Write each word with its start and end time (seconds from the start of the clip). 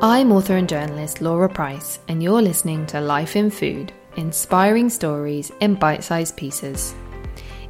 I'm 0.00 0.30
author 0.30 0.54
and 0.54 0.68
journalist 0.68 1.20
Laura 1.20 1.48
Price, 1.48 1.98
and 2.06 2.22
you're 2.22 2.40
listening 2.40 2.86
to 2.86 3.00
Life 3.00 3.34
in 3.34 3.50
Food 3.50 3.92
inspiring 4.14 4.88
stories 4.90 5.50
in 5.58 5.74
bite 5.74 6.04
sized 6.04 6.36
pieces. 6.36 6.94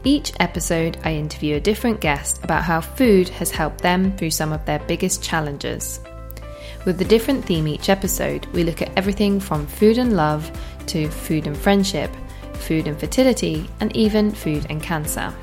Each 0.05 0.35
episode, 0.39 0.99
I 1.05 1.15
interview 1.15 1.57
a 1.57 1.61
different 1.61 2.03
guest 2.03 2.45
about 2.45 2.65
how 2.65 2.83
food 2.83 3.31
has 3.31 3.51
helped 3.51 3.81
them 3.81 4.15
through 4.19 4.33
some 4.33 4.53
of 4.53 4.63
their 4.67 4.79
biggest 4.81 5.23
challenges. 5.23 6.01
With 6.85 7.01
a 7.01 7.05
different 7.07 7.47
theme 7.47 7.67
each 7.67 7.89
episode, 7.89 8.45
we 8.53 8.63
look 8.63 8.83
at 8.83 8.93
everything 8.95 9.41
from 9.41 9.67
food 9.67 9.97
and 9.97 10.15
love 10.15 10.53
to 10.89 11.09
food 11.09 11.47
and 11.47 11.57
friendship, 11.57 12.11
food 12.53 12.89
and 12.89 13.01
fertility, 13.01 13.67
and 13.81 13.97
even 13.97 14.33
food 14.33 14.67
and 14.69 14.83
cancer. 14.83 15.35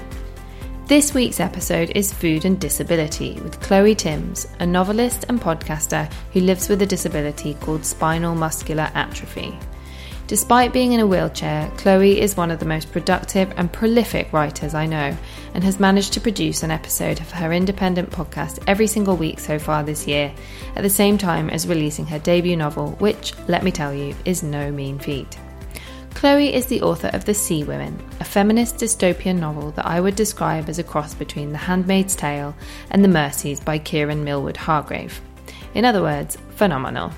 This 0.87 1.15
week's 1.15 1.39
episode 1.39 1.93
is 1.95 2.13
Food 2.13 2.45
and 2.45 2.59
Disability 2.59 3.39
with 3.41 3.59
Chloe 3.59 3.95
Timms, 3.95 4.45
a 4.59 4.67
novelist 4.67 5.25
and 5.27 5.41
podcaster 5.41 6.13
who 6.31 6.41
lives 6.41 6.69
with 6.69 6.79
a 6.83 6.85
disability 6.85 7.55
called 7.55 7.83
spinal 7.83 8.35
muscular 8.35 8.91
atrophy. 8.93 9.57
Despite 10.27 10.73
being 10.73 10.93
in 10.93 10.99
a 10.99 11.07
wheelchair, 11.07 11.71
Chloe 11.77 12.21
is 12.21 12.37
one 12.37 12.51
of 12.51 12.59
the 12.59 12.67
most 12.67 12.91
productive 12.91 13.51
and 13.57 13.73
prolific 13.73 14.31
writers 14.31 14.75
I 14.75 14.85
know 14.85 15.17
and 15.55 15.63
has 15.63 15.79
managed 15.79 16.13
to 16.13 16.21
produce 16.21 16.61
an 16.61 16.69
episode 16.69 17.19
of 17.19 17.31
her 17.31 17.51
independent 17.51 18.11
podcast 18.11 18.63
every 18.67 18.85
single 18.85 19.17
week 19.17 19.39
so 19.39 19.57
far 19.57 19.81
this 19.81 20.05
year, 20.07 20.31
at 20.75 20.83
the 20.83 20.89
same 20.91 21.17
time 21.17 21.49
as 21.49 21.67
releasing 21.67 22.05
her 22.05 22.19
debut 22.19 22.55
novel, 22.55 22.91
which, 22.99 23.33
let 23.47 23.63
me 23.63 23.71
tell 23.71 23.91
you, 23.91 24.15
is 24.23 24.43
no 24.43 24.71
mean 24.71 24.99
feat. 24.99 25.35
Chloe 26.15 26.53
is 26.53 26.65
the 26.65 26.81
author 26.81 27.09
of 27.09 27.25
The 27.25 27.33
Seawomen, 27.33 27.99
a 28.21 28.23
feminist 28.23 28.77
dystopian 28.77 29.37
novel 29.37 29.71
that 29.71 29.85
I 29.85 29.99
would 29.99 30.15
describe 30.15 30.69
as 30.69 30.79
a 30.79 30.83
cross 30.83 31.13
between 31.13 31.51
The 31.51 31.57
Handmaid's 31.57 32.15
Tale 32.15 32.55
and 32.89 33.03
The 33.03 33.09
Mercies 33.09 33.59
by 33.59 33.77
Kiran 33.77 34.23
Millwood 34.23 34.55
Hargrave. 34.55 35.19
In 35.73 35.83
other 35.83 36.01
words, 36.01 36.37
phenomenal. 36.51 37.11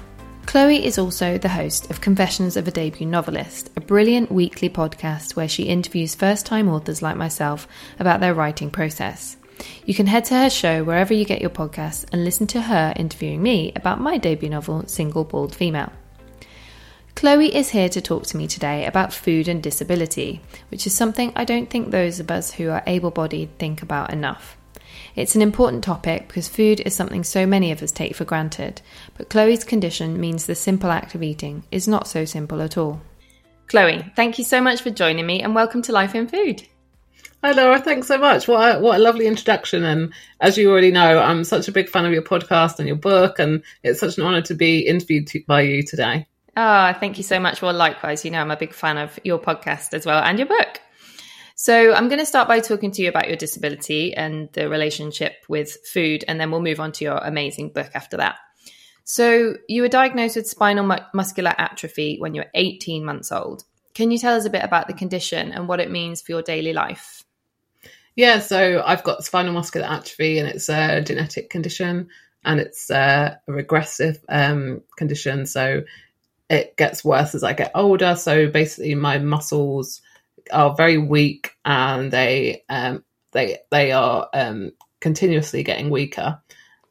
Chloe 0.47 0.83
is 0.83 0.97
also 0.97 1.37
the 1.37 1.47
host 1.47 1.91
of 1.91 2.01
Confessions 2.01 2.57
of 2.57 2.67
a 2.67 2.71
Debut 2.71 3.05
Novelist, 3.05 3.69
a 3.77 3.81
brilliant 3.81 4.31
weekly 4.31 4.69
podcast 4.69 5.35
where 5.35 5.47
she 5.47 5.63
interviews 5.63 6.15
first 6.15 6.47
time 6.47 6.67
authors 6.67 7.03
like 7.03 7.15
myself 7.15 7.67
about 7.99 8.19
their 8.19 8.33
writing 8.33 8.71
process. 8.71 9.37
You 9.85 9.93
can 9.93 10.07
head 10.07 10.25
to 10.25 10.33
her 10.33 10.49
show 10.49 10.83
wherever 10.83 11.13
you 11.13 11.23
get 11.23 11.39
your 11.39 11.51
podcasts 11.51 12.05
and 12.11 12.25
listen 12.25 12.47
to 12.47 12.61
her 12.61 12.93
interviewing 12.95 13.43
me 13.43 13.71
about 13.75 14.01
my 14.01 14.17
debut 14.17 14.49
novel, 14.49 14.87
Single 14.87 15.23
Bald 15.23 15.55
Female. 15.55 15.93
Chloe 17.17 17.55
is 17.55 17.71
here 17.71 17.89
to 17.89 17.99
talk 17.99 18.27
to 18.27 18.37
me 18.37 18.45
today 18.45 18.85
about 18.85 19.11
food 19.11 19.47
and 19.47 19.63
disability, 19.63 20.39
which 20.69 20.85
is 20.85 20.93
something 20.93 21.33
I 21.35 21.45
don't 21.45 21.67
think 21.67 21.89
those 21.89 22.19
of 22.19 22.29
us 22.29 22.51
who 22.51 22.69
are 22.69 22.83
able 22.85 23.09
bodied 23.09 23.57
think 23.57 23.81
about 23.81 24.13
enough. 24.13 24.55
It's 25.15 25.33
an 25.33 25.41
important 25.41 25.83
topic 25.83 26.27
because 26.27 26.47
food 26.47 26.79
is 26.79 26.93
something 26.93 27.23
so 27.23 27.47
many 27.47 27.71
of 27.71 27.81
us 27.81 27.91
take 27.91 28.15
for 28.15 28.23
granted, 28.23 28.83
but 29.17 29.31
Chloe's 29.31 29.63
condition 29.63 30.21
means 30.21 30.45
the 30.45 30.53
simple 30.53 30.91
act 30.91 31.15
of 31.15 31.23
eating 31.23 31.63
is 31.71 31.87
not 31.87 32.07
so 32.07 32.23
simple 32.23 32.61
at 32.61 32.77
all. 32.77 33.01
Chloe, 33.65 34.05
thank 34.15 34.37
you 34.37 34.43
so 34.43 34.61
much 34.61 34.83
for 34.83 34.91
joining 34.91 35.25
me 35.25 35.41
and 35.41 35.55
welcome 35.55 35.81
to 35.81 35.91
Life 35.91 36.13
in 36.13 36.27
Food. 36.27 36.67
Hi 37.43 37.51
Laura, 37.51 37.81
thanks 37.81 38.05
so 38.05 38.19
much. 38.19 38.47
What 38.47 38.75
a, 38.75 38.79
what 38.79 38.97
a 38.97 39.01
lovely 39.01 39.25
introduction. 39.25 39.83
And 39.83 40.13
as 40.39 40.55
you 40.55 40.69
already 40.69 40.91
know, 40.91 41.17
I'm 41.17 41.43
such 41.45 41.67
a 41.67 41.71
big 41.71 41.89
fan 41.89 42.05
of 42.05 42.13
your 42.13 42.21
podcast 42.21 42.77
and 42.77 42.87
your 42.87 42.95
book, 42.95 43.39
and 43.39 43.63
it's 43.81 44.01
such 44.01 44.19
an 44.19 44.23
honour 44.23 44.43
to 44.43 44.53
be 44.53 44.81
interviewed 44.81 45.31
by 45.47 45.61
you 45.61 45.81
today. 45.81 46.27
Ah, 46.59 46.89
oh, 46.89 46.99
thank 46.99 47.19
you 47.19 47.23
so 47.23 47.39
much. 47.39 47.61
Well, 47.61 47.71
likewise, 47.71 48.25
you 48.25 48.31
know, 48.31 48.41
I'm 48.41 48.49
a 48.49 48.57
big 48.57 48.73
fan 48.73 48.97
of 48.97 49.19
your 49.23 49.37
podcast 49.37 49.93
as 49.93 50.07
well 50.07 50.23
and 50.23 50.39
your 50.39 50.47
book. 50.47 50.81
So 51.55 51.93
I'm 51.93 52.07
going 52.07 52.19
to 52.19 52.25
start 52.25 52.47
by 52.47 52.61
talking 52.61 52.89
to 52.93 53.01
you 53.03 53.09
about 53.09 53.27
your 53.27 53.37
disability 53.37 54.15
and 54.15 54.49
the 54.53 54.67
relationship 54.67 55.33
with 55.47 55.77
food, 55.85 56.25
and 56.27 56.41
then 56.41 56.49
we'll 56.49 56.61
move 56.61 56.79
on 56.79 56.93
to 56.93 57.05
your 57.05 57.17
amazing 57.17 57.73
book 57.73 57.91
after 57.93 58.17
that. 58.17 58.37
So 59.03 59.57
you 59.69 59.83
were 59.83 59.87
diagnosed 59.87 60.35
with 60.35 60.47
spinal 60.47 60.83
mu- 60.83 61.05
muscular 61.13 61.53
atrophy 61.55 62.17
when 62.19 62.33
you 62.33 62.41
were 62.41 62.51
18 62.55 63.05
months 63.05 63.31
old. 63.31 63.63
Can 63.93 64.09
you 64.09 64.17
tell 64.17 64.35
us 64.35 64.45
a 64.45 64.49
bit 64.49 64.63
about 64.63 64.87
the 64.87 64.93
condition 64.93 65.51
and 65.51 65.67
what 65.67 65.79
it 65.79 65.91
means 65.91 66.23
for 66.23 66.31
your 66.31 66.41
daily 66.41 66.73
life? 66.73 67.23
Yeah, 68.15 68.39
so 68.39 68.81
I've 68.83 69.03
got 69.03 69.23
spinal 69.23 69.53
muscular 69.53 69.85
atrophy, 69.85 70.39
and 70.39 70.49
it's 70.49 70.69
a 70.69 71.01
genetic 71.01 71.51
condition, 71.51 72.09
and 72.43 72.59
it's 72.59 72.89
a 72.89 73.39
regressive 73.47 74.17
um, 74.27 74.81
condition. 74.97 75.45
So 75.45 75.83
it 76.49 76.77
gets 76.77 77.03
worse 77.03 77.35
as 77.35 77.43
I 77.43 77.53
get 77.53 77.71
older. 77.75 78.15
So 78.15 78.47
basically, 78.49 78.95
my 78.95 79.17
muscles 79.17 80.01
are 80.51 80.75
very 80.75 80.97
weak 80.97 81.51
and 81.65 82.11
they 82.11 82.63
um, 82.69 83.03
they 83.31 83.59
they 83.71 83.91
are 83.91 84.29
um, 84.33 84.71
continuously 85.01 85.63
getting 85.63 85.89
weaker, 85.89 86.41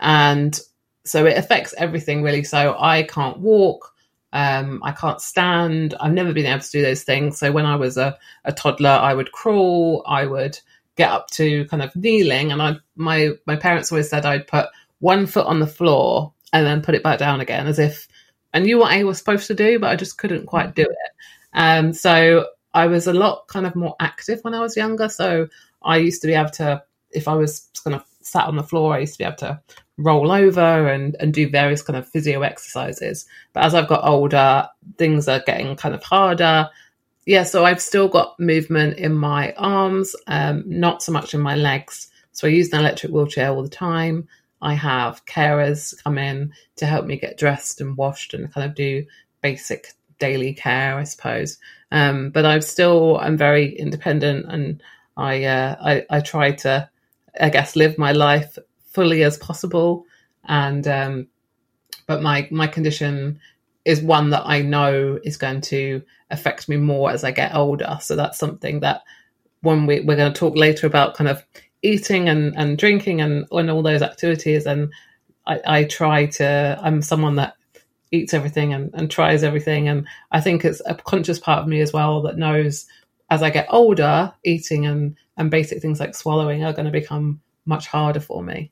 and 0.00 0.58
so 1.04 1.26
it 1.26 1.38
affects 1.38 1.74
everything 1.76 2.22
really. 2.22 2.44
So 2.44 2.76
I 2.78 3.02
can't 3.04 3.38
walk. 3.38 3.92
Um, 4.32 4.82
I 4.84 4.92
can't 4.92 5.20
stand. 5.20 5.94
I've 5.98 6.12
never 6.12 6.34
been 6.34 6.46
able 6.46 6.60
to 6.60 6.70
do 6.70 6.82
those 6.82 7.04
things. 7.04 7.38
So 7.38 7.52
when 7.52 7.64
I 7.64 7.76
was 7.76 7.96
a, 7.96 8.18
a 8.44 8.52
toddler, 8.52 8.90
I 8.90 9.14
would 9.14 9.32
crawl. 9.32 10.04
I 10.06 10.26
would 10.26 10.58
get 10.96 11.10
up 11.10 11.28
to 11.30 11.64
kind 11.66 11.82
of 11.82 11.94
kneeling, 11.96 12.52
and 12.52 12.60
I 12.60 12.76
my 12.96 13.30
my 13.46 13.56
parents 13.56 13.90
always 13.90 14.10
said 14.10 14.26
I'd 14.26 14.46
put 14.46 14.68
one 14.98 15.26
foot 15.26 15.46
on 15.46 15.60
the 15.60 15.66
floor 15.66 16.32
and 16.52 16.66
then 16.66 16.82
put 16.82 16.94
it 16.94 17.02
back 17.02 17.18
down 17.18 17.40
again, 17.40 17.66
as 17.66 17.78
if 17.78 18.08
I 18.56 18.58
knew 18.58 18.78
what 18.78 18.90
I 18.90 19.04
was 19.04 19.18
supposed 19.18 19.48
to 19.48 19.54
do, 19.54 19.78
but 19.78 19.90
I 19.90 19.96
just 19.96 20.16
couldn't 20.16 20.46
quite 20.46 20.74
do 20.74 20.84
it. 20.84 21.12
Um, 21.52 21.92
so 21.92 22.46
I 22.72 22.86
was 22.86 23.06
a 23.06 23.12
lot 23.12 23.48
kind 23.48 23.66
of 23.66 23.76
more 23.76 23.94
active 24.00 24.40
when 24.40 24.54
I 24.54 24.60
was 24.60 24.78
younger. 24.78 25.10
So 25.10 25.48
I 25.82 25.98
used 25.98 26.22
to 26.22 26.26
be 26.26 26.32
able 26.32 26.48
to, 26.52 26.82
if 27.10 27.28
I 27.28 27.34
was 27.34 27.68
kind 27.84 27.94
of 27.94 28.02
sat 28.22 28.46
on 28.46 28.56
the 28.56 28.62
floor, 28.62 28.94
I 28.94 29.00
used 29.00 29.12
to 29.12 29.18
be 29.18 29.24
able 29.24 29.36
to 29.36 29.60
roll 29.98 30.32
over 30.32 30.88
and, 30.88 31.16
and 31.20 31.34
do 31.34 31.50
various 31.50 31.82
kind 31.82 31.98
of 31.98 32.08
physio 32.08 32.40
exercises. 32.40 33.26
But 33.52 33.64
as 33.64 33.74
I've 33.74 33.88
got 33.88 34.08
older, 34.08 34.66
things 34.96 35.28
are 35.28 35.42
getting 35.46 35.76
kind 35.76 35.94
of 35.94 36.02
harder. 36.02 36.70
Yeah, 37.26 37.42
so 37.42 37.66
I've 37.66 37.82
still 37.82 38.08
got 38.08 38.40
movement 38.40 38.96
in 38.96 39.12
my 39.12 39.52
arms, 39.58 40.16
um, 40.28 40.64
not 40.66 41.02
so 41.02 41.12
much 41.12 41.34
in 41.34 41.42
my 41.42 41.56
legs. 41.56 42.08
So 42.32 42.48
I 42.48 42.52
use 42.52 42.72
an 42.72 42.80
electric 42.80 43.12
wheelchair 43.12 43.50
all 43.50 43.62
the 43.62 43.68
time. 43.68 44.28
I 44.62 44.74
have 44.74 45.24
carers 45.26 46.02
come 46.02 46.18
in 46.18 46.52
to 46.76 46.86
help 46.86 47.06
me 47.06 47.18
get 47.18 47.38
dressed 47.38 47.80
and 47.80 47.96
washed 47.96 48.34
and 48.34 48.52
kind 48.52 48.68
of 48.68 48.74
do 48.74 49.06
basic 49.42 49.88
daily 50.18 50.54
care, 50.54 50.96
I 50.96 51.04
suppose. 51.04 51.58
Um, 51.92 52.30
but 52.30 52.44
I'm 52.44 52.62
still 52.62 53.18
I'm 53.18 53.36
very 53.36 53.76
independent, 53.76 54.46
and 54.48 54.82
I, 55.16 55.44
uh, 55.44 55.76
I 55.80 56.06
I 56.10 56.20
try 56.20 56.52
to 56.52 56.88
I 57.40 57.50
guess 57.50 57.76
live 57.76 57.98
my 57.98 58.12
life 58.12 58.58
fully 58.92 59.22
as 59.22 59.38
possible. 59.38 60.04
And 60.44 60.86
um, 60.88 61.28
but 62.06 62.22
my 62.22 62.48
my 62.50 62.66
condition 62.66 63.40
is 63.84 64.02
one 64.02 64.30
that 64.30 64.42
I 64.46 64.62
know 64.62 65.18
is 65.22 65.36
going 65.36 65.60
to 65.60 66.02
affect 66.30 66.68
me 66.68 66.76
more 66.76 67.10
as 67.10 67.22
I 67.22 67.30
get 67.30 67.54
older. 67.54 67.98
So 68.00 68.16
that's 68.16 68.38
something 68.38 68.80
that 68.80 69.02
when 69.60 69.86
we, 69.86 70.00
we're 70.00 70.16
going 70.16 70.32
to 70.32 70.38
talk 70.38 70.56
later 70.56 70.86
about 70.86 71.14
kind 71.14 71.28
of 71.28 71.44
eating 71.82 72.28
and, 72.28 72.56
and 72.56 72.78
drinking 72.78 73.20
and, 73.20 73.46
and 73.50 73.70
all 73.70 73.82
those 73.82 74.02
activities. 74.02 74.66
And 74.66 74.92
I, 75.46 75.60
I 75.66 75.84
try 75.84 76.26
to, 76.26 76.78
I'm 76.82 77.02
someone 77.02 77.36
that 77.36 77.54
eats 78.10 78.34
everything 78.34 78.72
and, 78.72 78.90
and 78.94 79.10
tries 79.10 79.42
everything. 79.42 79.88
And 79.88 80.06
I 80.30 80.40
think 80.40 80.64
it's 80.64 80.82
a 80.86 80.94
conscious 80.94 81.38
part 81.38 81.62
of 81.62 81.68
me 81.68 81.80
as 81.80 81.92
well 81.92 82.22
that 82.22 82.38
knows 82.38 82.86
as 83.30 83.42
I 83.42 83.50
get 83.50 83.66
older, 83.70 84.32
eating 84.44 84.86
and, 84.86 85.16
and 85.36 85.50
basic 85.50 85.82
things 85.82 86.00
like 86.00 86.14
swallowing 86.14 86.64
are 86.64 86.72
going 86.72 86.86
to 86.86 86.92
become 86.92 87.40
much 87.64 87.88
harder 87.88 88.20
for 88.20 88.42
me. 88.42 88.70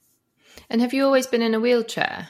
And 0.71 0.81
have 0.81 0.95
you 0.95 1.05
always 1.05 1.27
been 1.27 1.43
in 1.43 1.55
a 1.55 1.61
wheelchair? 1.61 2.29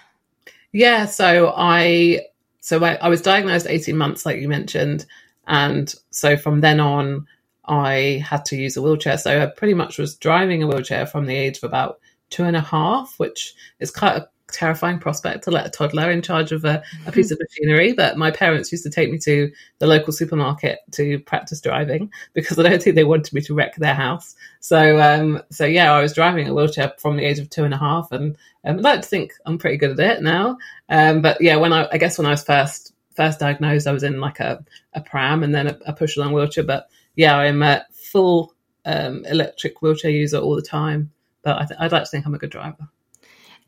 Yeah, 0.72 1.06
so 1.06 1.52
I 1.54 2.22
so 2.60 2.82
I, 2.82 2.94
I 2.94 3.08
was 3.08 3.20
diagnosed 3.20 3.66
18 3.68 3.96
months, 3.96 4.24
like 4.24 4.40
you 4.40 4.48
mentioned, 4.48 5.06
and 5.46 5.94
so 6.10 6.36
from 6.36 6.62
then 6.62 6.80
on, 6.80 7.26
I 7.66 8.24
had 8.28 8.44
to 8.46 8.56
use 8.56 8.76
a 8.76 8.82
wheelchair. 8.82 9.18
So 9.18 9.42
I 9.42 9.46
pretty 9.46 9.74
much 9.74 9.98
was 9.98 10.16
driving 10.16 10.62
a 10.62 10.66
wheelchair 10.66 11.06
from 11.06 11.26
the 11.26 11.36
age 11.36 11.58
of 11.58 11.64
about 11.64 12.00
two 12.30 12.44
and 12.44 12.56
a 12.56 12.60
half, 12.60 13.14
which 13.18 13.54
is 13.80 13.90
quite 13.90 14.16
a 14.16 14.28
terrifying 14.48 14.98
prospect 14.98 15.44
to 15.44 15.50
let 15.50 15.66
a 15.66 15.70
toddler 15.70 16.10
in 16.10 16.22
charge 16.22 16.52
of 16.52 16.64
a, 16.64 16.82
a 17.06 17.12
piece 17.12 17.30
of 17.30 17.38
machinery. 17.40 17.92
But 17.92 18.16
my 18.16 18.30
parents 18.30 18.70
used 18.70 18.84
to 18.84 18.90
take 18.90 19.10
me 19.10 19.18
to 19.18 19.50
the 19.78 19.86
local 19.86 20.12
supermarket 20.12 20.78
to 20.92 21.18
practice 21.20 21.60
driving 21.60 22.12
because 22.32 22.58
I 22.58 22.62
don't 22.62 22.82
think 22.82 22.96
they 22.96 23.04
wanted 23.04 23.32
me 23.32 23.40
to 23.42 23.54
wreck 23.54 23.76
their 23.76 23.94
house. 23.94 24.34
So, 24.60 25.00
um, 25.00 25.42
so 25.50 25.64
yeah, 25.64 25.92
I 25.92 26.00
was 26.00 26.14
driving 26.14 26.48
a 26.48 26.54
wheelchair 26.54 26.92
from 26.98 27.16
the 27.16 27.24
age 27.24 27.38
of 27.38 27.50
two 27.50 27.64
and 27.64 27.74
a 27.74 27.78
half, 27.78 28.12
and 28.12 28.36
um, 28.64 28.76
I'd 28.78 28.84
like 28.84 29.02
to 29.02 29.08
think 29.08 29.32
I'm 29.44 29.58
pretty 29.58 29.76
good 29.76 29.98
at 29.98 30.18
it 30.18 30.22
now. 30.22 30.58
Um, 30.88 31.20
but 31.22 31.40
yeah, 31.40 31.56
when 31.56 31.72
I, 31.72 31.88
I 31.92 31.98
guess 31.98 32.18
when 32.18 32.26
I 32.26 32.30
was 32.30 32.44
first 32.44 32.92
first 33.14 33.38
diagnosed, 33.38 33.86
I 33.86 33.92
was 33.92 34.02
in 34.02 34.20
like 34.20 34.40
a, 34.40 34.64
a 34.92 35.00
pram 35.00 35.42
and 35.42 35.54
then 35.54 35.68
a, 35.68 35.78
a 35.86 35.92
push 35.92 36.16
along 36.16 36.32
wheelchair. 36.32 36.64
But 36.64 36.88
yeah, 37.16 37.36
I'm 37.36 37.62
a 37.62 37.84
full 37.92 38.54
um, 38.84 39.24
electric 39.26 39.82
wheelchair 39.82 40.10
user 40.10 40.38
all 40.38 40.56
the 40.56 40.62
time. 40.62 41.12
But 41.42 41.60
I 41.60 41.66
th- 41.66 41.80
I'd 41.80 41.92
like 41.92 42.04
to 42.04 42.08
think 42.08 42.26
I'm 42.26 42.34
a 42.34 42.38
good 42.38 42.50
driver. 42.50 42.88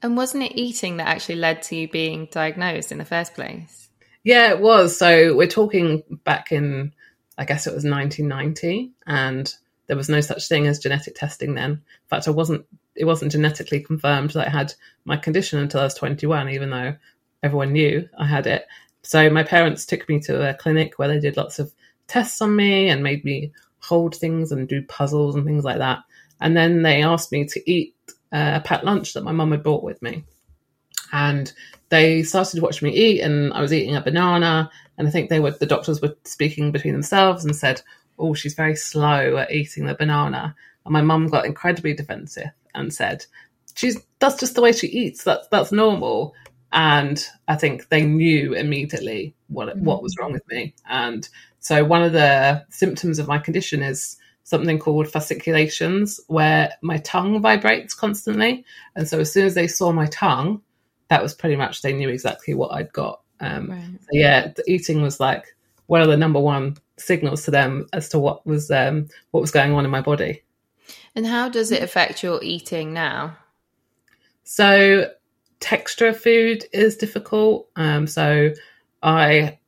And 0.02 0.16
wasn't 0.16 0.44
it 0.44 0.56
eating 0.56 0.98
that 0.98 1.08
actually 1.08 1.36
led 1.36 1.62
to 1.64 1.76
you 1.76 1.88
being 1.88 2.28
diagnosed 2.30 2.92
in 2.92 2.98
the 2.98 3.04
first 3.04 3.34
place? 3.34 3.88
Yeah, 4.24 4.50
it 4.50 4.60
was. 4.60 4.98
So 4.98 5.36
we're 5.36 5.46
talking 5.46 6.02
back 6.24 6.52
in, 6.52 6.92
I 7.38 7.44
guess 7.44 7.66
it 7.66 7.74
was 7.74 7.84
1990, 7.84 8.92
and 9.06 9.52
there 9.86 9.96
was 9.96 10.08
no 10.08 10.20
such 10.20 10.48
thing 10.48 10.66
as 10.66 10.78
genetic 10.78 11.14
testing 11.14 11.54
then. 11.54 11.70
In 11.70 12.08
fact, 12.08 12.28
I 12.28 12.32
wasn't. 12.32 12.66
It 12.94 13.04
wasn't 13.04 13.32
genetically 13.32 13.80
confirmed 13.80 14.30
that 14.30 14.46
I 14.46 14.50
had 14.50 14.72
my 15.04 15.18
condition 15.18 15.58
until 15.58 15.80
I 15.80 15.84
was 15.84 15.94
21, 15.94 16.48
even 16.48 16.70
though 16.70 16.96
everyone 17.42 17.72
knew 17.72 18.08
I 18.18 18.26
had 18.26 18.46
it. 18.46 18.66
So 19.02 19.28
my 19.28 19.42
parents 19.42 19.84
took 19.84 20.08
me 20.08 20.18
to 20.20 20.50
a 20.50 20.54
clinic 20.54 20.98
where 20.98 21.08
they 21.08 21.20
did 21.20 21.36
lots 21.36 21.58
of 21.58 21.72
tests 22.08 22.40
on 22.40 22.54
me 22.54 22.88
and 22.88 23.02
made 23.02 23.24
me 23.24 23.52
hold 23.78 24.14
things 24.14 24.52
and 24.52 24.68
do 24.68 24.82
puzzles 24.82 25.34
and 25.34 25.44
things 25.44 25.64
like 25.64 25.78
that. 25.78 26.00
And 26.40 26.56
then 26.56 26.82
they 26.82 27.02
asked 27.02 27.32
me 27.32 27.46
to 27.46 27.70
eat 27.70 27.94
uh, 28.32 28.52
a 28.56 28.60
packed 28.60 28.84
lunch 28.84 29.14
that 29.14 29.24
my 29.24 29.32
mum 29.32 29.52
had 29.52 29.62
brought 29.62 29.82
with 29.82 30.02
me. 30.02 30.24
And 31.12 31.52
they 31.88 32.22
started 32.22 32.62
watching 32.62 32.88
me 32.88 32.94
eat, 32.94 33.20
and 33.20 33.52
I 33.52 33.60
was 33.60 33.72
eating 33.72 33.96
a 33.96 34.00
banana. 34.00 34.70
And 34.98 35.06
I 35.06 35.10
think 35.10 35.30
they 35.30 35.40
were 35.40 35.52
the 35.52 35.66
doctors 35.66 36.00
were 36.02 36.16
speaking 36.24 36.72
between 36.72 36.94
themselves 36.94 37.44
and 37.44 37.54
said, 37.54 37.80
"Oh, 38.18 38.34
she's 38.34 38.54
very 38.54 38.76
slow 38.76 39.36
at 39.36 39.52
eating 39.52 39.86
the 39.86 39.94
banana." 39.94 40.54
And 40.84 40.92
my 40.92 41.02
mum 41.02 41.28
got 41.28 41.46
incredibly 41.46 41.94
defensive 41.94 42.50
and 42.74 42.92
said, 42.92 43.24
"She's 43.74 44.00
that's 44.18 44.40
just 44.40 44.54
the 44.56 44.62
way 44.62 44.72
she 44.72 44.88
eats. 44.88 45.22
That's 45.22 45.46
that's 45.48 45.70
normal." 45.72 46.34
And 46.72 47.24
I 47.46 47.56
think 47.56 47.88
they 47.88 48.04
knew 48.04 48.54
immediately 48.54 49.34
what 49.48 49.76
what 49.78 50.02
was 50.02 50.16
wrong 50.18 50.32
with 50.32 50.46
me. 50.48 50.74
And 50.88 51.28
so 51.66 51.84
one 51.84 52.04
of 52.04 52.12
the 52.12 52.64
symptoms 52.70 53.18
of 53.18 53.26
my 53.26 53.38
condition 53.38 53.82
is 53.82 54.18
something 54.44 54.78
called 54.78 55.08
fasciculations, 55.08 56.20
where 56.28 56.72
my 56.80 56.98
tongue 56.98 57.40
vibrates 57.40 57.92
constantly. 57.92 58.64
And 58.94 59.08
so 59.08 59.18
as 59.18 59.32
soon 59.32 59.46
as 59.46 59.54
they 59.54 59.66
saw 59.66 59.90
my 59.90 60.06
tongue, 60.06 60.62
that 61.08 61.24
was 61.24 61.34
pretty 61.34 61.56
much 61.56 61.82
they 61.82 61.92
knew 61.92 62.08
exactly 62.08 62.54
what 62.54 62.72
I'd 62.72 62.92
got. 62.92 63.20
Um, 63.40 63.72
right. 63.72 63.98
so 64.00 64.08
yeah, 64.12 64.52
the 64.54 64.62
eating 64.68 65.02
was 65.02 65.18
like 65.18 65.56
one 65.86 66.00
of 66.00 66.06
the 66.06 66.16
number 66.16 66.38
one 66.38 66.76
signals 66.98 67.44
to 67.46 67.50
them 67.50 67.88
as 67.92 68.10
to 68.10 68.20
what 68.20 68.46
was 68.46 68.70
um, 68.70 69.08
what 69.32 69.40
was 69.40 69.50
going 69.50 69.72
on 69.72 69.84
in 69.84 69.90
my 69.90 70.02
body. 70.02 70.44
And 71.16 71.26
how 71.26 71.48
does 71.48 71.72
it 71.72 71.82
affect 71.82 72.22
your 72.22 72.38
eating 72.44 72.92
now? 72.92 73.38
So 74.44 75.10
texture 75.58 76.06
of 76.06 76.20
food 76.20 76.64
is 76.72 76.96
difficult. 76.96 77.68
Um, 77.74 78.06
so 78.06 78.52
I, 79.02 79.58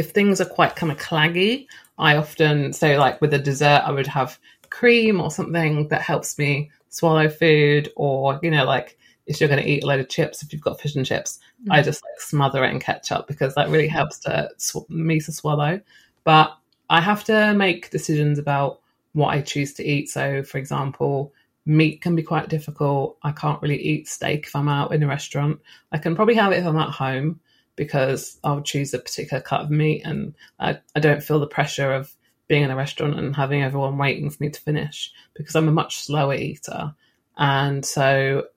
if 0.00 0.10
things 0.12 0.40
are 0.40 0.46
quite 0.46 0.76
kind 0.76 0.90
of 0.90 0.96
claggy, 0.96 1.66
I 1.98 2.16
often 2.16 2.72
say 2.72 2.98
like 2.98 3.20
with 3.20 3.34
a 3.34 3.38
dessert, 3.38 3.82
I 3.84 3.92
would 3.92 4.06
have 4.06 4.38
cream 4.70 5.20
or 5.20 5.30
something 5.30 5.88
that 5.88 6.00
helps 6.00 6.38
me 6.38 6.70
swallow 6.88 7.28
food, 7.28 7.92
or 7.96 8.40
you 8.42 8.50
know, 8.50 8.64
like 8.64 8.96
if 9.26 9.38
you're 9.38 9.48
going 9.50 9.62
to 9.62 9.68
eat 9.68 9.84
a 9.84 9.86
load 9.86 10.00
of 10.00 10.08
chips, 10.08 10.42
if 10.42 10.52
you've 10.52 10.62
got 10.62 10.80
fish 10.80 10.96
and 10.96 11.04
chips, 11.04 11.38
mm-hmm. 11.60 11.72
I 11.72 11.82
just 11.82 12.02
like 12.02 12.18
smother 12.18 12.64
it 12.64 12.70
in 12.70 12.80
ketchup 12.80 13.28
because 13.28 13.54
that 13.56 13.68
really 13.68 13.88
helps 13.88 14.20
to 14.20 14.48
sw- 14.56 14.88
me 14.88 15.20
to 15.20 15.32
swallow. 15.32 15.82
But 16.24 16.56
I 16.88 17.02
have 17.02 17.22
to 17.24 17.52
make 17.52 17.90
decisions 17.90 18.38
about 18.38 18.80
what 19.12 19.34
I 19.34 19.42
choose 19.42 19.74
to 19.74 19.84
eat. 19.84 20.08
So, 20.08 20.42
for 20.42 20.56
example, 20.56 21.34
meat 21.66 22.00
can 22.00 22.16
be 22.16 22.22
quite 22.22 22.48
difficult. 22.48 23.18
I 23.22 23.32
can't 23.32 23.60
really 23.60 23.82
eat 23.82 24.08
steak 24.08 24.46
if 24.46 24.56
I'm 24.56 24.68
out 24.68 24.94
in 24.94 25.02
a 25.02 25.06
restaurant. 25.06 25.60
I 25.92 25.98
can 25.98 26.16
probably 26.16 26.36
have 26.36 26.52
it 26.52 26.60
if 26.60 26.66
I'm 26.66 26.78
at 26.78 26.88
home, 26.88 27.40
because 27.80 28.38
I'll 28.44 28.60
choose 28.60 28.92
a 28.92 28.98
particular 28.98 29.42
cut 29.42 29.62
of 29.62 29.70
meat 29.70 30.02
and 30.04 30.34
I, 30.58 30.80
I 30.94 31.00
don't 31.00 31.22
feel 31.22 31.40
the 31.40 31.46
pressure 31.46 31.94
of 31.94 32.14
being 32.46 32.62
in 32.62 32.70
a 32.70 32.76
restaurant 32.76 33.18
and 33.18 33.34
having 33.34 33.62
everyone 33.62 33.96
waiting 33.96 34.28
for 34.28 34.36
me 34.38 34.50
to 34.50 34.60
finish 34.60 35.10
because 35.32 35.56
I'm 35.56 35.66
a 35.66 35.72
much 35.72 35.96
slower 36.00 36.34
eater. 36.34 36.94
And 37.38 37.82
so 37.82 38.48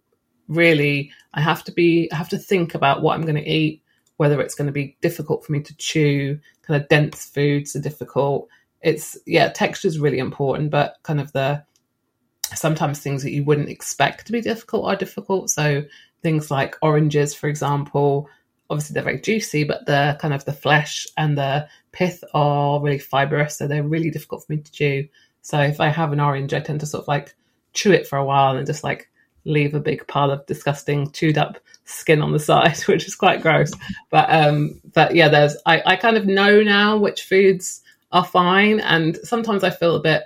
really 0.49 1.13
I 1.33 1.39
have 1.39 1.63
to 1.63 1.71
be 1.71 2.11
I 2.11 2.17
have 2.17 2.27
to 2.29 2.37
think 2.37 2.75
about 2.75 3.01
what 3.01 3.13
I'm 3.13 3.21
going 3.21 3.41
to 3.41 3.49
eat, 3.49 3.81
whether 4.17 4.41
it's 4.41 4.55
going 4.55 4.65
to 4.65 4.73
be 4.73 4.97
difficult 4.99 5.45
for 5.45 5.53
me 5.53 5.61
to 5.61 5.77
chew, 5.77 6.37
kind 6.63 6.81
of 6.81 6.89
dense 6.89 7.23
foods 7.23 7.77
are 7.77 7.81
difficult. 7.81 8.49
It's 8.81 9.17
yeah, 9.25 9.47
texture 9.47 9.87
is 9.87 9.99
really 9.99 10.19
important, 10.19 10.69
but 10.69 10.97
kind 11.03 11.21
of 11.21 11.31
the 11.31 11.63
sometimes 12.53 12.99
things 12.99 13.23
that 13.23 13.31
you 13.31 13.45
wouldn't 13.45 13.69
expect 13.69 14.25
to 14.25 14.33
be 14.33 14.41
difficult 14.41 14.83
are 14.83 14.97
difficult. 14.97 15.49
So 15.49 15.85
things 16.21 16.51
like 16.51 16.75
oranges, 16.81 17.33
for 17.33 17.47
example, 17.47 18.27
obviously 18.73 18.95
they're 18.95 19.03
very 19.03 19.21
juicy, 19.21 19.63
but 19.63 19.85
the 19.85 20.17
kind 20.19 20.33
of 20.33 20.45
the 20.45 20.53
flesh 20.53 21.07
and 21.15 21.37
the 21.37 21.67
pith 21.91 22.23
are 22.33 22.81
really 22.81 22.99
fibrous, 22.99 23.57
so 23.57 23.67
they're 23.67 23.83
really 23.83 24.09
difficult 24.09 24.43
for 24.43 24.53
me 24.53 24.59
to 24.59 24.71
chew. 24.71 25.07
So 25.41 25.59
if 25.59 25.79
I 25.79 25.89
have 25.89 26.11
an 26.11 26.19
orange, 26.19 26.53
I 26.53 26.59
tend 26.59 26.79
to 26.79 26.85
sort 26.85 27.03
of 27.03 27.07
like 27.07 27.35
chew 27.73 27.91
it 27.91 28.07
for 28.07 28.17
a 28.17 28.25
while 28.25 28.57
and 28.57 28.65
just 28.65 28.83
like 28.83 29.09
leave 29.45 29.75
a 29.75 29.79
big 29.79 30.07
pile 30.07 30.31
of 30.31 30.45
disgusting 30.45 31.11
chewed 31.11 31.37
up 31.37 31.59
skin 31.85 32.21
on 32.21 32.31
the 32.31 32.39
side, 32.39 32.77
which 32.87 33.05
is 33.07 33.15
quite 33.15 33.41
gross. 33.41 33.71
But 34.09 34.29
um, 34.31 34.81
but 34.93 35.15
yeah, 35.15 35.29
there's 35.29 35.55
I, 35.65 35.83
I 35.85 35.95
kind 35.95 36.17
of 36.17 36.25
know 36.25 36.63
now 36.63 36.97
which 36.97 37.23
foods 37.23 37.81
are 38.11 38.25
fine, 38.25 38.79
and 38.79 39.17
sometimes 39.23 39.63
I 39.63 39.69
feel 39.69 39.95
a 39.95 40.01
bit 40.01 40.23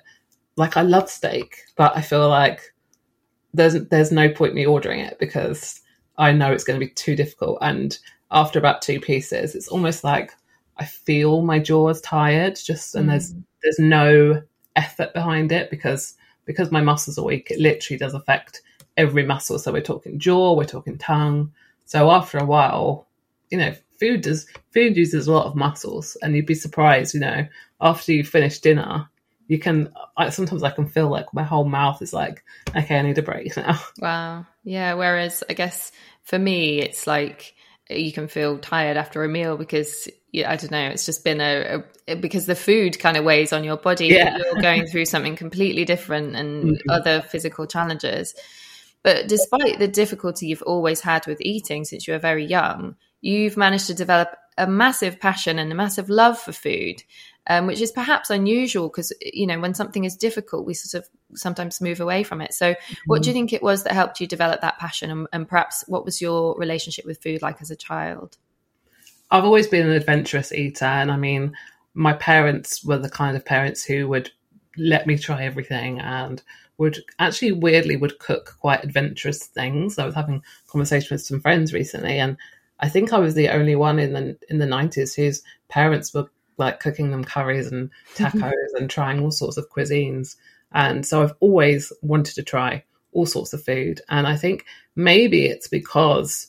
like 0.56 0.78
I 0.78 0.82
love 0.82 1.10
steak, 1.10 1.66
but 1.76 1.96
I 1.98 2.02
feel 2.02 2.30
like 2.30 2.74
there's 3.54 3.74
there's 3.90 4.12
no 4.12 4.30
point 4.30 4.54
me 4.54 4.66
ordering 4.66 5.02
it 5.02 5.20
because 5.20 5.82
I 6.18 6.32
know 6.32 6.52
it's 6.52 6.64
going 6.64 6.80
to 6.80 6.86
be 6.86 6.92
too 6.92 7.16
difficult 7.16 7.60
and 7.62 7.98
after 8.32 8.60
about 8.60 8.82
two 8.82 9.00
pieces, 9.00 9.56
it's 9.56 9.68
almost 9.68 10.04
like 10.04 10.34
I 10.78 10.86
feel 10.86 11.42
my 11.42 11.60
jaw 11.60 11.90
is 11.90 12.02
tired, 12.02 12.56
just 12.56 12.96
and 12.96 13.08
mm. 13.08 13.12
there's 13.12 13.34
there's 13.64 13.80
no 13.80 14.42
effort 14.76 15.14
behind 15.14 15.52
it 15.52 15.70
because 15.70 16.16
because 16.46 16.72
my 16.72 16.82
muscles 16.82 17.18
are 17.18 17.26
weak, 17.26 17.52
it 17.52 17.60
literally 17.60 17.98
does 17.98 18.14
affect 18.14 18.62
every 18.96 19.26
muscle. 19.26 19.60
So 19.60 19.72
we're 19.72 19.82
talking 19.82 20.20
jaw, 20.20 20.56
we're 20.56 20.66
talking 20.66 20.98
tongue. 20.98 21.52
So 21.86 22.12
after 22.12 22.38
a 22.38 22.46
while, 22.46 23.08
you 23.50 23.58
know, 23.58 23.74
food 24.00 24.22
does 24.22 24.48
food 24.72 24.98
uses 24.98 25.28
a 25.28 25.32
lot 25.32 25.46
of 25.46 25.56
muscles, 25.56 26.18
and 26.22 26.36
you'd 26.36 26.46
be 26.46 26.56
surprised, 26.56 27.14
you 27.14 27.20
know, 27.20 27.48
after 27.82 28.14
you 28.14 28.24
finish 28.24 28.60
dinner, 28.60 29.10
you 29.48 29.60
can 29.60 29.92
I, 30.16 30.30
sometimes 30.30 30.64
I 30.64 30.72
can 30.72 30.88
feel 30.88 31.10
like 31.10 31.34
my 31.34 31.44
whole 31.44 31.66
mouth 31.66 32.02
is 32.02 32.14
like, 32.14 32.44
okay, 32.76 32.98
I 32.98 33.02
need 33.02 33.18
a 33.18 33.22
break 33.24 33.56
now. 33.58 33.80
Wow, 34.00 34.46
yeah. 34.64 34.94
Whereas 34.94 35.44
I 35.50 35.54
guess 35.54 35.92
for 36.24 36.38
me, 36.38 36.82
it's 36.82 37.08
like 37.08 37.56
you 37.90 38.12
can 38.12 38.28
feel 38.28 38.58
tired 38.58 38.98
after 38.98 39.24
a 39.24 39.30
meal 39.30 39.58
because 39.58 40.10
yeah, 40.32 40.52
I 40.52 40.56
don't 40.56 40.72
know. 40.72 40.88
It's 40.90 41.06
just 41.06 41.24
been 41.24 41.42
a, 41.42 41.84
a 42.08 42.16
because 42.16 42.46
the 42.46 42.56
food 42.56 43.00
kind 43.00 43.18
of 43.18 43.24
weighs 43.24 43.54
on 43.54 43.64
your 43.64 43.78
body. 43.78 44.08
Yeah. 44.08 44.38
You're 44.38 44.62
going 44.62 44.86
through 44.88 45.06
something 45.06 45.36
completely 45.36 45.86
different 45.86 46.36
and 46.36 46.64
mm-hmm. 46.78 46.90
other 46.90 47.22
physical 47.22 47.66
challenges. 47.66 48.36
But 49.04 49.28
despite 49.28 49.80
the 49.80 49.88
difficulty 49.88 50.48
you've 50.48 50.62
always 50.64 51.02
had 51.02 51.26
with 51.28 51.40
eating 51.42 51.86
since 51.86 52.08
you 52.08 52.14
were 52.14 52.20
very 52.20 52.46
young, 52.46 52.96
you've 53.22 53.56
managed 53.56 53.88
to 53.88 53.94
develop 53.94 54.36
a 54.58 54.68
massive 54.68 55.20
passion 55.20 55.60
and 55.60 55.72
a 55.72 55.76
massive 55.76 56.10
love 56.10 56.38
for 56.38 56.52
food 56.52 57.04
um, 57.50 57.66
which 57.66 57.82
is 57.82 57.92
perhaps 57.92 58.30
unusual 58.30 58.90
because 58.90 59.14
you 59.22 59.48
know 59.48 59.60
when 59.60 59.74
something 59.74 60.04
is 60.04 60.16
difficult, 60.16 60.66
we 60.66 60.74
sort 60.74 61.04
of 61.04 61.10
sometimes 61.38 61.82
move 61.82 62.00
away 62.00 62.24
from 62.24 62.42
it. 62.42 62.54
So, 62.54 62.74
mm-hmm. 62.74 62.94
what 63.06 63.24
do 63.24 63.30
you 63.30 63.34
mm-hmm. 63.34 63.40
think 63.40 63.54
it 63.54 63.64
was 63.64 63.84
that 63.84 63.94
helped 63.94 64.20
you 64.20 64.28
develop 64.28 64.62
that 64.62 64.78
passion, 64.78 65.10
and, 65.10 65.28
and 65.32 65.48
perhaps 65.48 65.84
what 65.88 66.06
was 66.06 66.22
your 66.22 66.56
relationship 66.58 67.06
with 67.06 67.22
food 67.22 67.42
like 67.42 67.62
as 67.62 67.72
a 67.72 67.76
child? 67.76 68.38
I've 69.32 69.46
always 69.46 69.68
been 69.68 69.88
an 69.88 69.94
adventurous 69.94 70.52
eater, 70.52 70.86
and 70.86 71.12
I 71.12 71.18
mean, 71.18 71.56
my 71.94 72.14
parents 72.14 72.84
were 72.84 72.98
the 72.98 73.10
kind 73.10 73.36
of 73.36 73.46
parents 73.46 73.84
who 73.84 74.08
would 74.10 74.32
let 74.78 75.08
me 75.08 75.18
try 75.18 75.44
everything 75.44 76.00
and 76.00 76.42
would 76.78 77.00
actually 77.18 77.52
weirdly 77.52 77.96
would 77.96 78.20
cook 78.20 78.56
quite 78.60 78.84
adventurous 78.84 79.46
things. 79.46 79.98
I 79.98 80.06
was 80.06 80.14
having 80.14 80.44
conversation 80.68 81.16
with 81.16 81.22
some 81.22 81.40
friends 81.40 81.74
recently, 81.74 82.20
and 82.20 82.38
I 82.80 82.90
think 82.90 83.14
I 83.14 83.20
was 83.20 83.34
the 83.34 83.50
only 83.50 83.76
one 83.76 84.00
in 84.00 84.14
the 84.14 84.38
in 84.50 84.60
the 84.60 84.66
nineties 84.66 85.16
whose 85.16 85.42
parents 85.70 86.14
were 86.14 86.30
like 86.58 86.80
cooking 86.80 87.12
them 87.12 87.24
curries 87.24 87.72
and 87.72 87.90
tacos 88.16 88.52
and 88.76 88.90
trying 88.90 89.22
all 89.22 89.32
sorts 89.32 89.58
of 89.58 89.70
cuisines. 89.70 90.36
And 90.72 91.06
so 91.06 91.24
I've 91.24 91.36
always 91.40 91.92
wanted 92.02 92.36
to 92.36 92.44
try 92.44 92.84
all 93.14 93.26
sorts 93.26 93.54
of 93.54 93.64
food. 93.64 94.02
And 94.10 94.28
I 94.28 94.36
think 94.36 94.66
maybe 94.96 95.46
it's 95.46 95.68
because 95.68 96.48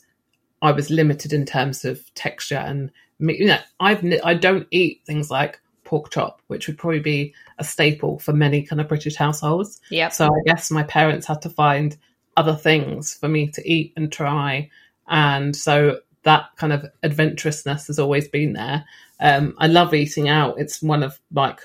I 0.60 0.72
was 0.72 0.90
limited 0.90 1.32
in 1.32 1.46
terms 1.46 1.84
of 1.84 2.12
texture 2.14 2.56
and 2.56 2.90
you 3.20 3.46
know 3.46 3.58
I've 3.80 4.04
I 4.24 4.34
don't 4.34 4.66
eat 4.70 5.02
things 5.04 5.30
like 5.30 5.60
pork 5.84 6.10
chop, 6.10 6.42
which 6.48 6.66
would 6.66 6.78
probably 6.78 7.00
be 7.00 7.34
a 7.58 7.64
staple 7.64 8.18
for 8.18 8.32
many 8.32 8.62
kind 8.62 8.80
of 8.80 8.88
British 8.88 9.16
households. 9.16 9.80
Yeah. 9.90 10.10
So 10.10 10.26
I 10.26 10.42
guess 10.44 10.70
my 10.70 10.82
parents 10.82 11.26
had 11.26 11.42
to 11.42 11.50
find 11.50 11.96
other 12.36 12.54
things 12.54 13.14
for 13.14 13.28
me 13.28 13.48
to 13.48 13.68
eat 13.68 13.92
and 13.96 14.12
try, 14.12 14.70
and 15.08 15.56
so 15.56 16.00
that 16.24 16.50
kind 16.56 16.72
of 16.72 16.84
adventurousness 17.02 17.86
has 17.86 17.98
always 17.98 18.28
been 18.28 18.52
there. 18.52 18.84
Um, 19.20 19.54
I 19.58 19.66
love 19.66 19.94
eating 19.94 20.28
out; 20.28 20.58
it's 20.58 20.82
one 20.82 21.02
of 21.02 21.18
like 21.32 21.60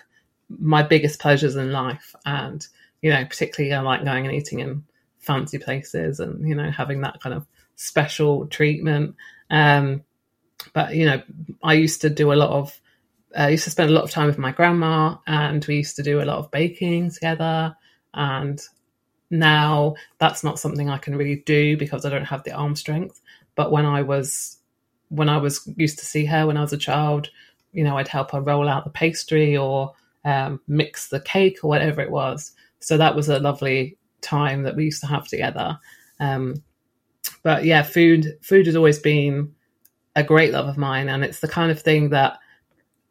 my 0.50 0.84
biggest 0.84 1.20
pleasures 1.20 1.56
in 1.56 1.72
life, 1.72 2.16
and 2.26 2.66
you 3.02 3.12
know, 3.12 3.24
particularly 3.26 3.74
I 3.74 3.82
like 3.82 4.06
going 4.06 4.26
and 4.26 4.36
eating 4.36 4.60
in 4.60 4.84
fancy 5.20 5.58
places 5.58 6.20
and 6.20 6.48
you 6.48 6.56
know 6.56 6.70
having 6.70 7.02
that 7.02 7.22
kind 7.22 7.36
of 7.36 7.48
special 7.76 8.48
treatment. 8.48 9.16
Um, 9.50 10.04
but 10.74 10.96
you 10.96 11.06
know, 11.06 11.22
I 11.64 11.74
used 11.74 12.02
to 12.02 12.10
do 12.10 12.32
a 12.32 12.36
lot 12.36 12.52
of. 12.52 12.80
I 13.36 13.46
uh, 13.46 13.48
used 13.48 13.64
to 13.64 13.72
spend 13.72 13.90
a 13.90 13.94
lot 13.94 14.04
of 14.04 14.12
time 14.12 14.28
with 14.28 14.38
my 14.38 14.52
grandma, 14.52 15.18
and 15.26 15.66
we 15.66 15.78
used 15.78 15.96
to 15.96 16.04
do 16.04 16.22
a 16.22 16.26
lot 16.26 16.38
of 16.38 16.52
baking 16.52 17.10
together. 17.10 17.76
And 18.14 18.62
now 19.32 19.96
that's 20.20 20.44
not 20.44 20.60
something 20.60 20.88
I 20.88 21.00
can 21.00 21.16
really 21.16 21.38
do 21.38 21.76
because 21.76 22.06
I 22.06 22.10
don't 22.10 22.26
have 22.26 22.44
the 22.44 22.52
arm 22.52 22.76
strength. 22.76 23.20
But 23.56 23.72
when 23.72 23.86
I 23.86 24.04
was 24.04 24.58
when 25.14 25.30
I 25.30 25.38
was 25.38 25.68
used 25.78 26.00
to 26.00 26.06
see 26.06 26.26
her 26.26 26.48
when 26.48 26.58
I 26.58 26.62
was 26.62 26.74
a 26.74 26.78
child, 26.78 27.30
you 27.72 27.84
know, 27.84 27.98
I'd 27.98 28.08
help 28.08 28.32
her 28.32 28.42
roll 28.42 28.68
out 28.68 28.84
the 28.84 28.90
pastry 28.90 29.56
or 29.56 29.94
um, 30.26 30.60
mix 30.68 31.10
the 31.10 31.20
cake 31.20 31.60
or 31.64 31.68
whatever 31.68 32.02
it 32.02 32.12
was. 32.12 32.52
So 32.80 32.98
that 32.98 33.16
was 33.16 33.30
a 33.30 33.40
lovely 33.40 33.98
time 34.22 34.64
that 34.64 34.76
we 34.76 34.86
used 34.86 35.02
to 35.02 35.08
have 35.08 35.28
together. 35.28 35.80
Um, 36.20 36.64
but 37.44 37.64
yeah, 37.64 37.84
food 37.84 38.38
food 38.42 38.66
has 38.66 38.76
always 38.76 39.00
been 39.00 39.54
a 40.16 40.24
great 40.24 40.52
love 40.52 40.68
of 40.68 40.78
mine, 40.78 41.10
and 41.10 41.24
it's 41.24 41.40
the 41.40 41.48
kind 41.48 41.72
of 41.72 41.82
thing 41.82 42.10
that 42.10 42.40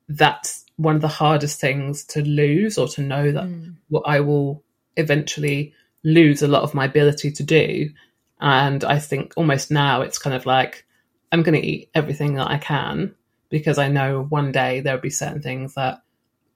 that's 0.08 0.64
one 0.76 0.96
of 0.96 1.02
the 1.02 1.08
hardest 1.08 1.60
things 1.60 2.04
to 2.04 2.22
lose 2.22 2.78
or 2.78 2.88
to 2.88 3.02
know 3.02 3.30
that 3.30 3.44
mm. 3.44 3.74
what 3.88 4.02
I 4.06 4.20
will 4.20 4.64
eventually 4.96 5.72
lose 6.02 6.42
a 6.42 6.48
lot 6.48 6.62
of 6.62 6.74
my 6.74 6.86
ability 6.86 7.30
to 7.32 7.42
do. 7.42 7.90
And 8.40 8.82
I 8.82 8.98
think 8.98 9.34
almost 9.36 9.70
now 9.70 10.02
it's 10.02 10.18
kind 10.18 10.34
of 10.34 10.46
like 10.46 10.84
I'm 11.32 11.42
going 11.42 11.60
to 11.60 11.66
eat 11.66 11.90
everything 11.94 12.34
that 12.34 12.48
I 12.48 12.58
can 12.58 13.14
because 13.48 13.78
I 13.78 13.88
know 13.88 14.24
one 14.28 14.52
day 14.52 14.80
there'll 14.80 15.00
be 15.00 15.10
certain 15.10 15.42
things 15.42 15.74
that 15.74 16.02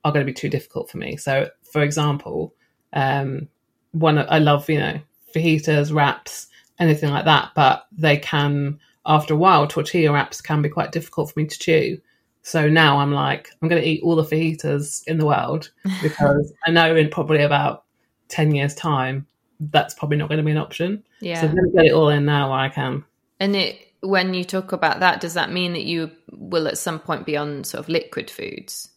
are 0.04 0.12
going 0.12 0.25
to 0.25 0.30
be 0.30 0.35
too 0.35 0.49
difficult 0.49 0.90
for 0.90 0.99
me. 0.99 1.16
So, 1.16 1.49
for 1.64 1.83
example, 1.83 2.54
um, 2.92 3.49
one 3.92 4.18
I 4.18 4.38
love, 4.38 4.68
you 4.71 4.78
know, 4.78 5.00
fajitas, 5.35 5.92
wraps, 5.92 6.49
anything 6.78 7.11
like 7.11 7.25
that, 7.25 7.50
but 7.54 7.87
they 7.92 8.16
can, 8.16 8.78
after 9.04 9.35
a 9.35 9.37
while, 9.37 9.66
tortilla 9.66 10.12
wraps 10.12 10.40
can 10.40 10.62
be 10.62 10.68
quite 10.68 10.92
difficult 10.92 11.33
for 11.33 11.40
me 11.40 11.47
to 11.47 11.59
chew. 11.59 12.00
So 12.42 12.68
now 12.68 12.99
I'm 12.99 13.12
like, 13.12 13.50
I'm 13.61 13.68
going 13.68 13.83
to 13.83 13.88
eat 13.88 14.02
all 14.04 14.14
the 14.14 14.23
fajitas 14.23 15.02
in 15.06 15.18
the 15.18 15.26
world 15.26 15.71
because 16.02 16.52
I 16.66 16.71
know 16.71 16.95
in 16.95 17.11
probably 17.11 17.42
about 17.42 17.85
10 18.28 18.54
years' 18.54 18.75
time, 18.75 19.26
that's 19.59 19.95
probably 19.95 20.16
not 20.16 20.28
going 20.28 20.38
to 20.38 20.45
be 20.45 20.52
an 20.52 20.59
option. 20.59 21.02
Yeah. 21.21 21.40
So 21.40 21.49
I'm 21.49 21.54
going 21.56 21.71
to 21.71 21.76
get 21.76 21.87
it 21.87 21.92
all 21.92 22.11
in 22.11 22.25
now 22.25 22.50
while 22.50 22.61
I 22.61 22.68
can. 22.68 23.04
And 23.40 23.56
it, 23.56 23.86
when 24.07 24.35
you 24.35 24.45
talk 24.45 24.73
about 24.73 25.01
that, 25.01 25.21
does 25.21 25.35
that 25.35 25.53
mean 25.53 25.73
that 25.73 25.85
you 25.85 26.11
will 26.31 26.69
at 26.69 26.79
some 26.79 26.99
point 26.99 27.27
be 27.27 27.37
on 27.37 27.65
sort 27.65 27.81
of 27.81 27.89
liquid 27.89 28.31
foods? 28.31 28.91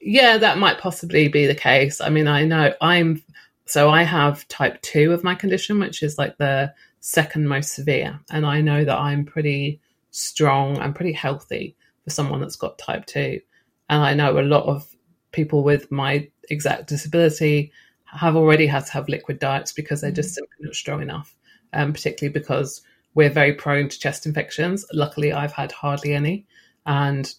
Yeah, 0.00 0.36
that 0.38 0.58
might 0.58 0.78
possibly 0.78 1.28
be 1.28 1.46
the 1.46 1.54
case. 1.54 2.00
I 2.00 2.10
mean, 2.10 2.28
I 2.28 2.44
know 2.44 2.74
I'm 2.80 3.22
so 3.66 3.88
I 3.88 4.02
have 4.02 4.46
type 4.48 4.82
2 4.82 5.12
of 5.12 5.24
my 5.24 5.34
condition, 5.34 5.80
which 5.80 6.02
is 6.02 6.18
like 6.18 6.36
the 6.36 6.74
second 7.00 7.48
most 7.48 7.72
severe. 7.72 8.20
And 8.30 8.44
I 8.44 8.60
know 8.60 8.84
that 8.84 8.98
I'm 8.98 9.24
pretty 9.24 9.80
strong 10.10 10.78
and 10.78 10.94
pretty 10.94 11.12
healthy 11.12 11.76
for 12.02 12.10
someone 12.10 12.40
that's 12.40 12.56
got 12.56 12.78
type 12.78 13.06
2. 13.06 13.40
And 13.88 14.02
I 14.02 14.14
know 14.14 14.38
a 14.38 14.42
lot 14.42 14.64
of 14.64 14.86
people 15.32 15.64
with 15.64 15.90
my 15.90 16.28
exact 16.50 16.88
disability 16.88 17.72
have 18.04 18.36
already 18.36 18.66
had 18.66 18.86
to 18.86 18.92
have 18.92 19.08
liquid 19.08 19.38
diets 19.38 19.72
because 19.72 20.00
they're 20.00 20.12
just 20.12 20.30
mm. 20.32 20.34
simply 20.34 20.56
not 20.60 20.74
strong 20.74 21.02
enough, 21.02 21.34
um, 21.72 21.92
particularly 21.92 22.32
because 22.32 22.82
we're 23.14 23.30
very 23.30 23.52
prone 23.52 23.88
to 23.88 23.98
chest 23.98 24.26
infections. 24.26 24.84
Luckily, 24.92 25.32
I've 25.32 25.52
had 25.52 25.72
hardly 25.72 26.14
any. 26.14 26.46
And 26.86 27.32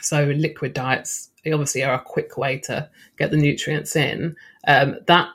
so 0.00 0.24
liquid 0.24 0.74
diets 0.74 1.30
obviously 1.46 1.82
are 1.82 1.94
a 1.94 2.00
quick 2.00 2.36
way 2.36 2.58
to 2.58 2.88
get 3.16 3.30
the 3.30 3.36
nutrients 3.36 3.96
in. 3.96 4.36
Um, 4.66 4.96
that 5.06 5.30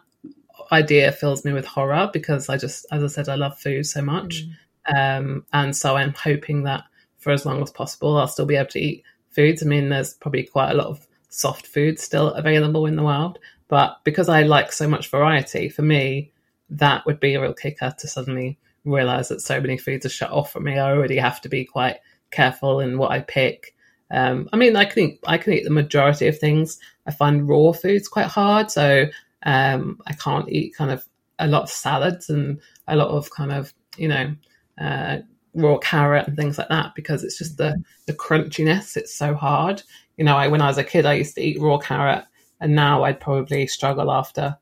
idea 0.72 1.12
fills 1.12 1.44
me 1.44 1.53
with 1.53 1.65
horror 1.65 2.10
because 2.12 2.50
I 2.50 2.58
just, 2.58 2.86
as 2.92 3.03
I 3.03 3.08
said, 3.08 3.30
I 3.30 3.36
love 3.36 3.60
food 3.60 3.86
so 3.86 4.01
much. 4.01 4.46
Mm. 4.46 5.20
Um, 5.20 5.46
and 5.53 5.75
so 5.75 5.96
I'm 5.96 6.13
hoping 6.13 6.63
that 6.63 6.84
for 7.18 7.32
as 7.32 7.46
long 7.46 7.62
as 7.62 7.72
possible, 7.72 8.18
I'll 8.18 8.27
still 8.27 8.46
be 8.46 8.56
able 8.56 8.70
to 8.72 8.80
eat 8.80 9.03
foods. 9.30 9.63
I 9.63 9.65
mean, 9.65 9.89
there's 9.89 10.13
probably 10.13 10.44
quite 10.44 10.72
a 10.72 10.75
lot 10.75 10.88
of 10.88 11.08
soft 11.30 11.68
food 11.68 12.00
still 12.00 12.30
available 12.34 12.86
in 12.86 12.96
the 12.96 13.03
world. 13.03 13.39
But 13.68 14.00
because 14.03 14.30
I 14.30 14.44
like 14.44 14.72
so 14.72 14.88
much 14.88 15.10
variety, 15.10 15.70
for 15.70 15.82
me, 15.82 16.32
that 16.70 17.06
would 17.06 17.20
be 17.20 17.34
a 17.34 17.42
real 17.42 17.53
kicker 17.53 17.94
to 17.98 18.08
suddenly 18.08 18.58
realize 18.86 19.30
that 19.30 19.42
so 19.42 19.60
many 19.62 19.78
foods 19.78 20.06
are 20.06 20.10
shut 20.10 20.32
off 20.32 20.52
from 20.52 20.63
me. 20.66 20.78
I 20.78 20.92
already 20.92 21.18
have 21.18 21.42
to 21.42 21.50
be 21.50 21.66
quite 21.66 21.98
careful 22.32 22.80
in 22.80 22.98
what 22.98 23.12
I 23.12 23.22
pick. 23.22 23.75
Um, 24.12 24.50
I 24.52 24.58
mean, 24.58 24.75
I 24.75 24.86
can 24.86 25.04
eat, 25.04 25.20
I 25.25 25.38
can 25.38 25.54
eat 25.54 25.63
the 25.63 25.70
majority 25.70 26.28
of 26.28 26.38
things. 26.38 26.80
I 27.08 27.12
find 27.12 27.48
raw 27.48 27.72
foods 27.72 28.08
quite 28.08 28.28
hard, 28.28 28.70
so 28.70 29.06
um, 29.44 30.00
I 30.06 30.13
can't 30.13 30.50
eat 30.50 30.75
kind 30.75 30.92
of 30.92 31.06
a 31.40 31.48
lot 31.48 31.63
of 31.63 31.70
salads 31.70 32.30
and 32.30 32.60
a 32.88 32.96
lot 32.96 33.10
of 33.10 33.30
kind 33.32 33.52
of 33.52 33.74
you 33.98 34.08
know 34.08 34.36
uh, 34.80 35.18
raw 35.56 35.78
carrot 35.78 36.28
and 36.28 36.38
things 36.38 36.58
like 36.58 36.70
that 36.70 36.94
because 36.96 37.24
it's 37.24 37.38
just 37.38 37.58
the 37.58 37.82
the 38.06 38.13
crunchiness. 38.13 38.98
It's 38.98 39.13
so 39.13 39.34
hard. 39.34 39.84
You 40.18 40.25
know, 40.25 40.36
I, 40.38 40.48
when 40.48 40.62
I 40.62 40.68
was 40.68 40.78
a 40.78 40.84
kid, 40.84 41.06
I 41.06 41.13
used 41.13 41.36
to 41.36 41.42
eat 41.42 41.60
raw 41.60 41.78
carrot, 41.78 42.25
and 42.60 42.75
now 42.75 43.04
I'd 43.04 43.20
probably 43.20 43.68
struggle 43.68 44.12
after 44.12 44.58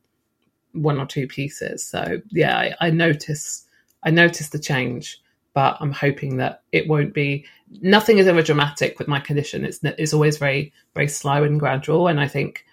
one 0.73 0.99
or 0.99 1.05
two 1.05 1.27
pieces. 1.27 1.85
So 1.85 2.21
yeah, 2.29 2.57
I, 2.57 2.87
I 2.87 2.89
notice 2.89 3.65
I 4.03 4.11
notice 4.11 4.49
the 4.49 4.59
change, 4.59 5.21
but 5.53 5.77
I'm 5.79 5.91
hoping 5.91 6.37
that 6.37 6.63
it 6.71 6.87
won't 6.87 7.13
be. 7.13 7.45
Nothing 7.81 8.17
is 8.17 8.27
ever 8.27 8.41
dramatic 8.41 8.99
with 8.99 9.07
my 9.07 9.19
condition. 9.19 9.65
It's 9.65 9.79
it's 9.83 10.13
always 10.13 10.37
very 10.37 10.73
very 10.93 11.07
slow 11.07 11.43
and 11.43 11.59
gradual, 11.59 12.07
and 12.07 12.19
I 12.19 12.27
think 12.27 12.65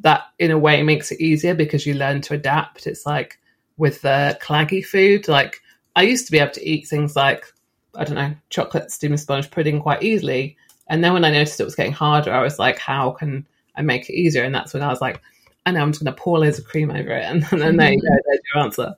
that 0.00 0.24
in 0.38 0.50
a 0.50 0.58
way 0.58 0.82
makes 0.82 1.10
it 1.10 1.20
easier 1.20 1.54
because 1.54 1.86
you 1.86 1.94
learn 1.94 2.20
to 2.22 2.34
adapt. 2.34 2.86
It's 2.86 3.06
like 3.06 3.38
with 3.76 4.02
the 4.02 4.38
claggy 4.40 4.84
food, 4.84 5.28
like 5.28 5.60
I 5.96 6.02
used 6.02 6.26
to 6.26 6.32
be 6.32 6.38
able 6.38 6.52
to 6.52 6.68
eat 6.68 6.86
things 6.86 7.16
like 7.16 7.44
I 7.94 8.04
don't 8.04 8.16
know 8.16 8.34
chocolate 8.50 8.90
steamed 8.90 9.20
sponge 9.20 9.50
pudding 9.50 9.80
quite 9.80 10.02
easily, 10.02 10.56
and 10.88 11.02
then 11.02 11.12
when 11.12 11.24
I 11.24 11.30
noticed 11.30 11.60
it 11.60 11.64
was 11.64 11.74
getting 11.74 11.92
harder, 11.92 12.32
I 12.32 12.42
was 12.42 12.58
like, 12.58 12.78
how 12.78 13.10
can 13.10 13.46
I 13.76 13.82
make 13.82 14.08
it 14.08 14.14
easier? 14.14 14.44
And 14.44 14.54
that's 14.54 14.74
when 14.74 14.82
I 14.82 14.88
was 14.88 15.00
like, 15.00 15.20
I 15.66 15.70
know 15.70 15.80
I'm 15.80 15.92
just 15.92 16.02
going 16.02 16.14
to 16.14 16.20
pour 16.20 16.38
loads 16.38 16.58
of 16.58 16.64
cream 16.64 16.90
over 16.90 17.10
it, 17.10 17.24
and, 17.24 17.44
and 17.52 17.60
then 17.60 17.76
there 17.76 17.92
you 17.92 18.00
go, 18.00 18.08
there's 18.26 18.40
your 18.54 18.64
answer. 18.64 18.96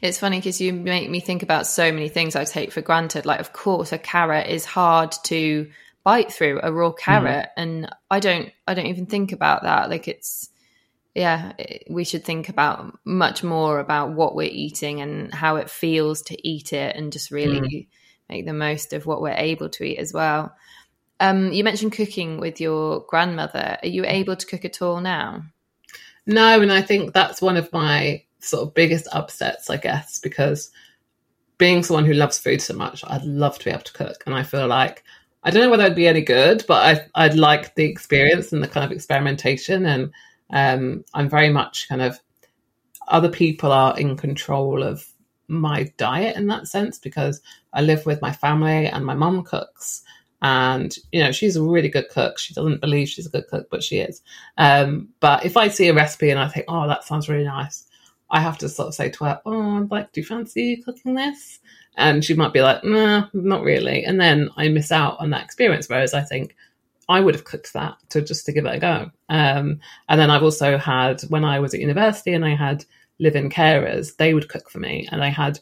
It's 0.00 0.18
funny 0.18 0.38
because 0.38 0.60
you 0.60 0.72
make 0.72 1.10
me 1.10 1.20
think 1.20 1.42
about 1.42 1.66
so 1.66 1.92
many 1.92 2.08
things 2.08 2.36
I 2.36 2.44
take 2.44 2.72
for 2.72 2.80
granted. 2.80 3.26
Like, 3.26 3.40
of 3.40 3.52
course, 3.52 3.92
a 3.92 3.98
carrot 3.98 4.48
is 4.48 4.64
hard 4.64 5.12
to 5.24 5.70
bite 6.04 6.32
through 6.32 6.60
a 6.62 6.72
raw 6.72 6.92
carrot, 6.92 7.46
mm. 7.46 7.50
and 7.56 7.90
I 8.10 8.20
don't, 8.20 8.52
I 8.66 8.74
don't 8.74 8.86
even 8.86 9.06
think 9.06 9.32
about 9.32 9.62
that. 9.62 9.88
Like, 9.88 10.06
it's, 10.06 10.50
yeah, 11.14 11.52
it, 11.58 11.84
we 11.88 12.04
should 12.04 12.24
think 12.24 12.48
about 12.48 12.98
much 13.04 13.42
more 13.42 13.78
about 13.78 14.12
what 14.12 14.34
we're 14.34 14.50
eating 14.50 15.00
and 15.00 15.32
how 15.32 15.56
it 15.56 15.70
feels 15.70 16.22
to 16.22 16.48
eat 16.48 16.72
it, 16.72 16.94
and 16.94 17.12
just 17.12 17.30
really 17.30 17.60
mm. 17.60 17.86
make 18.28 18.44
the 18.44 18.52
most 18.52 18.92
of 18.92 19.06
what 19.06 19.22
we're 19.22 19.30
able 19.30 19.70
to 19.70 19.84
eat 19.84 19.98
as 19.98 20.12
well. 20.12 20.54
Um, 21.20 21.52
you 21.52 21.64
mentioned 21.64 21.92
cooking 21.92 22.38
with 22.38 22.60
your 22.60 23.00
grandmother. 23.08 23.78
Are 23.82 23.88
you 23.88 24.04
able 24.04 24.36
to 24.36 24.46
cook 24.46 24.64
at 24.64 24.82
all 24.82 25.00
now? 25.00 25.44
No, 26.26 26.60
and 26.60 26.72
I 26.72 26.82
think 26.82 27.12
that's 27.12 27.40
one 27.40 27.56
of 27.56 27.72
my 27.72 28.23
sort 28.44 28.62
of 28.62 28.74
biggest 28.74 29.08
upsets, 29.12 29.70
I 29.70 29.76
guess, 29.76 30.18
because 30.18 30.70
being 31.58 31.82
someone 31.82 32.04
who 32.04 32.12
loves 32.12 32.38
food 32.38 32.60
so 32.60 32.74
much, 32.74 33.04
I'd 33.06 33.24
love 33.24 33.58
to 33.58 33.64
be 33.64 33.70
able 33.70 33.82
to 33.82 33.92
cook. 33.92 34.22
And 34.26 34.34
I 34.34 34.42
feel 34.42 34.66
like 34.66 35.04
I 35.42 35.50
don't 35.50 35.62
know 35.62 35.70
whether 35.70 35.84
I'd 35.84 35.94
be 35.94 36.08
any 36.08 36.22
good, 36.22 36.64
but 36.66 37.10
I, 37.14 37.28
would 37.28 37.38
like 37.38 37.74
the 37.74 37.84
experience 37.84 38.52
and 38.52 38.62
the 38.62 38.68
kind 38.68 38.84
of 38.84 38.92
experimentation. 38.92 39.84
And 39.84 40.12
um, 40.50 41.04
I'm 41.12 41.28
very 41.28 41.50
much 41.50 41.88
kind 41.88 42.00
of 42.00 42.18
other 43.08 43.28
people 43.28 43.70
are 43.70 43.98
in 43.98 44.16
control 44.16 44.82
of 44.82 45.06
my 45.46 45.92
diet 45.98 46.36
in 46.36 46.46
that 46.46 46.66
sense 46.66 46.98
because 46.98 47.42
I 47.74 47.82
live 47.82 48.06
with 48.06 48.22
my 48.22 48.32
family 48.32 48.86
and 48.86 49.04
my 49.04 49.14
mum 49.14 49.44
cooks. 49.44 50.02
And, 50.40 50.94
you 51.12 51.20
know, 51.20 51.32
she's 51.32 51.56
a 51.56 51.62
really 51.62 51.88
good 51.88 52.08
cook. 52.08 52.38
She 52.38 52.54
doesn't 52.54 52.80
believe 52.80 53.08
she's 53.08 53.26
a 53.26 53.30
good 53.30 53.46
cook, 53.48 53.68
but 53.70 53.82
she 53.82 53.98
is. 53.98 54.22
Um, 54.56 55.08
but 55.20 55.44
if 55.44 55.56
I 55.56 55.68
see 55.68 55.88
a 55.88 55.94
recipe 55.94 56.30
and 56.30 56.40
I 56.40 56.48
think, 56.48 56.66
oh, 56.68 56.86
that 56.88 57.04
sounds 57.04 57.28
really 57.28 57.44
nice, 57.44 57.86
I 58.34 58.40
have 58.40 58.58
to 58.58 58.68
sort 58.68 58.88
of 58.88 58.94
say 58.94 59.10
to 59.10 59.24
her, 59.24 59.40
"Oh, 59.46 59.78
I'd 59.78 59.90
like, 59.92 60.12
do 60.12 60.20
you 60.20 60.26
fancy 60.26 60.76
cooking 60.78 61.14
this?" 61.14 61.60
And 61.96 62.24
she 62.24 62.34
might 62.34 62.52
be 62.52 62.62
like, 62.62 62.82
"No, 62.82 63.28
not 63.32 63.62
really." 63.62 64.04
And 64.04 64.20
then 64.20 64.50
I 64.56 64.68
miss 64.68 64.90
out 64.90 65.18
on 65.20 65.30
that 65.30 65.44
experience. 65.44 65.88
Whereas 65.88 66.14
I 66.14 66.22
think 66.22 66.56
I 67.08 67.20
would 67.20 67.36
have 67.36 67.44
cooked 67.44 67.72
that 67.74 67.94
to 68.10 68.20
just 68.20 68.44
to 68.46 68.52
give 68.52 68.66
it 68.66 68.74
a 68.74 68.78
go. 68.80 69.10
Um, 69.28 69.78
and 70.08 70.20
then 70.20 70.30
I've 70.30 70.42
also 70.42 70.76
had 70.76 71.22
when 71.28 71.44
I 71.44 71.60
was 71.60 71.74
at 71.74 71.80
university 71.80 72.32
and 72.32 72.44
I 72.44 72.56
had 72.56 72.84
live-in 73.20 73.50
carers, 73.50 74.16
they 74.16 74.34
would 74.34 74.48
cook 74.48 74.68
for 74.68 74.80
me, 74.80 75.08
and 75.12 75.22
I 75.22 75.28
had 75.28 75.60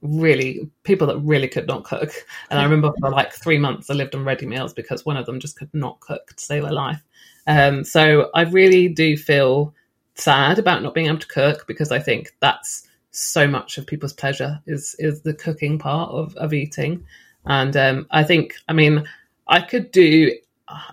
really 0.00 0.70
people 0.84 1.06
that 1.08 1.18
really 1.18 1.48
could 1.48 1.66
not 1.66 1.84
cook. 1.84 2.10
And 2.50 2.58
I 2.58 2.64
remember 2.64 2.92
for 3.00 3.10
like 3.10 3.32
three 3.34 3.58
months 3.58 3.90
I 3.90 3.94
lived 3.94 4.14
on 4.14 4.24
ready 4.24 4.46
meals 4.46 4.72
because 4.72 5.04
one 5.04 5.18
of 5.18 5.26
them 5.26 5.40
just 5.40 5.58
could 5.58 5.74
not 5.74 6.00
cook 6.00 6.28
to 6.36 6.42
save 6.42 6.64
her 6.64 6.72
life. 6.72 7.02
Um, 7.46 7.84
so 7.84 8.30
I 8.34 8.42
really 8.44 8.88
do 8.88 9.16
feel 9.16 9.74
sad 10.18 10.58
about 10.58 10.82
not 10.82 10.94
being 10.94 11.06
able 11.06 11.18
to 11.18 11.26
cook 11.26 11.66
because 11.66 11.90
I 11.90 12.00
think 12.00 12.34
that's 12.40 12.86
so 13.10 13.48
much 13.48 13.78
of 13.78 13.86
people's 13.86 14.12
pleasure 14.12 14.60
is 14.66 14.94
is 14.98 15.22
the 15.22 15.34
cooking 15.34 15.78
part 15.78 16.10
of, 16.10 16.36
of 16.36 16.52
eating. 16.52 17.04
And 17.46 17.76
um, 17.76 18.06
I 18.10 18.24
think, 18.24 18.54
I 18.68 18.74
mean, 18.74 19.04
I 19.46 19.62
could 19.62 19.90
do, 19.90 20.36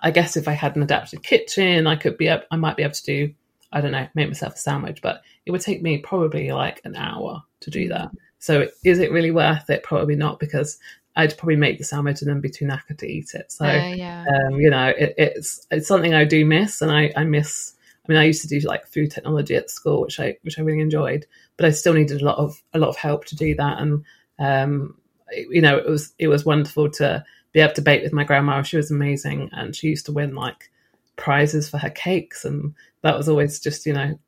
I 0.02 0.10
guess 0.10 0.36
if 0.36 0.48
I 0.48 0.52
had 0.52 0.74
an 0.74 0.82
adapted 0.82 1.22
kitchen, 1.22 1.86
I 1.86 1.96
could 1.96 2.16
be, 2.16 2.30
I 2.30 2.56
might 2.56 2.76
be 2.76 2.82
able 2.82 2.94
to 2.94 3.04
do, 3.04 3.34
I 3.70 3.82
don't 3.82 3.92
know, 3.92 4.08
make 4.14 4.28
myself 4.28 4.54
a 4.54 4.58
sandwich, 4.58 5.02
but 5.02 5.22
it 5.44 5.50
would 5.50 5.60
take 5.60 5.82
me 5.82 5.98
probably 5.98 6.50
like 6.52 6.80
an 6.84 6.96
hour 6.96 7.42
to 7.60 7.70
do 7.70 7.88
that. 7.88 8.10
So 8.38 8.68
is 8.84 9.00
it 9.00 9.12
really 9.12 9.32
worth 9.32 9.68
it? 9.68 9.82
Probably 9.82 10.16
not 10.16 10.40
because 10.40 10.78
I'd 11.14 11.36
probably 11.36 11.56
make 11.56 11.78
the 11.78 11.84
sandwich 11.84 12.22
and 12.22 12.30
then 12.30 12.40
be 12.40 12.48
too 12.48 12.64
knackered 12.64 12.98
to 12.98 13.06
eat 13.06 13.34
it. 13.34 13.52
So, 13.52 13.66
uh, 13.66 13.92
yeah. 13.94 14.24
um, 14.28 14.60
you 14.60 14.70
know, 14.70 14.88
it, 14.88 15.14
it's 15.18 15.66
it's 15.70 15.88
something 15.88 16.14
I 16.14 16.24
do 16.24 16.44
miss, 16.44 16.80
and 16.80 16.92
I, 16.92 17.12
I 17.16 17.24
miss. 17.24 17.74
I 18.06 18.12
mean, 18.12 18.20
I 18.20 18.24
used 18.24 18.42
to 18.42 18.48
do 18.48 18.60
like 18.60 18.86
food 18.86 19.10
technology 19.10 19.56
at 19.56 19.70
school, 19.70 20.02
which 20.02 20.20
I 20.20 20.36
which 20.42 20.58
I 20.58 20.62
really 20.62 20.80
enjoyed, 20.80 21.26
but 21.56 21.66
I 21.66 21.70
still 21.70 21.94
needed 21.94 22.20
a 22.20 22.24
lot 22.24 22.38
of 22.38 22.62
a 22.72 22.78
lot 22.78 22.88
of 22.88 22.96
help 22.96 23.24
to 23.26 23.36
do 23.36 23.54
that. 23.56 23.80
And 23.80 24.04
um, 24.38 24.96
you 25.32 25.60
know, 25.60 25.76
it 25.76 25.88
was 25.88 26.12
it 26.18 26.28
was 26.28 26.44
wonderful 26.44 26.90
to 26.92 27.24
be 27.52 27.60
able 27.60 27.74
to 27.74 27.82
bake 27.82 28.02
with 28.02 28.12
my 28.12 28.24
grandma. 28.24 28.62
She 28.62 28.76
was 28.76 28.90
amazing, 28.90 29.50
and 29.52 29.74
she 29.74 29.88
used 29.88 30.06
to 30.06 30.12
win 30.12 30.34
like 30.34 30.70
prizes 31.16 31.68
for 31.68 31.78
her 31.78 31.90
cakes, 31.90 32.44
and 32.44 32.74
that 33.02 33.16
was 33.16 33.28
always 33.28 33.58
just 33.58 33.86
you 33.86 33.92
know 33.92 34.18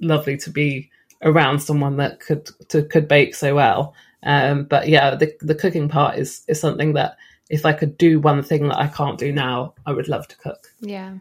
lovely 0.00 0.36
to 0.36 0.50
be 0.50 0.90
around 1.22 1.60
someone 1.60 1.96
that 1.96 2.20
could 2.20 2.48
to, 2.68 2.84
could 2.84 3.08
bake 3.08 3.34
so 3.34 3.54
well. 3.54 3.94
Um, 4.22 4.64
but 4.64 4.88
yeah, 4.88 5.16
the 5.16 5.34
the 5.40 5.54
cooking 5.54 5.88
part 5.88 6.18
is 6.18 6.44
is 6.46 6.60
something 6.60 6.92
that 6.92 7.16
if 7.50 7.66
I 7.66 7.72
could 7.72 7.98
do 7.98 8.20
one 8.20 8.42
thing 8.42 8.68
that 8.68 8.78
I 8.78 8.88
can't 8.88 9.18
do 9.18 9.32
now, 9.32 9.74
I 9.84 9.92
would 9.92 10.08
love 10.08 10.28
to 10.28 10.36
cook. 10.36 10.68
Yeah. 10.80 11.14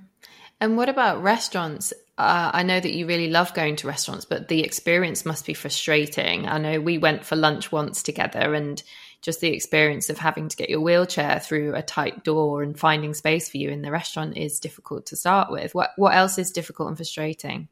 And 0.60 0.78
what 0.78 0.90
about 0.90 1.22
restaurants? 1.22 1.94
Uh, 2.18 2.52
I 2.54 2.64
know 2.64 2.80
that 2.80 2.94
you 2.94 3.08
really 3.08 3.30
love 3.30 3.54
going 3.56 3.76
to 3.78 3.88
restaurants, 3.88 4.26
but 4.26 4.48
the 4.48 4.64
experience 4.64 5.26
must 5.26 5.46
be 5.46 5.56
frustrating. 5.56 6.48
I 6.48 6.60
know 6.60 6.80
we 6.80 7.00
went 7.00 7.26
for 7.26 7.36
lunch 7.36 7.72
once 7.72 8.04
together, 8.04 8.54
and 8.54 8.82
just 9.22 9.40
the 9.42 9.48
experience 9.48 10.10
of 10.10 10.18
having 10.20 10.50
to 10.50 10.56
get 10.56 10.70
your 10.70 10.82
wheelchair 10.82 11.40
through 11.40 11.74
a 11.76 11.82
tight 11.82 12.24
door 12.24 12.62
and 12.62 12.78
finding 12.78 13.14
space 13.14 13.50
for 13.50 13.58
you 13.58 13.70
in 13.70 13.82
the 13.82 13.90
restaurant 13.90 14.38
is 14.38 14.60
difficult 14.60 15.08
to 15.08 15.16
start 15.16 15.50
with. 15.50 15.74
What 15.74 15.92
what 15.96 16.14
else 16.14 16.38
is 16.38 16.52
difficult 16.52 16.90
and 16.90 16.98
frustrating? 16.98 17.68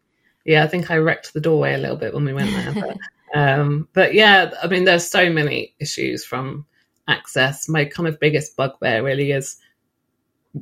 Yeah, 0.46 0.64
I 0.64 0.68
think 0.68 0.90
I 0.90 0.98
wrecked 0.98 1.34
the 1.34 1.42
doorway 1.42 1.74
a 1.74 1.78
little 1.78 1.98
bit 1.98 2.14
when 2.14 2.26
we 2.26 2.34
went 2.34 2.52
there. 2.52 2.98
But, 3.34 3.40
um, 3.40 3.88
but 3.94 4.14
yeah, 4.14 4.52
I 4.64 4.68
mean, 4.68 4.86
there's 4.86 5.08
so 5.08 5.30
many 5.30 5.76
issues 5.80 6.26
from 6.26 6.66
access. 7.08 7.70
My 7.70 7.86
kind 7.86 8.08
of 8.08 8.20
biggest 8.20 8.56
bugbear 8.56 9.04
really 9.04 9.32
is 9.32 9.58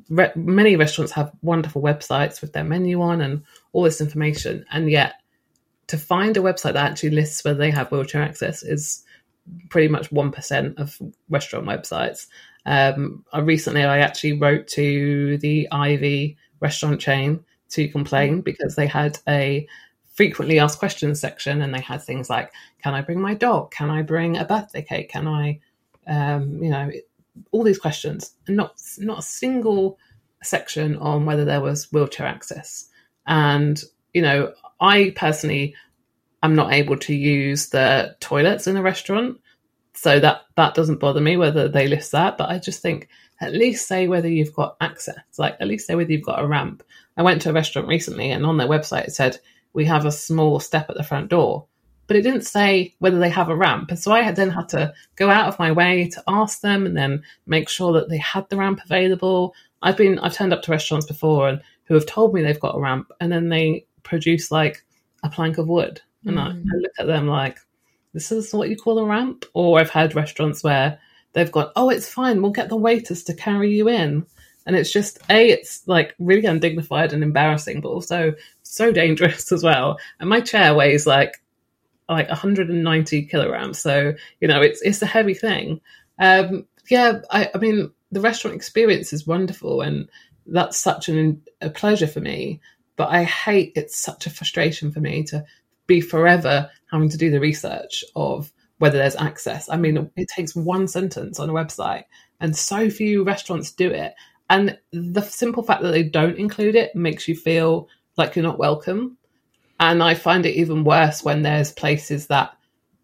re- 0.10 0.31
many 0.36 0.75
restaurants 0.75 1.13
have 1.13 1.31
wonderful 1.41 1.81
websites 1.81 2.41
with 2.41 2.53
their 2.53 2.63
menu 2.63 3.01
on 3.01 3.22
and 3.22 3.43
all 3.74 3.84
this 3.84 4.01
information, 4.01 4.65
and 4.72 4.89
yet 4.89 5.15
to 5.88 5.98
find 5.98 6.38
a 6.38 6.41
website 6.41 6.74
that 6.74 6.91
actually 6.91 7.10
lists 7.10 7.43
whether 7.43 7.58
they 7.58 7.72
have 7.72 7.91
wheelchair 7.91 8.22
access 8.22 8.62
is 8.62 9.03
pretty 9.69 9.88
much 9.88 10.12
1% 10.12 10.77
of 10.77 11.01
restaurant 11.29 11.65
websites. 11.65 12.27
Um, 12.65 13.25
I 13.34 13.39
recently, 13.39 13.84
I 13.84 14.00
actually 14.00 14.34
wrote 14.34 14.67
to 14.69 15.38
the 15.39 15.67
Ivy 15.72 16.38
restaurant 16.60 17.01
chain 17.01 17.43
to 17.69 17.88
complain 17.88 18.41
because 18.41 18.75
they 18.75 18.86
had 18.86 19.17
a 19.27 19.67
frequently 20.13 20.60
asked 20.60 20.79
questions 20.79 21.19
section 21.19 21.62
and 21.62 21.74
they 21.74 21.81
had 21.81 22.03
things 22.03 22.29
like, 22.29 22.51
can 22.84 22.93
I 22.93 23.01
bring 23.01 23.22
my 23.22 23.34
dog? 23.34 23.72
Can 23.72 23.89
I 23.89 24.01
bring 24.01 24.38
a 24.38 24.46
birthday 24.46 24.81
cake? 24.81 25.10
Can 25.10 25.27
I, 25.27 25.60
um, 26.05 26.62
you 26.62 26.69
know, 26.69 26.91
all 27.51 27.63
these 27.63 27.79
questions 27.79 28.33
and 28.48 28.57
not, 28.57 28.75
not 29.00 29.20
a 29.20 29.24
single 29.24 29.98
section 30.44 30.96
on 30.98 31.25
whether 31.25 31.46
there 31.46 31.61
was 31.61 31.92
wheelchair 31.92 32.27
access. 32.27 32.89
And, 33.27 33.81
you 34.13 34.22
know, 34.22 34.53
I 34.79 35.13
personally 35.15 35.75
I'm 36.42 36.55
not 36.55 36.74
able 36.74 36.98
to 36.98 37.15
use 37.15 37.70
the 37.70 38.15
toilets 38.20 38.68
in 38.68 38.77
a 38.77 38.81
restaurant. 38.81 39.39
So 39.94 40.20
that 40.20 40.44
that 40.55 40.75
doesn't 40.75 41.00
bother 41.00 41.20
me 41.20 41.35
whether 41.35 41.68
they 41.68 41.87
list 41.87 42.13
that, 42.13 42.37
but 42.37 42.50
I 42.50 42.59
just 42.59 42.81
think 42.81 43.09
at 43.42 43.53
least 43.53 43.87
say 43.87 44.07
whether 44.07 44.29
you've 44.29 44.53
got 44.53 44.77
access. 44.79 45.20
Like 45.37 45.57
at 45.59 45.68
least 45.68 45.87
say 45.87 45.96
whether 45.96 46.11
you've 46.11 46.25
got 46.25 46.42
a 46.42 46.48
ramp. 46.48 46.83
I 47.18 47.24
went 47.24 47.42
to 47.42 47.50
a 47.50 47.53
restaurant 47.53 47.87
recently 47.87 48.31
and 48.31 48.46
on 48.46 48.57
their 48.57 48.68
website 48.68 49.05
it 49.05 49.13
said 49.13 49.39
we 49.74 49.85
have 49.85 50.05
a 50.05 50.11
small 50.11 50.59
step 50.59 50.89
at 50.89 50.96
the 50.96 51.03
front 51.03 51.29
door, 51.29 51.65
but 52.09 52.17
it 52.17 52.24
didn't 52.24 52.41
say 52.41 52.95
whether 52.98 53.19
they 53.19 53.29
have 53.29 53.50
a 53.50 53.55
ramp. 53.55 53.91
And 53.91 54.00
so 54.00 54.11
I 54.11 54.24
had 54.24 54.35
then 54.35 54.50
had 54.50 54.67
to 54.69 54.91
go 55.15 55.29
out 55.29 55.48
of 55.48 55.59
my 55.59 55.72
way 55.72 56.09
to 56.09 56.24
ask 56.27 56.61
them 56.61 56.87
and 56.87 56.98
then 56.98 57.22
make 57.45 57.69
sure 57.69 57.93
that 57.93 58.09
they 58.09 58.17
had 58.17 58.50
the 58.50 58.57
ramp 58.57 58.81
available. 58.83 59.53
I've 59.83 59.95
been 59.95 60.17
I've 60.17 60.33
turned 60.33 60.51
up 60.51 60.63
to 60.63 60.72
restaurants 60.72 61.05
before 61.05 61.48
and 61.48 61.61
who 61.83 61.93
have 61.93 62.07
told 62.07 62.33
me 62.33 62.41
they've 62.41 62.59
got 62.59 62.75
a 62.75 62.79
ramp 62.79 63.11
and 63.22 63.31
then 63.31 63.50
they 63.50 63.85
produce 64.01 64.50
like 64.50 64.83
a 65.22 65.29
plank 65.29 65.59
of 65.59 65.67
wood 65.67 66.01
and 66.25 66.37
mm. 66.37 66.41
I, 66.41 66.48
I 66.48 66.77
look 66.79 66.91
at 66.98 67.05
them 67.05 67.27
like, 67.27 67.59
this 68.13 68.31
is 68.31 68.51
what 68.53 68.69
you 68.69 68.75
call 68.75 68.98
a 68.98 69.05
ramp? 69.05 69.45
Or 69.53 69.79
I've 69.79 69.91
had 69.91 70.15
restaurants 70.15 70.63
where 70.63 71.00
they've 71.33 71.51
gone, 71.51 71.72
oh, 71.75 71.89
it's 71.89 72.11
fine, 72.11 72.41
we'll 72.41 72.51
get 72.51 72.69
the 72.69 72.75
waiters 72.75 73.24
to 73.25 73.35
carry 73.35 73.75
you 73.75 73.87
in. 73.87 74.25
And 74.65 74.75
it's 74.75 74.91
just, 74.91 75.19
A, 75.29 75.50
it's 75.50 75.87
like 75.87 76.15
really 76.17 76.48
undignified 76.48 77.13
and 77.13 77.22
embarrassing, 77.22 77.81
but 77.81 77.89
also 77.89 78.33
so 78.63 78.91
dangerous 78.91 79.51
as 79.51 79.63
well. 79.63 80.00
And 80.19 80.27
my 80.27 80.41
chair 80.41 80.74
weighs 80.74 81.05
like 81.05 81.39
like 82.09 82.27
190 82.27 83.25
kilograms. 83.25 83.79
So, 83.79 84.13
you 84.41 84.48
know, 84.48 84.61
it's 84.61 84.81
it's 84.81 85.01
a 85.01 85.05
heavy 85.05 85.33
thing. 85.33 85.79
Um, 86.17 86.65
yeah, 86.89 87.22
I, 87.31 87.50
I 87.53 87.57
mean, 87.59 87.91
the 88.11 88.22
restaurant 88.22 88.55
experience 88.55 89.13
is 89.13 89.27
wonderful 89.27 89.81
and 89.81 90.09
that's 90.48 90.77
such 90.77 91.09
an, 91.09 91.41
a 91.61 91.69
pleasure 91.69 92.07
for 92.07 92.19
me. 92.19 92.59
But 92.95 93.09
I 93.09 93.24
hate 93.24 93.74
it's 93.75 93.98
such 93.98 94.25
a 94.25 94.29
frustration 94.29 94.91
for 94.91 95.00
me 95.00 95.24
to 95.25 95.45
be 95.87 96.01
forever 96.01 96.69
having 96.91 97.09
to 97.09 97.17
do 97.17 97.31
the 97.31 97.39
research 97.39 98.03
of 98.15 98.51
whether 98.79 98.98
there's 98.98 99.15
access. 99.15 99.69
I 99.69 99.77
mean, 99.77 100.09
it 100.15 100.27
takes 100.27 100.55
one 100.55 100.87
sentence 100.87 101.39
on 101.39 101.50
a 101.50 101.53
website, 101.53 102.05
and 102.39 102.55
so 102.55 102.89
few 102.89 103.24
restaurants 103.24 103.72
do 103.72 103.91
it. 103.91 104.13
And 104.50 104.77
the 104.91 105.22
simple 105.22 105.63
fact 105.63 105.83
that 105.83 105.91
they 105.91 106.03
don't 106.03 106.37
include 106.37 106.75
it 106.75 106.95
makes 106.95 107.27
you 107.27 107.35
feel 107.35 107.87
like 108.17 108.35
you're 108.35 108.43
not 108.43 108.57
welcome. 108.57 109.17
And 109.79 110.03
I 110.03 110.13
find 110.13 110.46
it 110.46 110.55
even 110.55 110.83
worse 110.83 111.24
when 111.24 111.42
there's 111.42 111.72
places 111.72 112.27
that 112.27 112.55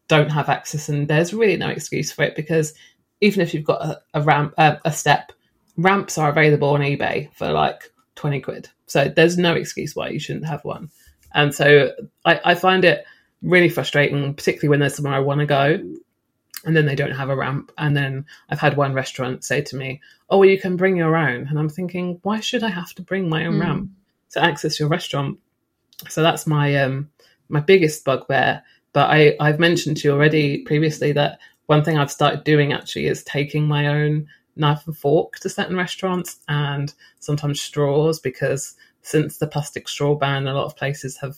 don't 0.08 0.30
have 0.30 0.50
access, 0.50 0.90
and 0.90 1.08
there's 1.08 1.34
really 1.34 1.58
no 1.58 1.70
excuse 1.70 2.12
for 2.12 2.24
it 2.24 2.36
because 2.36 2.74
even 3.22 3.42
if 3.42 3.54
you've 3.54 3.64
got 3.64 3.84
a, 3.84 4.02
a 4.14 4.22
ramp, 4.22 4.54
uh, 4.58 4.76
a 4.84 4.92
step, 4.92 5.32
ramps 5.78 6.18
are 6.18 6.30
available 6.30 6.70
on 6.70 6.82
eBay 6.82 7.34
for 7.34 7.52
like 7.52 7.92
20 8.16 8.42
quid. 8.42 8.70
So 8.88 9.08
there's 9.08 9.38
no 9.38 9.54
excuse 9.54 9.96
why 9.96 10.10
you 10.10 10.20
shouldn't 10.20 10.46
have 10.46 10.64
one. 10.64 10.92
And 11.34 11.54
so 11.54 11.92
I, 12.24 12.40
I 12.44 12.56
find 12.56 12.86
it 12.86 13.06
really 13.42 13.70
frustrating, 13.70 14.34
particularly 14.34 14.70
when 14.70 14.80
there's 14.80 14.96
somewhere 14.96 15.14
I 15.14 15.20
want 15.20 15.40
to 15.40 15.46
go 15.46 15.80
and 16.66 16.76
then 16.76 16.86
they 16.86 16.96
don't 16.96 17.12
have 17.12 17.30
a 17.30 17.36
ramp. 17.36 17.72
And 17.78 17.96
then 17.96 18.26
I've 18.50 18.60
had 18.60 18.78
one 18.78 18.94
restaurant 18.94 19.44
say 19.44 19.62
to 19.62 19.76
me, 19.76 20.02
Oh, 20.30 20.40
well, 20.40 20.50
you 20.50 20.60
can 20.60 20.78
bring 20.78 20.98
your 20.98 21.16
own. 21.16 21.48
And 21.48 21.60
I'm 21.60 21.70
thinking, 21.70 22.20
why 22.24 22.40
should 22.40 22.64
I 22.64 22.70
have 22.70 22.94
to 22.96 23.04
bring 23.04 23.30
my 23.30 23.46
own 23.46 23.56
mm. 23.56 23.62
ramp 23.62 23.92
to 24.32 24.44
access 24.44 24.80
your 24.80 24.90
restaurant? 24.90 25.38
So 26.10 26.22
that's 26.22 26.48
my 26.48 26.76
um 26.76 27.10
my 27.50 27.60
biggest 27.60 28.04
bugbear. 28.04 28.64
But 28.94 29.10
I, 29.10 29.36
I've 29.40 29.60
mentioned 29.60 29.98
to 29.98 30.08
you 30.08 30.14
already 30.14 30.60
previously 30.60 31.12
that 31.14 31.40
one 31.66 31.84
thing 31.84 31.98
I've 31.98 32.12
started 32.12 32.44
doing 32.44 32.72
actually 32.72 33.08
is 33.08 33.24
taking 33.24 33.68
my 33.68 33.88
own 33.88 34.28
knife 34.56 34.88
and 34.88 34.98
fork 34.98 35.38
to 35.40 35.50
certain 35.50 35.76
restaurants 35.76 36.40
and 36.48 36.94
sometimes 37.20 37.60
straws 37.60 38.20
because 38.20 38.76
since 39.02 39.38
the 39.38 39.48
plastic 39.48 39.90
straw 39.90 40.16
ban, 40.16 40.48
a 40.48 40.54
lot 40.54 40.66
of 40.66 40.78
places 40.78 41.18
have 41.18 41.36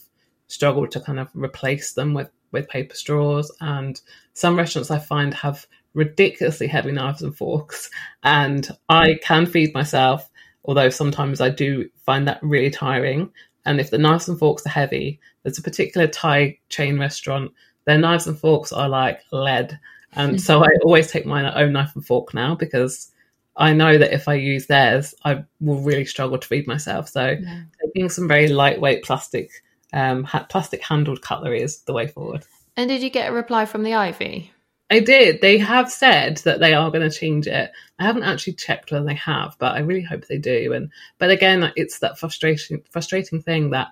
struggled 0.48 0.91
to 0.91 1.00
kind 1.00 1.20
of 1.20 1.30
replace 1.34 1.93
them 1.93 2.13
with, 2.13 2.30
with 2.52 2.70
paper 2.70 2.96
straws. 2.96 3.52
And 3.60 4.00
some 4.34 4.56
restaurants 4.56 4.91
I 4.91 5.00
find 5.00 5.34
have 5.34 5.65
ridiculously 5.93 6.67
heavy 6.67 6.91
knives 6.91 7.22
and 7.22 7.36
forks. 7.36 7.89
And 8.24 8.70
I 8.88 9.20
can 9.24 9.46
feed 9.46 9.74
myself, 9.74 10.30
although 10.63 10.89
sometimes 10.89 11.41
I 11.41 11.50
do 11.50 11.89
find 12.06 12.28
that 12.28 12.39
really 12.43 12.70
tiring. 12.70 13.32
And 13.67 13.82
if 13.82 13.91
the 13.91 13.97
knives 13.97 14.30
and 14.30 14.39
forks 14.39 14.65
are 14.65 14.69
heavy, 14.69 15.19
there's 15.43 15.58
a 15.60 15.62
particular 15.62 16.08
Thai 16.08 16.58
chain 16.69 16.97
restaurant, 16.97 17.51
their 17.86 17.97
knives 17.97 18.25
and 18.25 18.39
forks 18.39 18.71
are 18.71 18.88
like 18.88 19.21
lead. 19.32 19.77
And 20.13 20.41
so 20.41 20.63
I 20.63 20.69
always 20.84 21.12
take 21.12 21.25
my 21.25 21.53
own 21.53 21.73
knife 21.73 21.91
and 21.93 22.03
fork 22.03 22.34
now 22.34 22.56
because 22.56 23.12
I 23.58 23.73
know 23.73 23.97
that 23.97 24.13
if 24.13 24.27
I 24.27 24.36
use 24.36 24.67
theirs, 24.67 25.13
I 25.25 25.43
will 25.60 25.82
really 25.82 26.06
struggle 26.06 26.38
to 26.38 26.47
feed 26.47 26.65
myself. 26.65 27.10
So 27.10 27.36
yeah. 27.39 27.63
taking 27.86 28.10
some 28.10 28.27
very 28.27 28.47
lightweight 28.47 29.03
plastic, 29.03 29.51
um, 29.91 30.23
ha- 30.23 30.47
plastic 30.49 30.82
handled 30.82 31.21
cutlery 31.21 31.62
is 31.62 31.80
the 31.80 31.93
way 31.93 32.08
forward. 32.08 32.45
And 32.77 32.89
did 32.89 33.03
you 33.03 33.10
get 33.10 33.30
a 33.30 33.34
reply 33.34 33.65
from 33.65 33.84
the 33.84 33.95
Ivy? 33.95 34.53
I 34.89 35.00
did. 35.02 35.41
They 35.41 35.58
have 35.58 35.91
said 35.91 36.38
that 36.45 36.60
they 36.60 36.73
are 36.73 36.89
going 36.91 37.10
to 37.10 37.15
change 37.15 37.45
it. 37.47 37.71
I 38.00 38.04
haven't 38.04 38.23
actually 38.23 38.54
checked 38.54 38.91
whether 38.91 39.06
they 39.06 39.15
have, 39.15 39.56
but 39.60 39.76
I 39.76 39.80
really 39.80 40.02
hope 40.04 40.26
they 40.28 40.38
do. 40.38 40.73
And 40.73 40.91
but 41.17 41.30
again, 41.30 41.71
it's 41.76 42.00
that 42.00 42.17
frustration, 42.17 42.82
frustrating 42.89 43.41
thing 43.41 43.71
that 43.71 43.88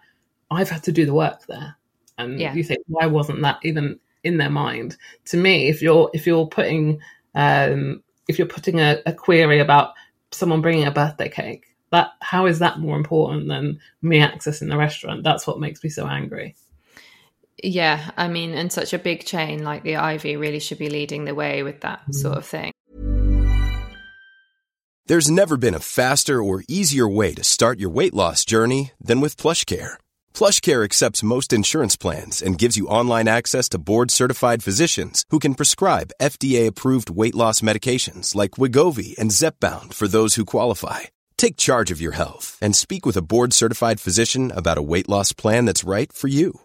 I've 0.49 0.69
had 0.69 0.83
to 0.83 0.91
do 0.91 1.05
the 1.05 1.13
work 1.13 1.45
there. 1.47 1.75
and 2.17 2.39
Yeah. 2.39 2.53
you 2.53 2.63
think 2.63 2.79
why 2.87 3.07
wasn't 3.07 3.41
that 3.41 3.59
even 3.63 3.99
in 4.23 4.37
their 4.37 4.49
mind? 4.49 4.95
To 5.25 5.37
me, 5.37 5.67
if 5.67 5.81
you're 5.81 6.09
if 6.13 6.25
you're 6.25 6.47
putting 6.47 7.01
um, 7.33 8.01
if 8.29 8.39
you're 8.39 8.47
putting 8.47 8.79
a, 8.79 9.01
a 9.05 9.11
query 9.13 9.59
about 9.59 9.93
someone 10.31 10.61
bringing 10.61 10.87
a 10.87 10.91
birthday 10.91 11.27
cake, 11.29 11.65
that 11.91 12.11
how 12.21 12.45
is 12.45 12.59
that 12.59 12.79
more 12.79 12.95
important 12.95 13.49
than 13.49 13.79
me 14.01 14.19
accessing 14.19 14.69
the 14.69 14.77
restaurant? 14.77 15.23
That's 15.23 15.45
what 15.45 15.59
makes 15.59 15.83
me 15.83 15.89
so 15.89 16.07
angry. 16.07 16.55
Yeah, 17.65 18.11
I 18.15 18.27
mean, 18.27 18.53
and 18.53 18.71
such 18.71 18.93
a 18.93 18.99
big 18.99 19.25
chain 19.25 19.63
like 19.63 19.81
the 19.81 19.95
Ivy 19.95 20.35
really 20.35 20.59
should 20.59 20.77
be 20.77 20.89
leading 20.89 21.25
the 21.25 21.33
way 21.33 21.63
with 21.63 21.81
that 21.81 22.01
mm. 22.07 22.13
sort 22.13 22.37
of 22.37 22.45
thing. 22.45 22.71
There's 25.07 25.29
never 25.29 25.57
been 25.57 25.73
a 25.75 25.79
faster 25.79 26.41
or 26.41 26.63
easier 26.67 27.07
way 27.07 27.33
to 27.35 27.43
start 27.43 27.79
your 27.79 27.89
weight 27.89 28.13
loss 28.13 28.45
journey 28.45 28.91
than 28.99 29.19
with 29.19 29.37
PlushCare. 29.37 29.95
PlushCare 30.33 30.83
accepts 30.83 31.23
most 31.23 31.53
insurance 31.53 31.95
plans 31.95 32.41
and 32.41 32.57
gives 32.57 32.77
you 32.77 32.87
online 32.87 33.27
access 33.27 33.69
to 33.69 33.77
board-certified 33.77 34.63
physicians 34.63 35.23
who 35.29 35.39
can 35.39 35.53
prescribe 35.53 36.15
FDA-approved 36.21 37.09
weight 37.11 37.35
loss 37.35 37.61
medications 37.61 38.35
like 38.35 38.57
Wegovy 38.57 39.15
and 39.17 39.31
Zepbound 39.31 39.93
for 39.93 40.07
those 40.07 40.35
who 40.35 40.45
qualify. 40.45 41.01
Take 41.37 41.57
charge 41.57 41.91
of 41.91 42.01
your 42.01 42.13
health 42.13 42.57
and 42.61 42.75
speak 42.75 43.05
with 43.05 43.17
a 43.17 43.23
board-certified 43.23 43.99
physician 43.99 44.51
about 44.55 44.79
a 44.79 44.87
weight 44.91 45.09
loss 45.09 45.33
plan 45.33 45.65
that's 45.65 45.83
right 45.83 46.11
for 46.11 46.27
you. 46.27 46.64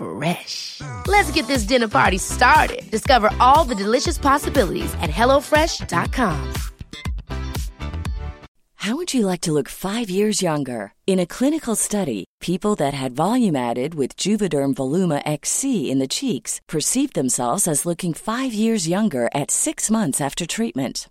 Fresh. 0.00 0.80
Let's 1.06 1.30
get 1.32 1.46
this 1.46 1.64
dinner 1.64 1.88
party 1.88 2.18
started. 2.18 2.90
Discover 2.90 3.30
all 3.38 3.64
the 3.64 3.74
delicious 3.74 4.18
possibilities 4.18 4.92
at 4.94 5.10
hellofresh.com. 5.10 6.54
How 8.80 8.96
would 8.96 9.12
you 9.12 9.26
like 9.26 9.42
to 9.42 9.52
look 9.52 9.68
five 9.68 10.08
years 10.08 10.40
younger? 10.40 10.94
In 11.06 11.18
a 11.20 11.26
clinical 11.26 11.76
study, 11.76 12.24
people 12.40 12.74
that 12.76 12.94
had 12.94 13.12
volume 13.12 13.54
added 13.54 13.94
with 13.94 14.16
Juvederm 14.16 14.72
Voluma 14.72 15.20
XC 15.26 15.90
in 15.90 15.98
the 15.98 16.08
cheeks 16.08 16.62
perceived 16.66 17.14
themselves 17.14 17.68
as 17.68 17.84
looking 17.84 18.14
five 18.14 18.54
years 18.54 18.88
younger 18.88 19.28
at 19.34 19.50
six 19.50 19.90
months 19.90 20.18
after 20.18 20.46
treatment. 20.46 21.10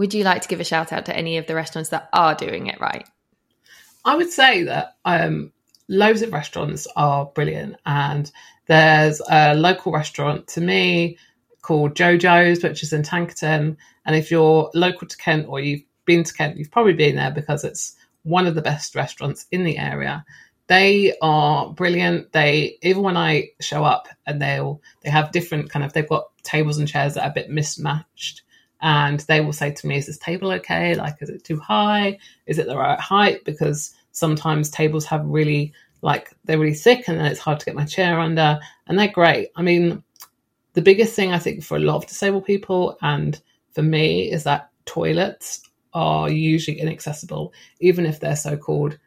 Would 0.00 0.14
you 0.14 0.24
like 0.24 0.40
to 0.40 0.48
give 0.48 0.60
a 0.60 0.64
shout 0.64 0.94
out 0.94 1.04
to 1.06 1.14
any 1.14 1.36
of 1.36 1.46
the 1.46 1.54
restaurants 1.54 1.90
that 1.90 2.08
are 2.14 2.34
doing 2.34 2.68
it 2.68 2.80
right? 2.80 3.06
I 4.02 4.16
would 4.16 4.30
say 4.30 4.62
that 4.62 4.96
um, 5.04 5.52
loads 5.88 6.22
of 6.22 6.32
restaurants 6.32 6.86
are 6.96 7.26
brilliant, 7.26 7.76
and 7.84 8.32
there's 8.66 9.20
a 9.30 9.54
local 9.54 9.92
restaurant 9.92 10.48
to 10.48 10.62
me 10.62 11.18
called 11.60 11.96
Jojo's, 11.96 12.62
which 12.62 12.82
is 12.82 12.94
in 12.94 13.02
Tankerton. 13.02 13.76
And 14.06 14.16
if 14.16 14.30
you're 14.30 14.70
local 14.72 15.06
to 15.06 15.18
Kent 15.18 15.48
or 15.50 15.60
you've 15.60 15.82
been 16.06 16.24
to 16.24 16.32
Kent, 16.32 16.56
you've 16.56 16.70
probably 16.70 16.94
been 16.94 17.16
there 17.16 17.30
because 17.30 17.62
it's 17.62 17.94
one 18.22 18.46
of 18.46 18.54
the 18.54 18.62
best 18.62 18.94
restaurants 18.94 19.44
in 19.50 19.64
the 19.64 19.76
area. 19.76 20.24
They 20.68 21.14
are 21.20 21.74
brilliant. 21.74 22.32
They 22.32 22.78
even 22.80 23.02
when 23.02 23.18
I 23.18 23.50
show 23.60 23.84
up 23.84 24.08
and 24.24 24.40
they'll 24.40 24.80
they 25.02 25.10
have 25.10 25.30
different 25.30 25.68
kind 25.68 25.84
of 25.84 25.92
they've 25.92 26.08
got 26.08 26.30
tables 26.42 26.78
and 26.78 26.88
chairs 26.88 27.14
that 27.14 27.24
are 27.24 27.30
a 27.30 27.34
bit 27.34 27.50
mismatched. 27.50 28.44
And 28.82 29.20
they 29.20 29.40
will 29.40 29.52
say 29.52 29.72
to 29.72 29.86
me, 29.86 29.96
Is 29.96 30.06
this 30.06 30.18
table 30.18 30.50
okay? 30.52 30.94
Like, 30.94 31.16
is 31.20 31.28
it 31.28 31.44
too 31.44 31.58
high? 31.58 32.18
Is 32.46 32.58
it 32.58 32.66
the 32.66 32.76
right 32.76 33.00
height? 33.00 33.44
Because 33.44 33.94
sometimes 34.12 34.70
tables 34.70 35.04
have 35.06 35.24
really 35.24 35.72
like 36.02 36.30
they're 36.44 36.58
really 36.58 36.74
thick 36.74 37.08
and 37.08 37.18
then 37.18 37.26
it's 37.26 37.40
hard 37.40 37.60
to 37.60 37.66
get 37.66 37.74
my 37.74 37.84
chair 37.84 38.18
under. 38.18 38.58
And 38.86 38.98
they're 38.98 39.08
great. 39.08 39.50
I 39.56 39.62
mean, 39.62 40.02
the 40.72 40.82
biggest 40.82 41.14
thing 41.14 41.32
I 41.32 41.38
think 41.38 41.62
for 41.62 41.76
a 41.76 41.80
lot 41.80 41.96
of 41.96 42.06
disabled 42.06 42.44
people 42.44 42.96
and 43.02 43.40
for 43.72 43.82
me 43.82 44.30
is 44.30 44.44
that 44.44 44.70
toilets 44.86 45.62
are 45.92 46.30
usually 46.30 46.80
inaccessible, 46.80 47.52
even 47.80 48.06
if 48.06 48.20
they're 48.20 48.36
so 48.36 48.56
called 48.56 48.98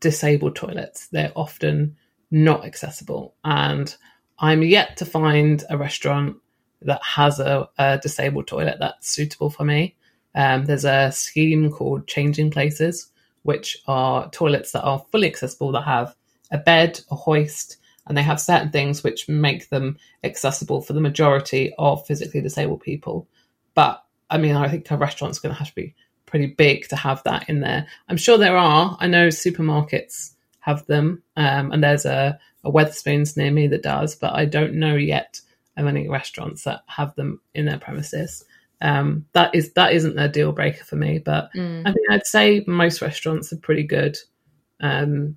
disabled 0.00 0.56
toilets. 0.56 1.08
They're 1.08 1.32
often 1.36 1.96
not 2.30 2.64
accessible. 2.64 3.34
And 3.44 3.94
I'm 4.38 4.62
yet 4.62 4.96
to 4.98 5.04
find 5.04 5.62
a 5.68 5.76
restaurant 5.76 6.36
that 6.82 7.02
has 7.02 7.38
a, 7.40 7.68
a 7.78 7.98
disabled 7.98 8.46
toilet 8.46 8.76
that's 8.80 9.10
suitable 9.10 9.50
for 9.50 9.64
me. 9.64 9.96
Um, 10.34 10.64
there's 10.64 10.84
a 10.84 11.10
scheme 11.12 11.70
called 11.70 12.06
Changing 12.06 12.50
Places, 12.50 13.08
which 13.42 13.78
are 13.86 14.30
toilets 14.30 14.72
that 14.72 14.82
are 14.82 15.04
fully 15.10 15.26
accessible, 15.28 15.72
that 15.72 15.82
have 15.82 16.14
a 16.50 16.58
bed, 16.58 17.00
a 17.10 17.16
hoist, 17.16 17.76
and 18.06 18.16
they 18.16 18.22
have 18.22 18.40
certain 18.40 18.70
things 18.70 19.02
which 19.02 19.28
make 19.28 19.68
them 19.68 19.98
accessible 20.24 20.82
for 20.82 20.92
the 20.92 21.00
majority 21.00 21.72
of 21.78 22.06
physically 22.06 22.40
disabled 22.40 22.80
people. 22.80 23.28
But 23.74 24.04
I 24.28 24.38
mean, 24.38 24.56
I 24.56 24.68
think 24.68 24.90
a 24.90 24.96
restaurant's 24.96 25.38
going 25.38 25.54
to 25.54 25.58
have 25.58 25.68
to 25.68 25.74
be 25.74 25.94
pretty 26.26 26.46
big 26.46 26.88
to 26.88 26.96
have 26.96 27.22
that 27.24 27.48
in 27.48 27.60
there. 27.60 27.86
I'm 28.08 28.16
sure 28.16 28.38
there 28.38 28.56
are. 28.56 28.96
I 29.00 29.06
know 29.08 29.28
supermarkets 29.28 30.32
have 30.60 30.86
them, 30.86 31.22
um, 31.36 31.72
and 31.72 31.82
there's 31.82 32.04
a, 32.06 32.38
a 32.64 32.70
Wetherspoons 32.70 33.36
near 33.36 33.50
me 33.50 33.66
that 33.68 33.82
does, 33.82 34.14
but 34.14 34.34
I 34.34 34.44
don't 34.44 34.74
know 34.74 34.94
yet 34.94 35.40
of 35.76 35.86
any 35.86 36.08
restaurants 36.08 36.64
that 36.64 36.82
have 36.86 37.14
them 37.14 37.40
in 37.54 37.66
their 37.66 37.78
premises. 37.78 38.44
Um, 38.82 39.26
that 39.32 39.54
is 39.54 39.72
that 39.74 39.92
isn't 39.92 40.18
a 40.18 40.28
deal 40.28 40.52
breaker 40.52 40.84
for 40.84 40.96
me, 40.96 41.18
but 41.18 41.50
I 41.86 41.90
mean, 41.90 42.06
I'd 42.10 42.26
say 42.26 42.64
most 42.66 43.02
restaurants 43.02 43.52
are 43.52 43.58
pretty 43.58 43.84
good. 43.84 44.16
Um, 44.80 45.36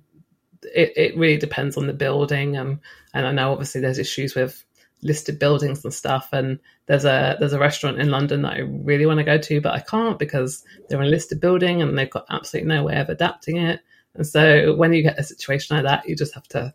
it, 0.62 0.92
it 0.96 1.16
really 1.16 1.36
depends 1.36 1.76
on 1.76 1.86
the 1.86 1.92
building, 1.92 2.56
um, 2.56 2.80
and 3.12 3.26
I 3.26 3.32
know 3.32 3.52
obviously 3.52 3.80
there's 3.80 3.98
issues 3.98 4.34
with 4.34 4.64
listed 5.04 5.38
buildings 5.38 5.84
and 5.84 5.94
stuff. 5.94 6.30
And 6.32 6.58
there's 6.86 7.04
a 7.04 7.36
there's 7.38 7.52
a 7.52 7.58
restaurant 7.58 8.00
in 8.00 8.10
London 8.10 8.42
that 8.42 8.54
I 8.54 8.58
really 8.60 9.06
want 9.06 9.18
to 9.18 9.24
go 9.24 9.38
to, 9.38 9.60
but 9.60 9.74
I 9.74 9.80
can't 9.80 10.18
because 10.18 10.64
they're 10.88 11.00
in 11.00 11.06
a 11.06 11.10
listed 11.10 11.40
building 11.40 11.80
and 11.80 11.96
they've 11.96 12.10
got 12.10 12.26
absolutely 12.30 12.68
no 12.68 12.82
way 12.82 12.96
of 12.96 13.08
adapting 13.08 13.58
it. 13.58 13.80
And 14.14 14.26
so 14.26 14.74
when 14.74 14.92
you 14.92 15.02
get 15.02 15.18
a 15.18 15.22
situation 15.22 15.76
like 15.76 15.84
that, 15.84 16.08
you 16.08 16.16
just 16.16 16.34
have 16.34 16.48
to 16.48 16.74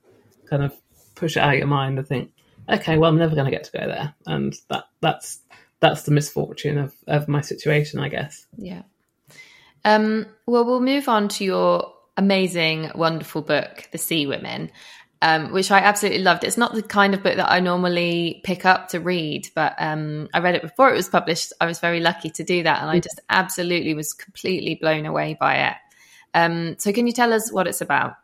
kind 0.50 0.64
of 0.64 0.74
push 1.16 1.36
it 1.36 1.42
out 1.42 1.54
of 1.54 1.60
your 1.60 1.68
mind 1.68 1.98
and 1.98 2.08
think, 2.08 2.32
okay, 2.70 2.98
well, 2.98 3.10
I'm 3.10 3.18
never 3.18 3.36
going 3.36 3.46
to 3.46 3.52
get 3.52 3.66
to 3.66 3.72
go 3.72 3.86
there, 3.86 4.14
and 4.26 4.56
that 4.70 4.86
that's 5.02 5.40
that's 5.80 6.04
the 6.04 6.12
misfortune 6.12 6.78
of 6.78 6.94
of 7.08 7.28
my 7.28 7.42
situation, 7.42 8.00
I 8.00 8.10
guess. 8.10 8.46
Yeah. 8.58 8.84
Um, 9.86 10.26
well, 10.46 10.66
we'll 10.66 10.82
move 10.82 11.08
on 11.08 11.30
to 11.30 11.46
your 11.46 11.94
amazing, 12.18 12.92
wonderful 12.96 13.42
book, 13.42 13.88
The 13.92 13.98
Seawomen, 13.98 14.72
um, 15.22 15.52
which 15.52 15.72
I 15.72 15.80
absolutely 15.80 16.22
loved. 16.22 16.44
It's 16.44 16.58
not 16.58 16.74
the 16.74 16.84
kind 16.84 17.14
of 17.14 17.24
book 17.24 17.38
that 17.38 17.52
I 17.52 17.60
normally 17.60 18.42
pick 18.44 18.66
up 18.66 18.90
to 18.90 19.00
read, 19.00 19.50
but 19.56 19.76
um, 19.80 20.28
I 20.34 20.40
read 20.40 20.56
it 20.56 20.62
before 20.62 20.90
it 20.90 20.96
was 20.96 21.10
published. 21.10 21.54
I 21.62 21.66
was 21.66 21.80
very 21.80 22.00
lucky 22.00 22.30
to 22.32 22.44
do 22.44 22.64
that, 22.64 22.82
and 22.82 22.90
I 22.90 23.00
just 23.00 23.20
absolutely 23.30 23.94
was 23.94 24.14
completely 24.14 24.76
blown 24.76 25.06
away 25.06 25.38
by 25.40 25.70
it. 25.70 25.76
Um, 26.34 26.76
so, 26.78 26.94
can 26.94 27.08
you 27.08 27.14
tell 27.14 27.34
us 27.34 27.52
what 27.52 27.68
it's 27.68 27.82
about? 27.82 28.16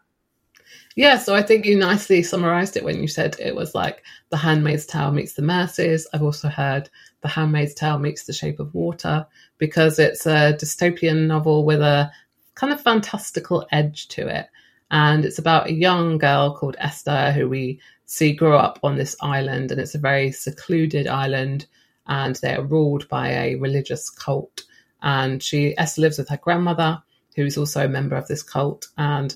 Yeah, 0.96 1.18
so 1.18 1.36
I 1.36 1.42
think 1.42 1.66
you 1.66 1.78
nicely 1.78 2.24
summarized 2.24 2.78
it 2.78 2.84
when 2.86 3.02
you 3.02 3.10
said 3.10 3.36
it 3.38 3.54
was 3.54 3.76
like 3.76 4.02
The 4.30 4.38
Handmaid's 4.38 4.86
Tale 4.86 5.12
meets 5.12 5.34
The 5.34 5.42
Mercies. 5.42 6.08
I've 6.14 6.24
also 6.24 6.48
heard 6.48 6.90
The 7.22 7.28
Handmaid's 7.28 7.74
Tale 7.74 8.00
meets 8.00 8.24
The 8.24 8.32
Shape 8.32 8.62
of 8.62 8.74
Water 8.74 9.28
because 9.58 10.00
it's 10.00 10.26
a 10.26 10.54
dystopian 10.54 11.28
novel 11.28 11.66
with 11.66 11.82
a 11.82 12.10
kind 12.56 12.72
of 12.72 12.80
fantastical 12.80 13.68
edge 13.74 14.08
to 14.10 14.26
it. 14.28 14.48
And 14.90 15.26
it's 15.26 15.38
about 15.40 15.68
a 15.68 15.74
young 15.74 16.18
girl 16.18 16.56
called 16.56 16.78
Esther 16.80 17.34
who 17.34 17.50
we 17.50 17.82
see 18.06 18.32
grow 18.32 18.58
up 18.58 18.80
on 18.82 18.96
this 18.96 19.18
island, 19.20 19.72
and 19.72 19.82
it's 19.82 19.96
a 19.96 20.00
very 20.00 20.32
secluded 20.32 21.08
island, 21.08 21.66
and 22.08 22.36
they 22.38 22.56
are 22.56 22.64
ruled 22.64 23.10
by 23.10 23.30
a 23.32 23.56
religious 23.56 24.10
cult. 24.10 24.64
And 25.02 25.44
she 25.44 25.78
Esther 25.78 26.02
lives 26.02 26.20
with 26.20 26.30
her 26.30 26.38
grandmother, 26.38 27.02
who 27.36 27.46
is 27.46 27.58
also 27.58 27.84
a 27.84 27.90
member 27.90 28.16
of 28.16 28.28
this 28.28 28.44
cult, 28.44 28.88
and 28.98 29.36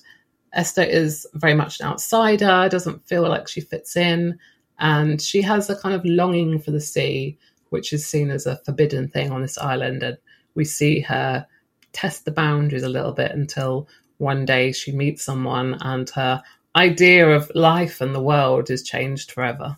Esther 0.53 0.83
is 0.83 1.27
very 1.33 1.53
much 1.53 1.79
an 1.79 1.88
outsider, 1.88 2.67
doesn't 2.69 3.07
feel 3.07 3.23
like 3.23 3.47
she 3.47 3.62
fits 3.62 3.95
in, 3.95 4.39
and 4.79 5.21
she 5.21 5.41
has 5.41 5.69
a 5.69 5.75
kind 5.75 5.95
of 5.95 6.05
longing 6.05 6.59
for 6.59 6.71
the 6.71 6.81
sea, 6.81 7.38
which 7.69 7.93
is 7.93 8.05
seen 8.05 8.29
as 8.29 8.45
a 8.45 8.57
forbidden 8.65 9.07
thing 9.07 9.31
on 9.31 9.41
this 9.41 9.57
island. 9.57 10.03
And 10.03 10.17
we 10.55 10.65
see 10.65 11.01
her 11.01 11.45
test 11.93 12.25
the 12.25 12.31
boundaries 12.31 12.83
a 12.83 12.89
little 12.89 13.12
bit 13.12 13.31
until 13.31 13.88
one 14.17 14.45
day 14.45 14.71
she 14.71 14.91
meets 14.91 15.23
someone 15.23 15.77
and 15.81 16.09
her 16.12 16.41
idea 16.75 17.29
of 17.29 17.51
life 17.55 18.01
and 18.01 18.13
the 18.13 18.21
world 18.21 18.69
is 18.69 18.83
changed 18.83 19.31
forever. 19.31 19.77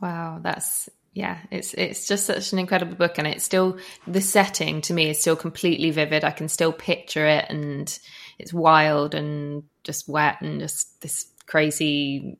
Wow, 0.00 0.40
that's 0.42 0.88
yeah, 1.14 1.38
it's 1.50 1.72
it's 1.72 2.06
just 2.06 2.26
such 2.26 2.52
an 2.52 2.58
incredible 2.58 2.94
book, 2.94 3.16
and 3.16 3.26
it's 3.26 3.42
still 3.42 3.78
the 4.06 4.20
setting 4.20 4.82
to 4.82 4.92
me 4.92 5.08
is 5.08 5.18
still 5.18 5.34
completely 5.34 5.90
vivid. 5.90 6.24
I 6.24 6.30
can 6.30 6.48
still 6.48 6.72
picture 6.72 7.26
it, 7.26 7.46
and 7.48 7.98
it's 8.38 8.52
wild 8.52 9.14
and 9.14 9.64
just 9.84 10.08
wet 10.08 10.40
and 10.40 10.60
just 10.60 11.00
this 11.00 11.26
crazy 11.46 12.38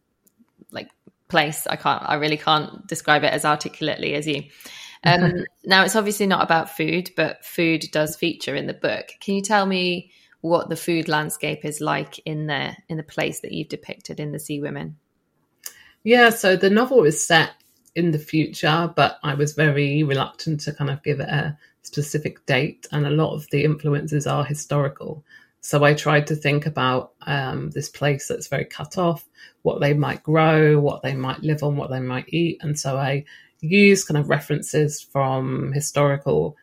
like 0.70 0.90
place. 1.28 1.66
I 1.66 1.76
can't, 1.76 2.02
I 2.06 2.14
really 2.14 2.36
can't 2.36 2.86
describe 2.86 3.24
it 3.24 3.32
as 3.32 3.44
articulately 3.44 4.14
as 4.14 4.26
you. 4.26 4.44
Um, 5.04 5.44
now, 5.64 5.84
it's 5.84 5.96
obviously 5.96 6.26
not 6.26 6.42
about 6.42 6.76
food, 6.76 7.10
but 7.16 7.44
food 7.44 7.84
does 7.92 8.16
feature 8.16 8.54
in 8.54 8.66
the 8.66 8.74
book. 8.74 9.08
Can 9.20 9.34
you 9.34 9.42
tell 9.42 9.66
me 9.66 10.10
what 10.40 10.68
the 10.68 10.76
food 10.76 11.08
landscape 11.08 11.64
is 11.64 11.80
like 11.80 12.20
in 12.24 12.46
the 12.46 12.76
in 12.88 12.96
the 12.96 13.02
place 13.02 13.40
that 13.40 13.52
you've 13.52 13.68
depicted 13.68 14.20
in 14.20 14.32
the 14.32 14.38
Seawomen? 14.38 14.94
Yeah, 16.04 16.30
so 16.30 16.56
the 16.56 16.70
novel 16.70 17.04
is 17.04 17.26
set 17.26 17.50
in 17.96 18.12
the 18.12 18.18
future, 18.18 18.92
but 18.94 19.18
I 19.24 19.34
was 19.34 19.54
very 19.54 20.02
reluctant 20.02 20.60
to 20.60 20.72
kind 20.72 20.90
of 20.90 21.02
give 21.02 21.18
it 21.18 21.28
a 21.28 21.58
specific 21.82 22.44
date, 22.46 22.86
and 22.92 23.06
a 23.06 23.10
lot 23.10 23.34
of 23.34 23.48
the 23.50 23.64
influences 23.64 24.26
are 24.26 24.44
historical. 24.44 25.24
So 25.66 25.82
I 25.82 25.94
tried 25.94 26.28
to 26.28 26.36
think 26.36 26.64
about 26.64 27.10
um, 27.22 27.70
this 27.70 27.88
place 27.88 28.28
that's 28.28 28.46
very 28.46 28.66
cut 28.66 28.98
off, 28.98 29.26
what 29.62 29.80
they 29.80 29.94
might 29.94 30.22
grow, 30.22 30.78
what 30.78 31.02
they 31.02 31.12
might 31.12 31.42
live 31.42 31.64
on, 31.64 31.76
what 31.76 31.90
they 31.90 31.98
might 31.98 32.26
eat. 32.28 32.58
And 32.60 32.78
so 32.78 32.96
I 32.96 33.24
used 33.60 34.06
kind 34.06 34.16
of 34.16 34.30
references 34.30 35.02
from 35.02 35.72
historical 35.72 36.56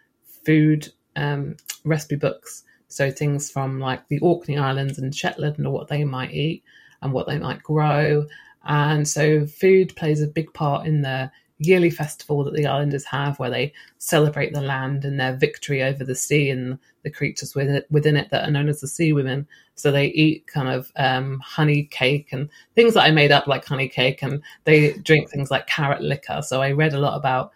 food 0.46 0.88
um, 1.18 1.58
recipe 1.84 2.16
books. 2.16 2.64
So 2.88 3.12
things 3.12 3.52
from 3.52 3.78
like 3.78 4.08
the 4.08 4.20
Orkney 4.20 4.58
Islands 4.58 4.98
and 4.98 5.14
Shetland 5.14 5.58
and 5.58 5.74
what 5.74 5.90
they 5.90 6.06
might 6.06 6.32
eat 6.32 6.64
and 7.02 7.12
what 7.12 7.28
they 7.28 7.38
might 7.38 7.62
grow. 7.62 8.26
And 8.64 9.06
so 9.06 9.46
food 9.46 9.98
plays 9.98 10.22
a 10.22 10.28
big 10.28 10.54
part 10.54 10.88
in 10.88 11.02
the 11.02 11.30
yearly 11.66 11.90
festival 11.90 12.44
that 12.44 12.54
the 12.54 12.66
islanders 12.68 13.06
have 13.06 13.40
where 13.40 13.50
they 13.50 13.74
celebrate 13.98 14.54
the 14.54 14.62
land 14.62 15.06
and 15.06 15.20
their 15.20 15.36
victory 15.36 15.82
over 15.82 16.04
the 16.04 16.16
sea 16.16 16.50
and 16.50 16.78
the 17.04 17.10
creatures 17.10 17.56
within 17.56 18.16
it, 18.18 18.30
that 18.30 18.48
are 18.48 18.52
known 18.52 18.70
as 18.70 18.82
the 18.82 18.88
sea 18.88 19.14
women. 19.14 19.48
So 19.76 19.92
they 19.92 20.08
eat 20.08 20.48
kind 20.48 20.70
of 20.70 20.92
um, 20.96 21.40
honey 21.40 21.84
cake 21.84 22.30
and 22.32 22.50
things 22.76 22.94
that 22.94 23.04
I 23.04 23.12
made 23.12 23.32
up 23.32 23.48
like 23.48 23.66
honey 23.66 23.90
cake, 23.90 24.22
and 24.22 24.42
they 24.66 24.94
drink 24.94 25.30
things 25.30 25.50
like 25.50 25.68
carrot 25.68 26.02
liquor. 26.02 26.42
So 26.42 26.62
I 26.62 26.72
read 26.72 26.94
a 26.94 27.00
lot 27.00 27.18
about 27.18 27.52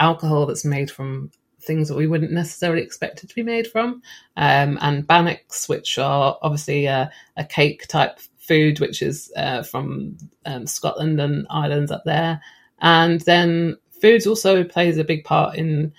alcohol 0.00 0.46
that's 0.46 0.64
made 0.64 0.90
from 0.90 1.30
things 1.60 1.88
that 1.88 1.96
we 1.96 2.08
wouldn't 2.08 2.32
necessarily 2.32 2.82
expect 2.82 3.22
it 3.22 3.28
to 3.28 3.34
be 3.36 3.42
made 3.44 3.68
from, 3.68 4.02
um, 4.36 4.78
and 4.80 5.06
bannocks, 5.06 5.68
which 5.68 5.98
are 5.98 6.36
obviously 6.42 6.86
a, 6.86 7.10
a 7.36 7.44
cake 7.44 7.86
type 7.86 8.18
food, 8.38 8.80
which 8.80 9.00
is 9.00 9.32
uh, 9.36 9.62
from 9.62 10.16
um, 10.44 10.66
Scotland 10.66 11.20
and 11.20 11.46
islands 11.50 11.92
up 11.92 12.02
there. 12.04 12.40
And 12.82 13.20
then 13.20 13.76
foods 14.00 14.26
also 14.26 14.64
plays 14.64 14.98
a 14.98 15.04
big 15.04 15.24
part 15.24 15.56
in 15.56 15.92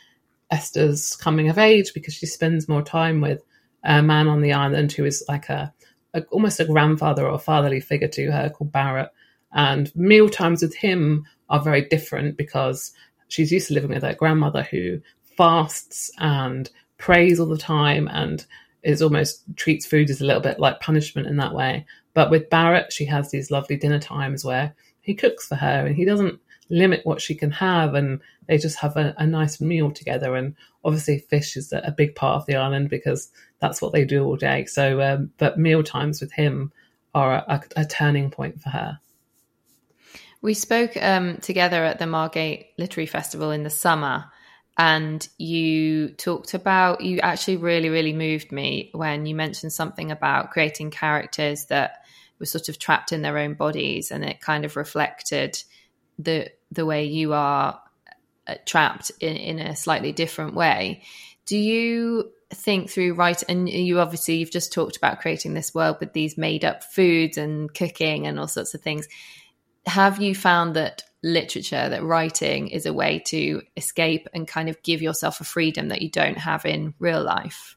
Esther's 0.52 1.16
coming 1.16 1.50
of 1.50 1.58
age 1.58 1.94
because 1.94 2.14
she 2.14 2.26
spends 2.26 2.70
more 2.70 2.84
time 2.84 3.22
with 3.22 3.42
a 3.84 4.04
man 4.04 4.28
on 4.28 4.42
the 4.42 4.54
island 4.54 4.92
who 4.92 5.06
is 5.06 5.24
like 5.28 5.50
a, 5.50 5.74
a 6.14 6.22
almost 6.26 6.60
a 6.60 6.66
grandfather 6.66 7.26
or 7.26 7.34
a 7.34 7.40
fatherly 7.40 7.80
figure 7.80 8.08
to 8.10 8.32
her 8.32 8.50
called 8.50 8.72
Barrett. 8.72 9.10
And 9.54 9.96
meal 9.96 10.30
times 10.30 10.62
with 10.62 10.76
him 10.76 11.26
are 11.50 11.62
very 11.62 11.82
different 11.82 12.38
because 12.38 12.92
she's 13.30 13.52
used 13.52 13.70
to 13.70 13.74
living 13.74 13.92
with 13.92 14.04
her 14.04 14.14
grandmother 14.14 14.64
who 14.64 15.00
fasts 15.38 16.12
and 16.20 16.70
prays 16.98 17.40
all 17.40 17.48
the 17.48 17.58
time 17.58 18.08
and 18.10 18.46
is 18.84 19.02
almost 19.02 19.44
treats 19.56 19.86
food 19.86 20.10
as 20.10 20.22
a 20.22 20.26
little 20.26 20.42
bit 20.42 20.60
like 20.60 20.80
punishment 20.82 21.28
in 21.28 21.38
that 21.38 21.54
way. 21.54 21.86
But 22.14 22.30
with 22.30 22.50
Barrett, 22.50 22.92
she 22.92 23.06
has 23.06 23.32
these 23.32 23.52
lovely 23.52 23.78
dinner 23.78 24.00
times 24.00 24.44
where 24.44 24.76
he 25.02 25.14
cooks 25.14 25.48
for 25.48 25.56
her 25.56 25.86
and 25.86 25.96
he 25.96 26.06
doesn't 26.06 26.40
limit 26.70 27.02
what 27.06 27.22
she 27.22 27.36
can 27.36 27.52
have 27.52 27.94
and 27.94 28.22
they 28.48 28.58
just 28.58 28.80
have 28.80 28.98
a, 28.98 29.14
a 29.18 29.28
nice 29.28 29.62
meal 29.62 29.92
together. 29.92 30.36
And 30.36 30.56
obviously 30.84 31.20
fish 31.20 31.58
is 31.58 31.72
a, 31.72 31.80
a, 31.80 31.92
big 31.92 32.16
part 32.16 32.36
of 32.36 32.46
the 32.46 32.56
island 32.56 32.90
because 32.90 33.32
that's 33.60 33.82
what 33.82 33.94
they 33.94 34.06
do 34.06 34.24
all 34.24 34.36
day. 34.36 34.66
So 34.66 35.02
um, 35.02 35.32
but 35.38 35.60
meal 35.60 35.84
times 35.84 36.22
with 36.22 36.32
him 36.32 36.72
are 37.14 37.44
a, 37.48 37.64
a 37.76 37.86
turning 37.86 38.32
point 38.32 38.62
for 38.62 38.70
her. 38.70 39.00
We 40.42 40.54
spoke 40.54 40.98
um, 41.02 41.38
together 41.38 41.86
at 41.86 42.00
the 42.00 42.08
margate 42.08 42.68
literary 42.78 43.08
festival 43.08 43.52
in 43.52 43.64
the 43.64 43.70
summer 43.70 44.26
and 44.78 45.28
you 45.38 46.10
talked 46.10 46.54
about 46.54 47.02
you 47.02 47.20
actually 47.20 47.58
really 47.58 47.90
really 47.90 48.14
moved 48.14 48.52
me 48.52 48.90
when 48.94 49.26
you 49.26 49.36
mentioned 49.36 49.72
something 49.72 50.12
about 50.12 50.52
creating 50.52 50.90
characters 50.90 51.66
that 51.66 52.04
were 52.40 52.46
sort 52.46 52.70
of 52.70 52.80
trapped 52.80 53.12
in 53.12 53.22
their 53.22 53.38
own 53.38 53.54
bodies 53.54 54.10
and 54.10 54.26
it 54.26 54.42
kind 54.42 54.66
of 54.66 54.76
reflected 54.76 55.62
the 56.20 56.52
the 56.72 56.86
way 56.86 57.06
you 57.06 57.34
are 57.34 57.80
uh, 58.48 58.56
trapped 58.66 59.12
in, 59.20 59.36
in 59.36 59.60
a 59.60 59.76
slightly 59.76 60.12
different 60.12 60.56
way. 60.56 61.04
Do 61.46 61.58
you 61.58 62.32
think 62.54 62.90
through 62.90 63.14
right 63.16 63.42
and 63.50 63.68
you 63.68 64.00
obviously 64.00 64.36
you've 64.36 64.52
just 64.52 64.74
talked 64.74 64.98
about 64.98 65.20
creating 65.20 65.54
this 65.54 65.74
world 65.74 65.98
with 66.00 66.14
these 66.14 66.38
made 66.38 66.64
up 66.64 66.84
foods 66.84 67.38
and 67.38 67.74
cooking 67.74 68.28
and 68.28 68.40
all 68.40 68.48
sorts 68.48 68.74
of 68.74 68.82
things. 68.82 69.08
Have 69.86 70.22
you 70.22 70.34
found 70.34 70.76
that 70.76 71.04
literature 71.24 71.90
that 71.90 72.04
writing 72.04 72.68
is 72.68 72.86
a 72.86 72.94
way 72.94 73.20
to 73.28 73.62
escape 73.76 74.28
and 74.34 74.48
kind 74.48 74.70
of 74.70 74.82
give 74.84 75.02
yourself 75.02 75.42
a 75.42 75.46
freedom 75.46 75.90
that 75.90 76.02
you 76.02 76.10
don't 76.10 76.38
have 76.38 76.66
in 76.66 76.94
real 77.00 77.24
life? 77.24 77.76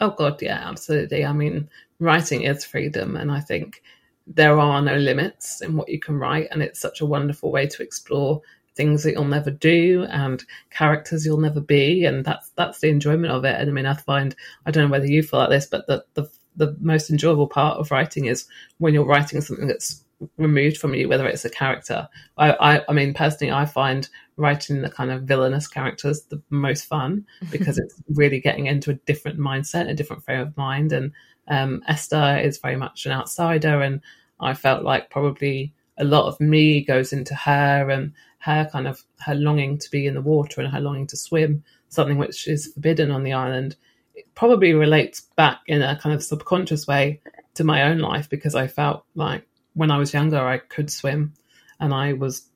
Oh 0.00 0.10
god 0.10 0.40
yeah 0.42 0.68
absolutely. 0.68 1.24
I 1.24 1.32
mean 1.32 1.68
writing 2.00 2.42
is 2.42 2.64
freedom 2.64 3.16
and 3.16 3.30
i 3.30 3.40
think 3.40 3.82
there 4.26 4.58
are 4.58 4.80
no 4.80 4.96
limits 4.96 5.60
in 5.60 5.76
what 5.76 5.88
you 5.88 5.98
can 5.98 6.18
write, 6.18 6.48
and 6.50 6.62
it's 6.62 6.80
such 6.80 7.00
a 7.00 7.06
wonderful 7.06 7.50
way 7.50 7.66
to 7.66 7.82
explore 7.82 8.40
things 8.74 9.04
that 9.04 9.12
you'll 9.12 9.24
never 9.24 9.52
do 9.52 10.04
and 10.10 10.44
characters 10.70 11.24
you'll 11.24 11.38
never 11.38 11.60
be, 11.60 12.04
and 12.04 12.24
that's 12.24 12.50
that's 12.56 12.80
the 12.80 12.88
enjoyment 12.88 13.32
of 13.32 13.44
it. 13.44 13.60
And 13.60 13.70
I 13.70 13.72
mean, 13.72 13.86
I 13.86 13.94
find 13.94 14.34
I 14.66 14.70
don't 14.70 14.84
know 14.84 14.90
whether 14.90 15.06
you 15.06 15.22
feel 15.22 15.40
like 15.40 15.50
this, 15.50 15.66
but 15.66 15.86
the 15.86 16.04
the 16.14 16.28
the 16.56 16.76
most 16.80 17.10
enjoyable 17.10 17.48
part 17.48 17.78
of 17.78 17.90
writing 17.90 18.26
is 18.26 18.46
when 18.78 18.94
you're 18.94 19.04
writing 19.04 19.40
something 19.40 19.66
that's 19.66 20.04
removed 20.36 20.78
from 20.78 20.94
you, 20.94 21.08
whether 21.08 21.26
it's 21.26 21.44
a 21.44 21.50
character. 21.50 22.08
I, 22.38 22.52
I, 22.52 22.82
I 22.88 22.92
mean, 22.92 23.14
personally, 23.14 23.52
I 23.52 23.66
find 23.66 24.08
writing 24.36 24.82
the 24.82 24.90
kind 24.90 25.10
of 25.10 25.22
villainous 25.22 25.68
characters 25.68 26.22
the 26.22 26.40
most 26.50 26.86
fun 26.86 27.26
because 27.50 27.78
it's 27.78 28.02
really 28.08 28.40
getting 28.40 28.66
into 28.66 28.90
a 28.90 28.94
different 28.94 29.38
mindset, 29.38 29.88
a 29.88 29.94
different 29.94 30.24
frame 30.24 30.40
of 30.40 30.56
mind, 30.56 30.92
and 30.92 31.12
um, 31.48 31.82
Esther 31.86 32.38
is 32.42 32.58
very 32.58 32.76
much 32.76 33.06
an 33.06 33.12
outsider, 33.12 33.80
and 33.80 34.00
I 34.40 34.54
felt 34.54 34.84
like 34.84 35.10
probably 35.10 35.72
a 35.98 36.04
lot 36.04 36.26
of 36.26 36.40
me 36.40 36.84
goes 36.84 37.12
into 37.12 37.34
her 37.34 37.88
and 37.90 38.12
her 38.38 38.68
kind 38.70 38.86
of 38.86 39.02
her 39.20 39.34
longing 39.34 39.78
to 39.78 39.90
be 39.90 40.06
in 40.06 40.14
the 40.14 40.20
water 40.20 40.60
and 40.60 40.72
her 40.72 40.80
longing 40.80 41.06
to 41.08 41.16
swim, 41.16 41.64
something 41.88 42.18
which 42.18 42.46
is 42.48 42.72
forbidden 42.74 43.10
on 43.10 43.22
the 43.22 43.32
island. 43.32 43.76
It 44.14 44.26
probably 44.34 44.74
relates 44.74 45.22
back 45.36 45.60
in 45.66 45.82
a 45.82 45.98
kind 45.98 46.14
of 46.14 46.22
subconscious 46.22 46.86
way 46.86 47.20
to 47.54 47.64
my 47.64 47.84
own 47.84 47.98
life 47.98 48.28
because 48.28 48.54
I 48.54 48.66
felt 48.66 49.04
like 49.14 49.46
when 49.74 49.90
I 49.90 49.98
was 49.98 50.12
younger 50.12 50.38
I 50.38 50.58
could 50.58 50.90
swim 50.90 51.34
and 51.80 51.94
I 51.94 52.12
was 52.12 52.48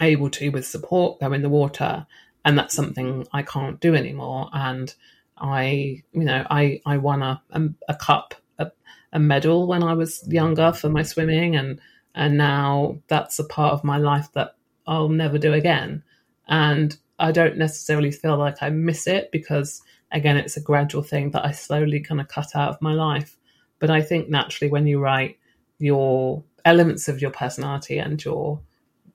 able 0.00 0.30
to 0.30 0.48
with 0.48 0.66
support 0.66 1.20
go 1.20 1.32
in 1.32 1.42
the 1.42 1.48
water 1.48 2.06
and 2.44 2.56
that's 2.56 2.74
something 2.74 3.26
I 3.32 3.42
can't 3.42 3.80
do 3.80 3.94
anymore 3.94 4.48
and 4.52 4.92
I, 5.40 6.02
you 6.12 6.24
know, 6.24 6.46
I, 6.50 6.80
I 6.86 6.98
won 6.98 7.22
a, 7.22 7.42
a, 7.50 7.62
a 7.88 7.94
cup, 7.94 8.34
a, 8.58 8.70
a 9.12 9.18
medal 9.18 9.66
when 9.66 9.82
I 9.82 9.94
was 9.94 10.24
younger 10.28 10.72
for 10.72 10.88
my 10.88 11.02
swimming. 11.02 11.56
And, 11.56 11.80
and 12.14 12.36
now 12.36 12.98
that's 13.08 13.38
a 13.38 13.44
part 13.44 13.72
of 13.72 13.84
my 13.84 13.98
life 13.98 14.28
that 14.34 14.56
I'll 14.86 15.08
never 15.08 15.38
do 15.38 15.52
again. 15.52 16.02
And 16.48 16.96
I 17.18 17.32
don't 17.32 17.58
necessarily 17.58 18.10
feel 18.10 18.36
like 18.36 18.62
I 18.62 18.70
miss 18.70 19.06
it 19.06 19.30
because, 19.30 19.82
again, 20.12 20.36
it's 20.36 20.56
a 20.56 20.62
gradual 20.62 21.02
thing 21.02 21.30
that 21.30 21.44
I 21.44 21.52
slowly 21.52 22.00
kind 22.00 22.20
of 22.20 22.28
cut 22.28 22.56
out 22.56 22.70
of 22.70 22.82
my 22.82 22.92
life. 22.92 23.36
But 23.78 23.90
I 23.90 24.02
think 24.02 24.28
naturally, 24.28 24.70
when 24.70 24.86
you 24.86 24.98
write, 25.00 25.38
your 25.80 26.44
elements 26.64 27.08
of 27.08 27.20
your 27.20 27.30
personality 27.30 27.98
and 27.98 28.22
your 28.24 28.60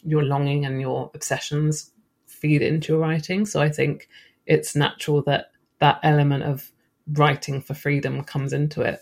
your 0.03 0.23
longing 0.23 0.65
and 0.65 0.81
your 0.81 1.09
obsessions 1.15 1.91
feed 2.27 2.61
into 2.61 2.93
your 2.93 3.01
writing. 3.01 3.45
So 3.45 3.61
I 3.61 3.69
think 3.69 4.07
it's 4.45 4.75
natural 4.75 5.21
that 5.23 5.51
that 5.79 5.99
element 6.03 6.43
of 6.43 6.71
writing 7.13 7.61
for 7.61 7.73
freedom 7.73 8.23
comes 8.23 8.53
into 8.53 8.81
it. 8.81 9.01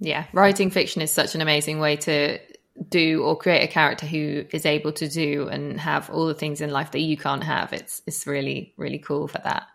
Yeah, 0.00 0.24
writing 0.32 0.70
fiction 0.70 1.02
is 1.02 1.10
such 1.10 1.34
an 1.34 1.40
amazing 1.40 1.78
way 1.78 1.96
to 1.96 2.38
do 2.88 3.22
or 3.22 3.36
create 3.36 3.62
a 3.62 3.72
character 3.72 4.06
who 4.06 4.44
is 4.50 4.66
able 4.66 4.92
to 4.92 5.08
do 5.08 5.48
and 5.48 5.78
have 5.80 6.10
all 6.10 6.26
the 6.26 6.34
things 6.34 6.60
in 6.60 6.70
life 6.70 6.90
that 6.90 7.00
you 7.00 7.16
can't 7.16 7.44
have. 7.44 7.72
It's 7.72 8.02
it's 8.06 8.26
really 8.26 8.74
really 8.76 8.98
cool 8.98 9.28
for 9.28 9.38
that. 9.44 9.66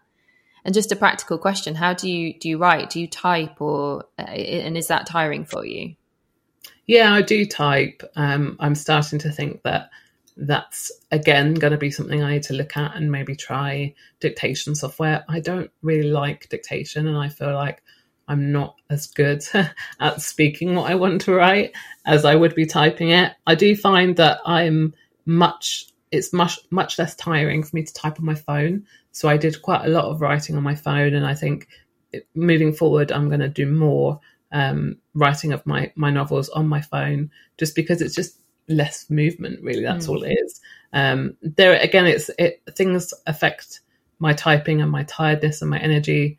And 0.65 0.73
just 0.73 0.91
a 0.91 0.95
practical 0.95 1.37
question: 1.37 1.75
How 1.75 1.93
do 1.93 2.09
you 2.09 2.37
do 2.37 2.49
you 2.49 2.57
write? 2.57 2.89
Do 2.89 2.99
you 2.99 3.07
type, 3.07 3.61
or 3.61 4.05
uh, 4.17 4.23
and 4.23 4.77
is 4.77 4.87
that 4.87 5.05
tiring 5.05 5.45
for 5.45 5.65
you? 5.65 5.95
Yeah, 6.85 7.13
I 7.13 7.21
do 7.21 7.45
type. 7.45 8.03
Um, 8.15 8.57
I'm 8.59 8.75
starting 8.75 9.19
to 9.19 9.31
think 9.31 9.63
that 9.63 9.89
that's 10.39 10.91
again 11.11 11.53
going 11.53 11.71
to 11.71 11.77
be 11.77 11.91
something 11.91 12.23
I 12.23 12.33
need 12.33 12.43
to 12.43 12.53
look 12.53 12.77
at 12.77 12.95
and 12.95 13.11
maybe 13.11 13.35
try 13.35 13.93
dictation 14.19 14.75
software. 14.75 15.25
I 15.27 15.39
don't 15.39 15.69
really 15.81 16.09
like 16.09 16.49
dictation, 16.49 17.07
and 17.07 17.17
I 17.17 17.29
feel 17.29 17.53
like 17.53 17.83
I'm 18.27 18.51
not 18.51 18.75
as 18.89 19.07
good 19.07 19.43
at 19.99 20.21
speaking 20.21 20.75
what 20.75 20.89
I 20.89 20.95
want 20.95 21.21
to 21.21 21.33
write 21.33 21.75
as 22.05 22.25
I 22.25 22.35
would 22.35 22.55
be 22.55 22.65
typing 22.65 23.09
it. 23.09 23.33
I 23.45 23.55
do 23.55 23.75
find 23.75 24.15
that 24.17 24.39
I'm 24.45 24.93
much 25.25 25.87
it's 26.11 26.33
much 26.33 26.59
much 26.71 26.97
less 26.97 27.15
tiring 27.15 27.63
for 27.63 27.75
me 27.75 27.83
to 27.83 27.93
type 27.93 28.19
on 28.19 28.25
my 28.25 28.35
phone. 28.35 28.85
So 29.11 29.27
I 29.27 29.37
did 29.37 29.61
quite 29.61 29.85
a 29.85 29.89
lot 29.89 30.05
of 30.05 30.21
writing 30.21 30.55
on 30.55 30.63
my 30.63 30.75
phone, 30.75 31.13
and 31.13 31.25
I 31.25 31.35
think 31.35 31.67
moving 32.33 32.73
forward, 32.73 33.11
I'm 33.11 33.27
going 33.27 33.41
to 33.41 33.49
do 33.49 33.69
more 33.69 34.19
um, 34.51 34.97
writing 35.13 35.51
of 35.51 35.65
my 35.65 35.91
my 35.95 36.11
novels 36.11 36.49
on 36.49 36.67
my 36.67 36.81
phone, 36.81 37.31
just 37.57 37.75
because 37.75 38.01
it's 38.01 38.15
just 38.15 38.38
less 38.69 39.09
movement. 39.09 39.61
Really, 39.61 39.83
that's 39.83 40.07
mm. 40.07 40.09
all 40.09 40.23
it 40.23 40.31
is. 40.33 40.61
Um, 40.93 41.35
there 41.41 41.73
again, 41.73 42.07
it's 42.07 42.29
it 42.39 42.61
things 42.75 43.13
affect 43.27 43.81
my 44.19 44.33
typing 44.33 44.81
and 44.81 44.91
my 44.91 45.03
tiredness 45.03 45.61
and 45.61 45.69
my 45.69 45.79
energy, 45.79 46.37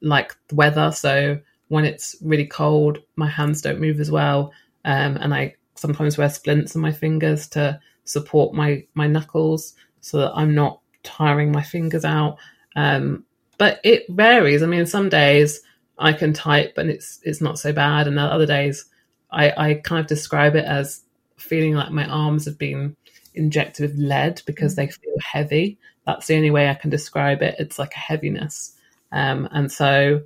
like 0.00 0.36
the 0.48 0.54
weather. 0.54 0.92
So 0.92 1.38
when 1.68 1.84
it's 1.84 2.16
really 2.22 2.46
cold, 2.46 2.98
my 3.16 3.28
hands 3.28 3.62
don't 3.62 3.80
move 3.80 4.00
as 4.00 4.10
well, 4.10 4.52
um, 4.84 5.16
and 5.16 5.34
I 5.34 5.56
sometimes 5.74 6.16
wear 6.16 6.30
splints 6.30 6.76
on 6.76 6.82
my 6.82 6.92
fingers 6.92 7.48
to 7.48 7.80
support 8.04 8.54
my 8.54 8.84
my 8.94 9.06
knuckles 9.06 9.74
so 10.00 10.18
that 10.18 10.32
I'm 10.34 10.54
not 10.54 10.80
tiring 11.02 11.52
my 11.52 11.62
fingers 11.62 12.04
out. 12.04 12.38
Um, 12.76 13.24
but 13.58 13.80
it 13.84 14.06
varies. 14.08 14.62
I 14.62 14.66
mean, 14.66 14.86
some 14.86 15.08
days 15.08 15.60
I 15.98 16.12
can 16.12 16.32
type 16.32 16.78
and 16.78 16.90
it's 16.90 17.20
it's 17.22 17.40
not 17.40 17.58
so 17.58 17.72
bad, 17.72 18.08
and 18.08 18.18
other 18.18 18.46
days 18.46 18.86
I, 19.30 19.52
I 19.56 19.74
kind 19.74 20.00
of 20.00 20.06
describe 20.06 20.54
it 20.56 20.64
as 20.64 21.02
feeling 21.42 21.74
like 21.74 21.90
my 21.90 22.06
arms 22.06 22.44
have 22.46 22.58
been 22.58 22.96
injected 23.34 23.90
with 23.90 23.98
lead 23.98 24.42
because 24.46 24.74
they 24.74 24.88
feel 24.88 25.16
heavy. 25.22 25.78
That's 26.06 26.26
the 26.26 26.36
only 26.36 26.50
way 26.50 26.68
I 26.68 26.74
can 26.74 26.90
describe 26.90 27.42
it. 27.42 27.56
It's 27.58 27.78
like 27.78 27.94
a 27.94 27.98
heaviness, 27.98 28.74
um, 29.12 29.48
and 29.52 29.70
so 29.70 30.22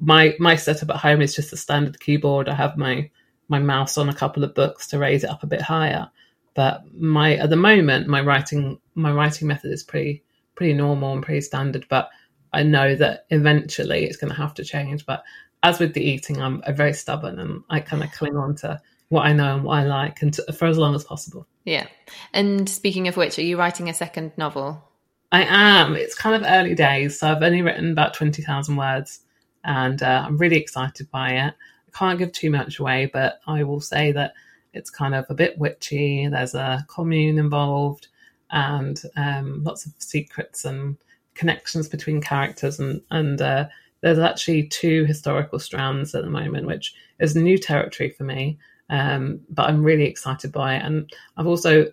my 0.00 0.34
my 0.38 0.56
setup 0.56 0.90
at 0.90 0.96
home 0.96 1.22
is 1.22 1.34
just 1.34 1.52
a 1.52 1.56
standard 1.56 2.00
keyboard. 2.00 2.48
I 2.48 2.54
have 2.54 2.76
my 2.76 3.10
my 3.48 3.58
mouse 3.58 3.98
on 3.98 4.08
a 4.08 4.14
couple 4.14 4.44
of 4.44 4.54
books 4.54 4.88
to 4.88 4.98
raise 4.98 5.24
it 5.24 5.30
up 5.30 5.42
a 5.42 5.46
bit 5.46 5.62
higher. 5.62 6.10
But 6.54 6.82
my 6.94 7.36
at 7.36 7.50
the 7.50 7.56
moment 7.56 8.08
my 8.08 8.20
writing 8.20 8.80
my 8.94 9.12
writing 9.12 9.48
method 9.48 9.72
is 9.72 9.82
pretty 9.82 10.24
pretty 10.54 10.74
normal 10.74 11.12
and 11.12 11.22
pretty 11.22 11.40
standard. 11.40 11.86
But 11.88 12.10
I 12.52 12.62
know 12.62 12.94
that 12.96 13.26
eventually 13.30 14.04
it's 14.04 14.16
going 14.16 14.30
to 14.30 14.36
have 14.36 14.54
to 14.54 14.64
change. 14.64 15.06
But 15.06 15.22
as 15.62 15.78
with 15.78 15.94
the 15.94 16.02
eating, 16.02 16.40
I'm, 16.40 16.62
I'm 16.66 16.74
very 16.74 16.92
stubborn 16.92 17.38
and 17.38 17.62
I 17.70 17.80
kind 17.80 18.02
of 18.02 18.12
cling 18.12 18.36
on 18.36 18.56
to 18.56 18.80
what 19.12 19.26
I 19.26 19.34
know 19.34 19.56
and 19.56 19.64
what 19.64 19.78
I 19.78 19.84
like, 19.84 20.22
and 20.22 20.32
to, 20.32 20.52
for 20.54 20.64
as 20.64 20.78
long 20.78 20.94
as 20.94 21.04
possible. 21.04 21.46
Yeah. 21.64 21.86
And 22.32 22.66
speaking 22.66 23.08
of 23.08 23.16
which, 23.18 23.38
are 23.38 23.42
you 23.42 23.58
writing 23.58 23.90
a 23.90 23.94
second 23.94 24.32
novel? 24.38 24.82
I 25.30 25.42
am. 25.44 25.94
It's 25.94 26.14
kind 26.14 26.34
of 26.34 26.50
early 26.50 26.74
days, 26.74 27.18
so 27.18 27.28
I've 27.28 27.42
only 27.42 27.60
written 27.60 27.92
about 27.92 28.14
twenty 28.14 28.42
thousand 28.42 28.76
words, 28.76 29.20
and 29.64 30.02
uh, 30.02 30.24
I'm 30.26 30.38
really 30.38 30.56
excited 30.56 31.10
by 31.10 31.32
it. 31.32 31.54
I 31.54 31.98
can't 31.98 32.18
give 32.18 32.32
too 32.32 32.50
much 32.50 32.78
away, 32.78 33.10
but 33.12 33.40
I 33.46 33.64
will 33.64 33.82
say 33.82 34.12
that 34.12 34.32
it's 34.72 34.88
kind 34.88 35.14
of 35.14 35.26
a 35.28 35.34
bit 35.34 35.58
witchy. 35.58 36.26
There's 36.28 36.54
a 36.54 36.86
commune 36.88 37.38
involved, 37.38 38.08
and 38.50 39.00
um, 39.16 39.62
lots 39.62 39.84
of 39.84 39.92
secrets 39.98 40.64
and 40.64 40.96
connections 41.34 41.86
between 41.86 42.22
characters 42.22 42.80
and 42.80 43.02
and 43.10 43.42
uh, 43.42 43.68
there's 44.00 44.18
actually 44.18 44.68
two 44.68 45.04
historical 45.04 45.58
strands 45.58 46.14
at 46.14 46.24
the 46.24 46.30
moment, 46.30 46.66
which 46.66 46.94
is 47.20 47.36
new 47.36 47.58
territory 47.58 48.08
for 48.08 48.24
me. 48.24 48.58
Um, 48.92 49.40
but 49.48 49.70
I'm 49.70 49.82
really 49.82 50.04
excited 50.04 50.52
by 50.52 50.76
it, 50.76 50.84
and 50.84 51.10
I've 51.38 51.46
also 51.46 51.86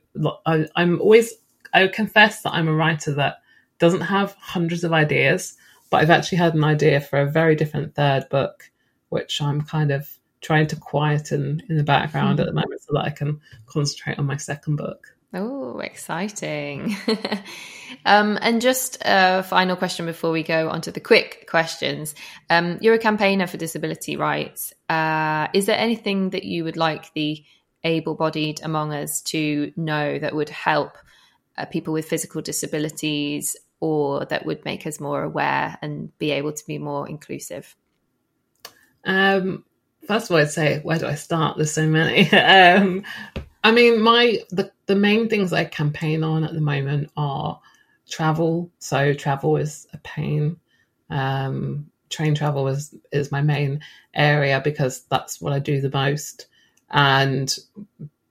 I, 0.45 0.65
I'm 0.75 0.99
always 0.99 1.33
I 1.73 1.87
confess 1.87 2.41
that 2.41 2.53
I'm 2.53 2.67
a 2.67 2.73
writer 2.73 3.13
that 3.13 3.37
doesn't 3.77 4.01
have 4.01 4.33
hundreds 4.33 4.83
of 4.83 4.91
ideas, 4.91 5.55
but 5.89 6.01
I've 6.01 6.09
actually 6.09 6.39
had 6.39 6.55
an 6.55 6.65
idea 6.65 6.99
for 6.99 7.21
a 7.21 7.31
very 7.31 7.55
different 7.55 7.95
third 7.95 8.27
book, 8.29 8.69
which 9.07 9.41
I'm 9.41 9.61
kind 9.61 9.91
of 9.91 10.09
trying 10.41 10.67
to 10.67 10.75
quieten 10.75 11.63
in 11.69 11.77
the 11.77 11.83
background 11.83 12.39
mm-hmm. 12.39 12.41
at 12.41 12.47
the 12.47 12.53
moment 12.53 12.81
so 12.81 12.93
that 12.93 13.05
I 13.05 13.11
can 13.11 13.39
concentrate 13.65 14.19
on 14.19 14.25
my 14.25 14.35
second 14.35 14.75
book. 14.75 15.15
Oh, 15.31 15.79
exciting. 15.79 16.95
um, 18.05 18.39
and 18.41 18.61
just 18.61 18.97
a 19.05 19.43
final 19.43 19.75
question 19.75 20.07
before 20.07 20.31
we 20.31 20.41
go 20.41 20.69
on 20.69 20.81
to 20.81 20.91
the 20.91 20.99
quick 20.99 21.45
questions. 21.47 22.15
Um, 22.49 22.79
you're 22.81 22.95
a 22.95 22.99
campaigner 22.99 23.45
for 23.45 23.57
disability 23.57 24.15
rights. 24.15 24.73
Uh, 24.89 25.47
is 25.53 25.67
there 25.67 25.77
anything 25.77 26.31
that 26.31 26.45
you 26.45 26.63
would 26.63 26.77
like 26.77 27.13
the 27.13 27.43
able 27.83 28.15
bodied 28.15 28.59
among 28.63 28.91
us 28.91 29.21
to 29.21 29.71
know 29.75 30.17
that 30.17 30.35
would 30.35 30.49
help 30.49 30.97
uh, 31.57 31.65
people 31.65 31.93
with 31.93 32.09
physical 32.09 32.41
disabilities 32.41 33.55
or 33.79 34.25
that 34.25 34.45
would 34.47 34.65
make 34.65 34.87
us 34.87 34.99
more 34.99 35.23
aware 35.23 35.77
and 35.81 36.17
be 36.17 36.31
able 36.31 36.53
to 36.53 36.65
be 36.65 36.79
more 36.79 37.07
inclusive? 37.07 37.75
Um, 39.05 39.63
first 40.07 40.25
of 40.25 40.31
all, 40.31 40.41
I'd 40.41 40.49
say, 40.49 40.79
where 40.79 40.97
do 40.97 41.05
I 41.05 41.15
start? 41.15 41.57
There's 41.57 41.71
so 41.71 41.87
many. 41.87 42.29
I 43.63 43.71
mean, 43.71 44.01
my 44.01 44.39
the, 44.51 44.71
the 44.85 44.95
main 44.95 45.29
things 45.29 45.51
I 45.51 45.65
campaign 45.65 46.23
on 46.23 46.43
at 46.43 46.53
the 46.53 46.61
moment 46.61 47.11
are 47.17 47.59
travel. 48.09 48.71
So 48.79 49.13
travel 49.13 49.57
is 49.57 49.87
a 49.93 49.97
pain. 49.99 50.57
Um, 51.09 51.89
train 52.09 52.35
travel 52.35 52.67
is 52.67 52.95
is 53.11 53.31
my 53.31 53.41
main 53.41 53.81
area 54.13 54.61
because 54.63 55.03
that's 55.03 55.41
what 55.41 55.53
I 55.53 55.59
do 55.59 55.81
the 55.81 55.91
most. 55.91 56.47
And 56.89 57.55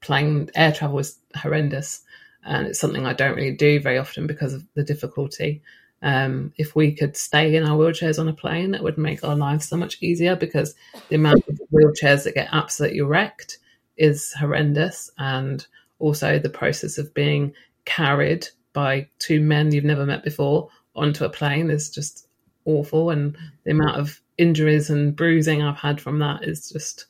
plane 0.00 0.50
air 0.54 0.72
travel 0.72 0.98
is 0.98 1.18
horrendous, 1.36 2.02
and 2.44 2.66
it's 2.66 2.80
something 2.80 3.06
I 3.06 3.12
don't 3.12 3.36
really 3.36 3.56
do 3.56 3.80
very 3.80 3.98
often 3.98 4.26
because 4.26 4.54
of 4.54 4.64
the 4.74 4.82
difficulty. 4.82 5.62
Um, 6.00 6.52
if 6.56 6.76
we 6.76 6.92
could 6.92 7.16
stay 7.16 7.56
in 7.56 7.64
our 7.64 7.76
wheelchairs 7.76 8.20
on 8.20 8.28
a 8.28 8.32
plane, 8.32 8.70
that 8.70 8.82
would 8.82 8.98
make 8.98 9.24
our 9.24 9.34
lives 9.36 9.68
so 9.68 9.76
much 9.76 9.98
easier 10.00 10.36
because 10.36 10.74
the 11.08 11.16
amount 11.16 11.46
of 11.48 11.60
wheelchairs 11.72 12.24
that 12.24 12.34
get 12.34 12.48
absolutely 12.52 13.00
wrecked 13.02 13.58
is 13.98 14.32
horrendous. 14.32 15.10
And 15.18 15.66
also 15.98 16.38
the 16.38 16.50
process 16.50 16.98
of 16.98 17.12
being 17.14 17.52
carried 17.84 18.48
by 18.72 19.08
two 19.18 19.40
men 19.40 19.72
you've 19.72 19.84
never 19.84 20.06
met 20.06 20.22
before 20.22 20.68
onto 20.94 21.24
a 21.24 21.30
plane 21.30 21.70
is 21.70 21.90
just 21.90 22.28
awful. 22.64 23.10
And 23.10 23.36
the 23.64 23.72
amount 23.72 23.98
of 23.98 24.20
injuries 24.36 24.90
and 24.90 25.14
bruising 25.16 25.62
I've 25.62 25.78
had 25.78 26.00
from 26.00 26.18
that 26.20 26.44
is 26.44 26.70
just 26.70 27.06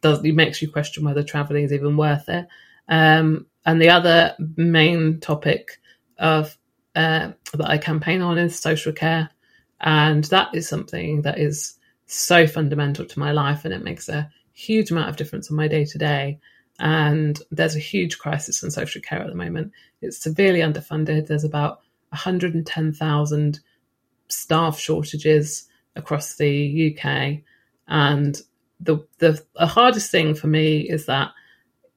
does 0.00 0.24
it 0.24 0.34
makes 0.34 0.62
you 0.62 0.70
question 0.70 1.04
whether 1.04 1.22
traveling 1.22 1.64
is 1.64 1.72
even 1.72 1.96
worth 1.96 2.28
it. 2.28 2.46
Um, 2.88 3.46
and 3.66 3.80
the 3.80 3.90
other 3.90 4.34
main 4.56 5.20
topic 5.20 5.80
of 6.18 6.56
uh, 6.94 7.32
that 7.54 7.68
I 7.68 7.78
campaign 7.78 8.22
on 8.22 8.38
is 8.38 8.58
social 8.58 8.92
care, 8.92 9.28
and 9.80 10.24
that 10.24 10.54
is 10.54 10.68
something 10.68 11.22
that 11.22 11.38
is 11.38 11.74
so 12.06 12.46
fundamental 12.46 13.04
to 13.04 13.18
my 13.18 13.32
life, 13.32 13.64
and 13.64 13.74
it 13.74 13.84
makes 13.84 14.08
a 14.08 14.30
huge 14.58 14.90
amount 14.90 15.08
of 15.08 15.16
difference 15.16 15.50
on 15.50 15.56
my 15.56 15.68
day 15.68 15.84
to 15.84 15.98
day. 15.98 16.38
And 16.80 17.40
there's 17.50 17.76
a 17.76 17.80
huge 17.80 18.18
crisis 18.18 18.62
in 18.62 18.70
social 18.70 19.00
care 19.00 19.20
at 19.20 19.28
the 19.28 19.34
moment. 19.34 19.72
It's 20.00 20.18
severely 20.18 20.60
underfunded. 20.60 21.26
There's 21.26 21.44
about 21.44 21.80
110,000 22.10 23.60
staff 24.28 24.78
shortages 24.78 25.68
across 25.96 26.36
the 26.36 26.96
UK. 26.96 27.42
And 27.86 28.40
the, 28.80 29.06
the, 29.18 29.42
the 29.54 29.66
hardest 29.66 30.10
thing 30.10 30.34
for 30.34 30.48
me 30.48 30.80
is 30.80 31.06
that 31.06 31.30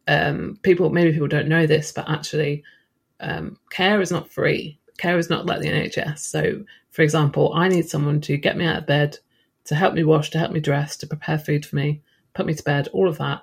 um, 0.07 0.59
people, 0.61 0.89
maybe 0.89 1.11
people 1.11 1.27
don't 1.27 1.47
know 1.47 1.65
this, 1.65 1.91
but 1.91 2.09
actually, 2.09 2.63
um, 3.19 3.57
care 3.69 4.01
is 4.01 4.11
not 4.11 4.31
free. 4.31 4.79
Care 4.97 5.17
is 5.17 5.29
not 5.29 5.45
like 5.45 5.61
the 5.61 5.69
NHS. 5.69 6.19
So, 6.19 6.63
for 6.91 7.01
example, 7.01 7.53
I 7.53 7.67
need 7.67 7.87
someone 7.87 8.21
to 8.21 8.37
get 8.37 8.57
me 8.57 8.65
out 8.65 8.77
of 8.77 8.87
bed, 8.87 9.17
to 9.65 9.75
help 9.75 9.93
me 9.93 10.03
wash, 10.03 10.31
to 10.31 10.39
help 10.39 10.51
me 10.51 10.59
dress, 10.59 10.97
to 10.97 11.07
prepare 11.07 11.37
food 11.37 11.65
for 11.65 11.75
me, 11.75 12.01
put 12.33 12.45
me 12.45 12.53
to 12.53 12.63
bed, 12.63 12.87
all 12.93 13.07
of 13.07 13.17
that. 13.17 13.41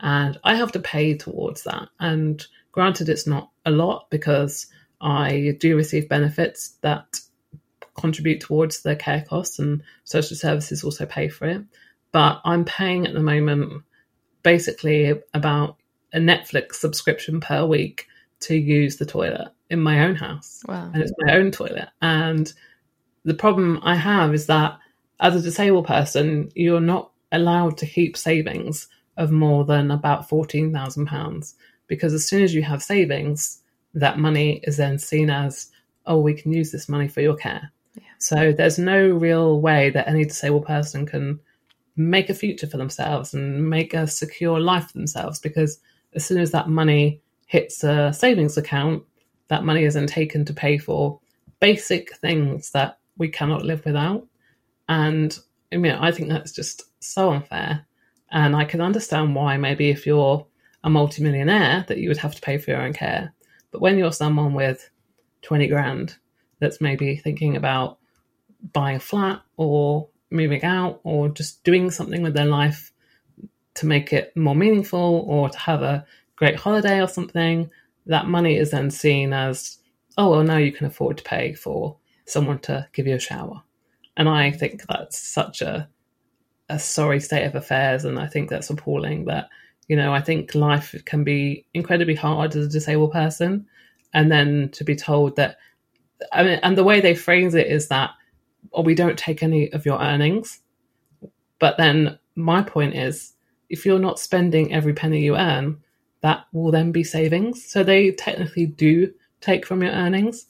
And 0.00 0.38
I 0.44 0.56
have 0.56 0.72
to 0.72 0.80
pay 0.80 1.16
towards 1.16 1.64
that. 1.64 1.88
And 1.98 2.44
granted, 2.72 3.08
it's 3.08 3.26
not 3.26 3.50
a 3.64 3.70
lot 3.70 4.10
because 4.10 4.66
I 5.00 5.56
do 5.58 5.76
receive 5.76 6.08
benefits 6.08 6.76
that 6.82 7.20
contribute 7.98 8.40
towards 8.40 8.82
the 8.82 8.94
care 8.94 9.24
costs, 9.26 9.58
and 9.58 9.82
social 10.04 10.36
services 10.36 10.84
also 10.84 11.06
pay 11.06 11.28
for 11.28 11.46
it. 11.46 11.62
But 12.12 12.40
I'm 12.44 12.64
paying 12.64 13.06
at 13.06 13.14
the 13.14 13.22
moment 13.22 13.82
basically 14.42 15.20
about 15.34 15.76
a 16.12 16.18
Netflix 16.18 16.74
subscription 16.74 17.40
per 17.40 17.64
week 17.64 18.06
to 18.40 18.54
use 18.54 18.96
the 18.96 19.06
toilet 19.06 19.48
in 19.70 19.80
my 19.80 20.04
own 20.04 20.14
house. 20.14 20.62
Wow. 20.68 20.90
And 20.92 21.02
it's 21.02 21.12
my 21.18 21.34
own 21.34 21.50
toilet. 21.50 21.88
And 22.00 22.52
the 23.24 23.34
problem 23.34 23.80
I 23.82 23.96
have 23.96 24.34
is 24.34 24.46
that 24.46 24.78
as 25.18 25.34
a 25.34 25.42
disabled 25.42 25.86
person, 25.86 26.50
you're 26.54 26.80
not 26.80 27.10
allowed 27.32 27.76
to 27.78 27.86
keep 27.86 28.16
savings 28.16 28.88
of 29.16 29.30
more 29.30 29.64
than 29.64 29.90
about 29.90 30.28
£14,000 30.28 31.54
because 31.86 32.12
as 32.12 32.26
soon 32.26 32.42
as 32.42 32.54
you 32.54 32.62
have 32.62 32.82
savings, 32.82 33.62
that 33.94 34.18
money 34.18 34.60
is 34.64 34.76
then 34.76 34.98
seen 34.98 35.30
as, 35.30 35.70
oh, 36.06 36.18
we 36.18 36.34
can 36.34 36.52
use 36.52 36.70
this 36.70 36.88
money 36.88 37.08
for 37.08 37.20
your 37.20 37.36
care. 37.36 37.72
Yeah. 37.94 38.02
So 38.18 38.52
there's 38.52 38.78
no 38.78 39.08
real 39.08 39.60
way 39.60 39.90
that 39.90 40.08
any 40.08 40.24
disabled 40.24 40.66
person 40.66 41.06
can 41.06 41.40
make 41.96 42.28
a 42.28 42.34
future 42.34 42.66
for 42.66 42.76
themselves 42.76 43.32
and 43.32 43.68
make 43.70 43.94
a 43.94 44.06
secure 44.06 44.60
life 44.60 44.88
for 44.88 44.98
themselves 44.98 45.38
because 45.38 45.78
as 46.14 46.24
soon 46.24 46.38
as 46.38 46.50
that 46.50 46.68
money 46.68 47.20
hits 47.46 47.82
a 47.82 48.12
savings 48.12 48.58
account, 48.58 49.02
that 49.48 49.64
money 49.64 49.84
is 49.84 49.94
then 49.94 50.06
taken 50.06 50.44
to 50.44 50.52
pay 50.52 50.76
for 50.76 51.18
basic 51.60 52.14
things 52.16 52.70
that 52.72 52.98
we 53.16 53.28
cannot 53.28 53.64
live 53.64 53.84
without. 53.84 54.26
And 54.88 55.38
I 55.72 55.76
mean, 55.76 55.92
I 55.92 56.10
think 56.10 56.28
that's 56.28 56.52
just 56.52 56.82
so 57.06 57.32
unfair. 57.32 57.86
And 58.30 58.56
I 58.56 58.64
can 58.64 58.80
understand 58.80 59.34
why 59.34 59.56
maybe 59.56 59.90
if 59.90 60.06
you're 60.06 60.46
a 60.84 60.90
multimillionaire 60.90 61.84
that 61.88 61.98
you 61.98 62.08
would 62.08 62.18
have 62.18 62.34
to 62.34 62.40
pay 62.40 62.58
for 62.58 62.70
your 62.70 62.82
own 62.82 62.92
care. 62.92 63.32
But 63.70 63.80
when 63.80 63.98
you're 63.98 64.12
someone 64.12 64.54
with 64.54 64.88
20 65.42 65.66
grand 65.68 66.16
that's 66.60 66.80
maybe 66.80 67.16
thinking 67.16 67.56
about 67.56 67.98
buying 68.72 68.96
a 68.96 69.00
flat 69.00 69.42
or 69.56 70.08
moving 70.30 70.64
out 70.64 71.00
or 71.04 71.28
just 71.28 71.62
doing 71.64 71.90
something 71.90 72.22
with 72.22 72.34
their 72.34 72.46
life 72.46 72.92
to 73.74 73.86
make 73.86 74.12
it 74.12 74.36
more 74.36 74.54
meaningful 74.54 75.24
or 75.28 75.48
to 75.48 75.58
have 75.58 75.82
a 75.82 76.04
great 76.36 76.56
holiday 76.56 77.00
or 77.00 77.08
something, 77.08 77.70
that 78.06 78.26
money 78.26 78.56
is 78.56 78.70
then 78.70 78.90
seen 78.90 79.32
as, 79.32 79.78
oh, 80.16 80.30
well, 80.30 80.42
now 80.42 80.56
you 80.56 80.72
can 80.72 80.86
afford 80.86 81.18
to 81.18 81.24
pay 81.24 81.52
for 81.52 81.96
someone 82.24 82.58
to 82.60 82.88
give 82.92 83.06
you 83.06 83.14
a 83.14 83.20
shower. 83.20 83.62
And 84.16 84.28
I 84.28 84.50
think 84.50 84.82
that's 84.86 85.18
such 85.18 85.60
a 85.62 85.88
a 86.68 86.78
sorry 86.78 87.20
state 87.20 87.44
of 87.44 87.54
affairs, 87.54 88.04
and 88.04 88.18
I 88.18 88.26
think 88.26 88.50
that's 88.50 88.70
appalling. 88.70 89.24
That 89.26 89.48
you 89.88 89.96
know, 89.96 90.12
I 90.12 90.20
think 90.20 90.54
life 90.54 90.94
can 91.04 91.24
be 91.24 91.66
incredibly 91.74 92.14
hard 92.14 92.54
as 92.56 92.66
a 92.66 92.70
disabled 92.70 93.12
person, 93.12 93.66
and 94.12 94.30
then 94.30 94.70
to 94.72 94.84
be 94.84 94.96
told 94.96 95.36
that, 95.36 95.58
I 96.32 96.42
mean, 96.42 96.58
and 96.62 96.76
the 96.76 96.84
way 96.84 97.00
they 97.00 97.14
phrase 97.14 97.54
it 97.54 97.68
is 97.68 97.88
that, 97.88 98.10
oh, 98.72 98.82
we 98.82 98.94
don't 98.94 99.18
take 99.18 99.42
any 99.42 99.72
of 99.72 99.86
your 99.86 100.00
earnings. 100.00 100.60
But 101.58 101.76
then 101.76 102.18
my 102.34 102.62
point 102.62 102.94
is, 102.94 103.32
if 103.68 103.86
you're 103.86 103.98
not 103.98 104.18
spending 104.18 104.72
every 104.72 104.92
penny 104.92 105.22
you 105.22 105.36
earn, 105.36 105.78
that 106.22 106.46
will 106.52 106.70
then 106.70 106.92
be 106.92 107.04
savings. 107.04 107.64
So 107.64 107.82
they 107.82 108.10
technically 108.12 108.66
do 108.66 109.12
take 109.40 109.66
from 109.66 109.82
your 109.82 109.92
earnings, 109.92 110.46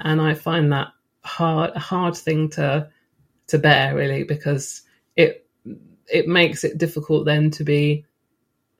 and 0.00 0.20
I 0.20 0.34
find 0.34 0.72
that 0.72 0.88
hard 1.24 1.72
a 1.74 1.78
hard 1.78 2.16
thing 2.16 2.48
to 2.48 2.88
to 3.48 3.58
bear 3.58 3.94
really 3.94 4.24
because 4.24 4.82
it 5.16 5.47
it 6.06 6.26
makes 6.26 6.64
it 6.64 6.78
difficult 6.78 7.24
then 7.24 7.50
to 7.50 7.64
be 7.64 8.04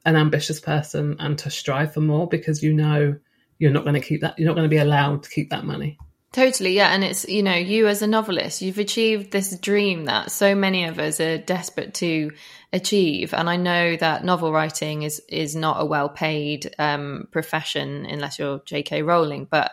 an 0.04 0.16
ambitious 0.16 0.60
person 0.60 1.16
and 1.18 1.38
to 1.38 1.50
strive 1.50 1.92
for 1.92 2.00
more 2.00 2.26
because 2.26 2.62
you 2.62 2.72
know 2.72 3.16
you're 3.58 3.72
not 3.72 3.84
going 3.84 3.94
to 3.94 4.00
keep 4.00 4.20
that 4.20 4.38
you're 4.38 4.46
not 4.46 4.54
going 4.54 4.68
to 4.68 4.74
be 4.74 4.78
allowed 4.78 5.22
to 5.22 5.30
keep 5.30 5.50
that 5.50 5.64
money 5.64 5.98
Totally, 6.30 6.74
yeah. 6.74 6.90
And 6.90 7.02
it's, 7.02 7.26
you 7.26 7.42
know, 7.42 7.54
you 7.54 7.86
as 7.86 8.02
a 8.02 8.06
novelist, 8.06 8.60
you've 8.60 8.78
achieved 8.78 9.30
this 9.30 9.58
dream 9.58 10.04
that 10.04 10.30
so 10.30 10.54
many 10.54 10.84
of 10.84 10.98
us 10.98 11.20
are 11.20 11.38
desperate 11.38 11.94
to 11.94 12.32
achieve. 12.70 13.32
And 13.32 13.48
I 13.48 13.56
know 13.56 13.96
that 13.96 14.24
novel 14.24 14.52
writing 14.52 15.04
is 15.04 15.22
is 15.26 15.56
not 15.56 15.80
a 15.80 15.86
well 15.86 16.10
paid 16.10 16.74
um, 16.78 17.28
profession 17.30 18.04
unless 18.04 18.38
you're 18.38 18.60
J.K. 18.66 19.02
Rowling. 19.02 19.46
But 19.50 19.72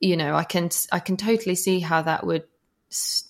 you 0.00 0.18
know, 0.18 0.34
I 0.34 0.44
can 0.44 0.68
I 0.92 0.98
can 0.98 1.16
totally 1.16 1.54
see 1.54 1.80
how 1.80 2.02
that 2.02 2.26
would, 2.26 2.44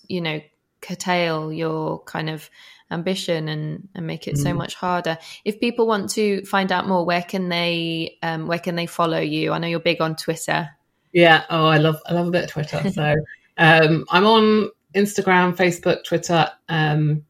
you 0.09 0.19
know, 0.19 0.41
curtail 0.81 1.53
your 1.53 2.03
kind 2.03 2.29
of 2.29 2.49
ambition 2.91 3.47
and, 3.47 3.87
and 3.95 4.05
make 4.05 4.27
it 4.27 4.35
mm. 4.35 4.43
so 4.43 4.53
much 4.53 4.75
harder. 4.75 5.17
If 5.45 5.59
people 5.59 5.87
want 5.87 6.09
to 6.11 6.43
find 6.45 6.71
out 6.71 6.87
more, 6.87 7.05
where 7.05 7.23
can 7.23 7.49
they 7.49 8.17
um, 8.21 8.47
where 8.47 8.59
can 8.59 8.75
they 8.75 8.85
follow 8.85 9.19
you? 9.19 9.51
I 9.51 9.57
know 9.57 9.67
you're 9.67 9.79
big 9.79 10.01
on 10.01 10.15
Twitter. 10.15 10.69
Yeah. 11.11 11.43
Oh, 11.49 11.65
I 11.65 11.77
love 11.77 12.01
I 12.05 12.13
love 12.13 12.27
a 12.27 12.31
bit 12.31 12.43
of 12.45 12.49
Twitter. 12.51 12.89
So 12.91 13.15
um, 13.57 14.05
I'm 14.09 14.25
on 14.25 14.69
Instagram, 14.93 15.55
Facebook, 15.55 16.03
Twitter. 16.03 16.49
Um, 16.69 17.23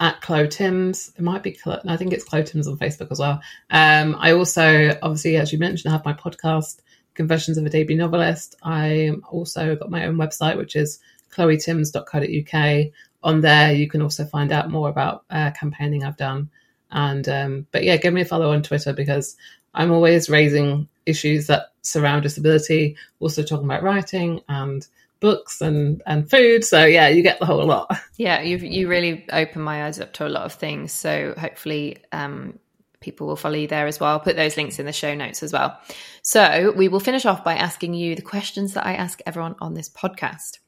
at 0.00 0.22
Chloe 0.22 0.48
Timms. 0.48 1.12
It 1.16 1.20
might 1.22 1.42
be, 1.42 1.56
I 1.66 1.96
think 1.98 2.14
it's 2.14 2.24
Chloe 2.24 2.42
Timms 2.42 2.66
on 2.66 2.78
Facebook 2.78 3.08
as 3.10 3.18
well. 3.18 3.42
Um, 3.68 4.16
I 4.18 4.32
also, 4.32 4.98
obviously, 5.02 5.36
as 5.36 5.52
you 5.52 5.58
mentioned, 5.58 5.92
I 5.92 5.96
have 5.96 6.06
my 6.06 6.14
podcast, 6.14 6.80
Confessions 7.14 7.58
of 7.58 7.66
a 7.66 7.70
Debut 7.70 7.96
Novelist. 7.96 8.56
I 8.62 9.10
also 9.30 9.76
got 9.76 9.90
my 9.90 10.06
own 10.06 10.16
website, 10.16 10.56
which 10.56 10.74
is 10.74 11.00
chloetimms.co.uk. 11.32 12.92
On 13.22 13.40
there, 13.40 13.72
you 13.72 13.88
can 13.88 14.02
also 14.02 14.24
find 14.24 14.50
out 14.52 14.70
more 14.70 14.88
about 14.88 15.24
uh, 15.30 15.50
campaigning 15.50 16.04
I've 16.04 16.16
done. 16.16 16.50
And, 16.90 17.28
um, 17.28 17.66
but 17.70 17.84
yeah, 17.84 17.96
give 17.96 18.14
me 18.14 18.22
a 18.22 18.24
follow 18.24 18.52
on 18.52 18.62
Twitter 18.62 18.92
because 18.92 19.36
I'm 19.74 19.92
always 19.92 20.28
raising 20.28 20.88
issues 21.06 21.46
that 21.46 21.72
surround 21.82 22.22
disability, 22.22 22.96
also 23.20 23.42
talking 23.42 23.66
about 23.66 23.82
writing 23.82 24.40
and 24.48 24.86
books 25.20 25.60
and 25.60 26.02
and 26.06 26.28
food. 26.28 26.64
So 26.64 26.84
yeah, 26.84 27.08
you 27.08 27.22
get 27.22 27.38
the 27.38 27.46
whole 27.46 27.64
lot. 27.64 27.94
Yeah, 28.16 28.42
you 28.42 28.58
you 28.58 28.88
really 28.88 29.24
opened 29.32 29.64
my 29.64 29.86
eyes 29.86 29.98
up 29.98 30.12
to 30.14 30.26
a 30.26 30.28
lot 30.28 30.42
of 30.44 30.54
things. 30.54 30.92
So 30.92 31.34
hopefully. 31.38 31.98
Um, 32.12 32.58
people 33.00 33.26
will 33.26 33.36
follow 33.36 33.54
you 33.54 33.66
there 33.66 33.86
as 33.86 33.98
well. 33.98 34.10
I'll 34.10 34.20
put 34.20 34.36
those 34.36 34.58
links 34.58 34.78
in 34.78 34.84
the 34.84 34.92
show 34.92 35.14
notes 35.14 35.42
as 35.42 35.54
well. 35.54 35.80
So, 36.20 36.74
we 36.76 36.88
will 36.88 37.00
finish 37.00 37.24
off 37.24 37.42
by 37.42 37.54
asking 37.54 37.94
you 37.94 38.14
the 38.14 38.20
questions 38.20 38.74
that 38.74 38.86
I 38.86 38.92
ask 38.92 39.20
everyone 39.24 39.54
on 39.58 39.72
this 39.72 39.88
podcast. 39.88 40.58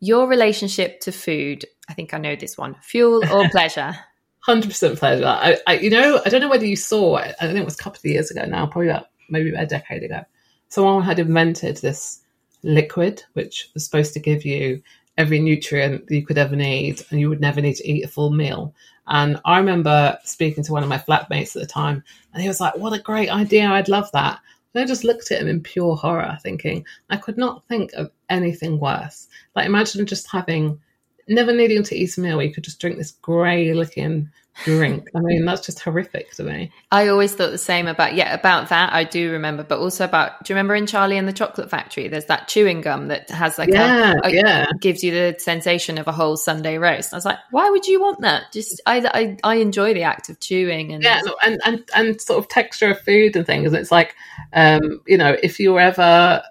Your 0.00 0.26
relationship 0.26 1.00
to 1.00 1.12
food, 1.12 1.64
I 1.88 1.94
think 1.94 2.14
I 2.14 2.18
know 2.18 2.36
this 2.36 2.56
one 2.58 2.76
fuel 2.82 3.22
or 3.32 3.48
pleasure? 3.50 3.94
Hundred 4.40 4.68
percent 4.68 4.98
pleasure. 4.98 5.26
I, 5.26 5.58
I, 5.66 5.78
you 5.78 5.90
know, 5.90 6.20
I 6.24 6.30
don't 6.30 6.40
know 6.40 6.48
whether 6.48 6.66
you 6.66 6.76
saw 6.76 7.18
it. 7.18 7.36
I 7.40 7.46
think 7.46 7.58
it 7.58 7.64
was 7.64 7.78
a 7.78 7.82
couple 7.82 7.98
of 7.98 8.04
years 8.04 8.30
ago 8.30 8.44
now, 8.46 8.66
probably 8.66 8.88
about 8.88 9.08
maybe 9.28 9.50
about 9.50 9.64
a 9.64 9.66
decade 9.66 10.02
ago. 10.02 10.22
Someone 10.68 11.02
had 11.02 11.18
invented 11.18 11.76
this 11.78 12.20
liquid 12.62 13.22
which 13.34 13.68
was 13.74 13.84
supposed 13.84 14.12
to 14.14 14.20
give 14.20 14.44
you 14.44 14.82
every 15.18 15.38
nutrient 15.38 16.04
you 16.08 16.24
could 16.24 16.38
ever 16.38 16.56
need, 16.56 17.02
and 17.10 17.20
you 17.20 17.28
would 17.28 17.40
never 17.40 17.60
need 17.60 17.76
to 17.76 17.88
eat 17.88 18.04
a 18.04 18.08
full 18.08 18.30
meal. 18.30 18.74
And 19.06 19.40
I 19.44 19.58
remember 19.58 20.18
speaking 20.24 20.64
to 20.64 20.72
one 20.72 20.82
of 20.82 20.88
my 20.88 20.98
flatmates 20.98 21.54
at 21.56 21.60
the 21.60 21.66
time, 21.66 22.02
and 22.32 22.40
he 22.40 22.48
was 22.48 22.60
like, 22.60 22.76
"What 22.76 22.98
a 22.98 23.02
great 23.02 23.28
idea! 23.28 23.68
I'd 23.68 23.88
love 23.88 24.10
that." 24.12 24.40
And 24.74 24.82
I 24.82 24.86
just 24.86 25.04
looked 25.04 25.30
at 25.30 25.40
him 25.40 25.48
in 25.48 25.62
pure 25.62 25.96
horror, 25.96 26.38
thinking 26.42 26.84
I 27.08 27.16
could 27.16 27.36
not 27.36 27.66
think 27.66 27.92
of 27.94 28.10
anything 28.28 28.78
worse. 28.78 29.28
Like 29.54 29.66
imagine 29.66 30.06
just 30.06 30.30
having 30.30 30.80
never 31.28 31.52
needing 31.52 31.82
to 31.84 31.96
eat 31.96 32.16
a 32.16 32.20
meal, 32.20 32.42
you 32.42 32.52
could 32.52 32.64
just 32.64 32.80
drink 32.80 32.96
this 32.96 33.12
grey 33.12 33.72
looking 33.72 34.30
drink. 34.64 35.08
I 35.14 35.20
mean, 35.20 35.44
that's 35.44 35.64
just 35.64 35.80
horrific 35.80 36.32
to 36.32 36.44
me. 36.44 36.72
I 36.90 37.08
always 37.08 37.34
thought 37.34 37.50
the 37.50 37.58
same 37.58 37.86
about 37.86 38.14
yeah 38.14 38.34
about 38.34 38.68
that. 38.70 38.92
I 38.92 39.04
do 39.04 39.32
remember, 39.32 39.62
but 39.62 39.78
also 39.78 40.04
about 40.04 40.44
do 40.44 40.52
you 40.52 40.56
remember 40.56 40.74
in 40.74 40.86
Charlie 40.86 41.16
and 41.16 41.26
the 41.26 41.32
Chocolate 41.32 41.70
Factory? 41.70 42.08
There's 42.08 42.26
that 42.26 42.48
chewing 42.48 42.80
gum 42.80 43.08
that 43.08 43.30
has 43.30 43.58
like 43.58 43.70
yeah, 43.70 44.14
a, 44.22 44.28
a, 44.28 44.32
yeah. 44.32 44.66
gives 44.80 45.02
you 45.02 45.12
the 45.12 45.36
sensation 45.38 45.98
of 45.98 46.08
a 46.08 46.12
whole 46.12 46.36
Sunday 46.36 46.78
roast. 46.78 47.12
I 47.12 47.16
was 47.16 47.24
like, 47.24 47.38
why 47.50 47.70
would 47.70 47.86
you 47.86 48.00
want 48.00 48.20
that? 48.20 48.52
Just 48.52 48.80
I 48.86 48.98
I, 49.12 49.36
I 49.44 49.54
enjoy 49.56 49.94
the 49.94 50.02
act 50.02 50.28
of 50.28 50.40
chewing 50.40 50.92
and 50.92 51.02
yeah, 51.02 51.20
and 51.42 51.60
and 51.64 51.88
and 51.94 52.20
sort 52.20 52.38
of 52.38 52.48
texture 52.48 52.90
of 52.90 53.00
food 53.00 53.36
and 53.36 53.46
things. 53.46 53.72
It's 53.72 53.92
like 53.92 54.14
um, 54.52 55.00
you 55.06 55.18
know 55.18 55.36
if 55.42 55.60
you're 55.60 55.80
ever 55.80 56.42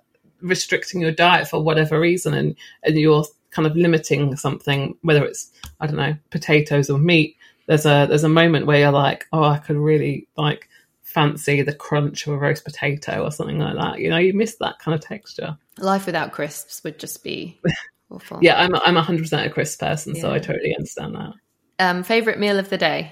restricting 0.42 1.02
your 1.02 1.12
diet 1.12 1.48
for 1.48 1.62
whatever 1.62 2.00
reason 2.00 2.34
and 2.34 2.56
and 2.84 2.98
you're 2.98 3.26
kind 3.52 3.68
of 3.68 3.76
limiting 3.76 4.36
something, 4.36 4.96
whether 5.02 5.24
it's 5.26 5.52
I 5.80 5.88
don't 5.88 5.98
know 5.98 6.16
potatoes 6.30 6.90
or 6.90 6.98
meat. 6.98 7.36
There's 7.70 7.86
a 7.86 8.08
there's 8.10 8.24
a 8.24 8.30
moment 8.30 8.66
where 8.66 8.80
you're 8.80 8.92
like, 8.92 9.28
oh, 9.32 9.44
I 9.44 9.60
could 9.60 9.76
really 9.78 10.28
like 10.36 10.68
fancy 11.04 11.62
the 11.62 11.72
crunch 11.72 12.26
of 12.26 12.34
a 12.34 12.38
roast 12.38 12.66
potato 12.66 13.24
or 13.24 13.32
something 13.32 13.60
like 13.60 13.76
that. 13.76 14.00
You 14.00 14.10
know, 14.10 14.18
you 14.18 14.34
miss 14.34 14.56
that 14.56 14.80
kind 14.80 14.96
of 14.96 15.02
texture. 15.02 15.56
Life 15.78 16.08
without 16.08 16.32
crisps 16.32 16.84
would 16.84 16.98
just 16.98 17.24
be 17.24 17.62
awful. 18.10 18.40
yeah, 18.42 18.60
I'm 18.60 18.74
I'm 18.74 18.96
100 18.96 19.22
percent 19.22 19.46
a 19.46 19.52
crisp 19.52 19.82
person, 19.82 20.16
yeah. 20.16 20.22
so 20.22 20.34
I 20.34 20.40
totally 20.40 20.74
understand 20.76 21.14
that. 21.14 21.34
Um, 21.78 22.02
favorite 22.02 22.40
meal 22.40 22.58
of 22.58 22.72
the 22.72 22.78
day. 22.80 23.12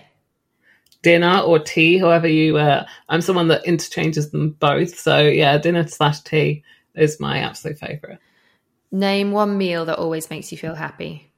Dinner 1.03 1.37
or 1.41 1.59
tea, 1.59 1.99
however 1.99 2.27
you. 2.27 2.57
Uh, 2.57 2.87
I'm 3.09 3.21
someone 3.21 3.49
that 3.49 3.67
interchanges 3.67 4.31
them 4.31 4.49
both, 4.59 4.97
so 4.97 5.19
yeah, 5.19 5.59
dinner 5.59 5.85
slash 5.85 6.21
tea 6.21 6.63
is 6.95 7.19
my 7.19 7.41
absolute 7.41 7.77
favorite. 7.77 8.17
Name 8.91 9.33
one 9.33 9.55
meal 9.55 9.85
that 9.85 9.99
always 9.99 10.31
makes 10.31 10.51
you 10.51 10.57
feel 10.57 10.73
happy. 10.73 11.31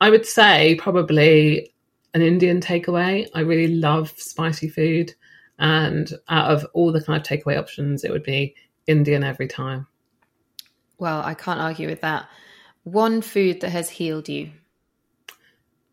I 0.00 0.10
would 0.10 0.26
say 0.26 0.74
probably 0.74 1.74
an 2.14 2.22
Indian 2.22 2.60
takeaway. 2.60 3.28
I 3.34 3.40
really 3.40 3.74
love 3.74 4.12
spicy 4.16 4.68
food. 4.68 5.14
And 5.58 6.10
out 6.28 6.50
of 6.50 6.66
all 6.72 6.92
the 6.92 7.02
kind 7.02 7.20
of 7.20 7.26
takeaway 7.26 7.58
options, 7.58 8.04
it 8.04 8.10
would 8.10 8.22
be 8.22 8.54
Indian 8.86 9.24
every 9.24 9.48
time. 9.48 9.86
Well, 10.98 11.22
I 11.22 11.34
can't 11.34 11.60
argue 11.60 11.88
with 11.88 12.00
that. 12.00 12.28
One 12.84 13.22
food 13.22 13.60
that 13.60 13.70
has 13.70 13.90
healed 13.90 14.28
you. 14.28 14.50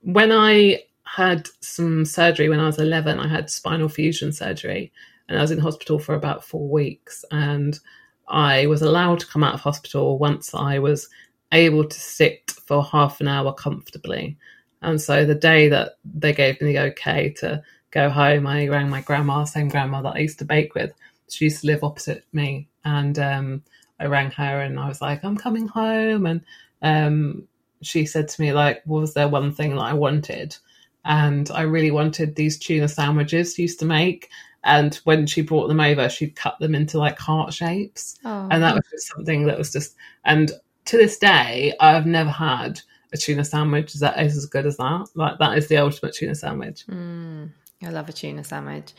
When 0.02 0.32
I 0.32 0.84
had 1.04 1.48
some 1.62 2.06
surgery 2.06 2.50
when 2.50 2.60
I 2.60 2.66
was 2.66 2.80
11, 2.80 3.20
I 3.20 3.28
had 3.28 3.50
spinal 3.50 3.90
fusion 3.90 4.32
surgery 4.32 4.92
and 5.28 5.38
I 5.38 5.42
was 5.42 5.52
in 5.52 5.60
hospital 5.60 6.00
for 6.00 6.16
about 6.16 6.44
four 6.44 6.68
weeks. 6.68 7.26
And 7.32 7.80
I 8.28 8.68
was 8.68 8.82
allowed 8.82 9.20
to 9.20 9.28
come 9.28 9.44
out 9.44 9.54
of 9.54 9.62
hospital 9.62 10.18
once 10.18 10.54
I 10.54 10.80
was 10.80 11.10
able 11.52 11.88
to 11.88 12.00
sit 12.00 12.52
for 12.66 12.84
half 12.84 13.22
an 13.22 13.28
hour 13.28 13.54
comfortably. 13.54 14.38
And 14.82 15.02
so 15.02 15.26
the 15.26 15.36
day 15.36 15.70
that 15.70 15.98
they 16.04 16.34
gave 16.34 16.62
me 16.62 16.74
the 16.74 16.80
okay 16.92 17.32
to 17.40 17.64
go 17.92 18.10
home, 18.10 18.46
I 18.46 18.68
rang 18.68 18.90
my 18.90 19.02
grandma, 19.02 19.44
same 19.46 19.70
grandma 19.70 20.02
that 20.02 20.16
I 20.16 20.20
used 20.20 20.40
to 20.40 20.46
bake 20.46 20.76
with. 20.76 20.92
She 21.30 21.46
used 21.46 21.62
to 21.62 21.68
live 21.68 21.84
opposite 21.84 22.26
me. 22.34 22.68
And 22.84 23.18
um, 23.18 23.64
I 24.00 24.06
rang 24.06 24.32
her 24.32 24.62
and 24.62 24.80
I 24.80 24.88
was 24.88 25.02
like, 25.02 25.24
I'm 25.24 25.38
coming 25.38 25.68
home. 25.68 26.26
And 26.26 26.42
um, 26.82 27.48
she 27.82 28.06
said 28.06 28.28
to 28.28 28.42
me, 28.42 28.54
like, 28.54 28.84
was 28.86 29.14
there 29.14 29.28
one 29.28 29.54
thing 29.54 29.76
that 29.76 29.82
I 29.82 29.94
wanted? 29.94 30.56
And 31.04 31.50
I 31.52 31.62
really 31.62 31.92
wanted 31.92 32.36
these 32.36 32.58
tuna 32.58 32.88
sandwiches 32.88 33.56
she 33.56 33.64
used 33.64 33.80
to 33.80 33.86
make. 33.86 34.30
And 34.64 34.96
when 35.04 35.28
she 35.28 35.42
brought 35.42 35.68
them 35.68 35.80
over, 35.80 36.10
she'd 36.10 36.36
cut 36.36 36.58
them 36.60 36.74
into 36.74 36.98
like 36.98 37.20
heart 37.20 37.54
shapes. 37.54 38.18
Oh. 38.26 38.48
And 38.52 38.64
that 38.64 38.76
was 38.76 38.86
just 38.92 39.08
something 39.08 39.46
that 39.46 39.58
was 39.58 39.72
just, 39.72 39.96
and 40.24 40.52
to 40.86 40.98
this 40.98 41.18
day, 41.18 41.74
I've 41.80 42.08
never 42.08 42.32
had 42.32 42.82
a 43.16 43.18
tuna 43.18 43.44
sandwich 43.44 43.94
that 43.96 44.20
is 44.24 44.38
as 44.38 44.46
good 44.46 44.66
as 44.66 44.78
that. 44.78 45.08
Like, 45.16 45.40
that 45.40 45.58
is 45.58 45.68
the 45.68 45.78
ultimate 45.78 46.14
tuna 46.14 46.36
sandwich. 46.36 46.86
Mm, 46.88 47.50
I 47.82 47.90
love 47.90 48.10
a 48.10 48.14
tuna 48.14 48.44
sandwich. 48.44 48.94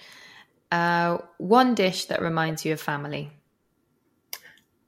Uh, 0.72 1.18
one 1.38 1.74
dish 1.74 2.06
that 2.06 2.20
reminds 2.20 2.64
you 2.64 2.72
of 2.72 2.80
family. 2.80 3.30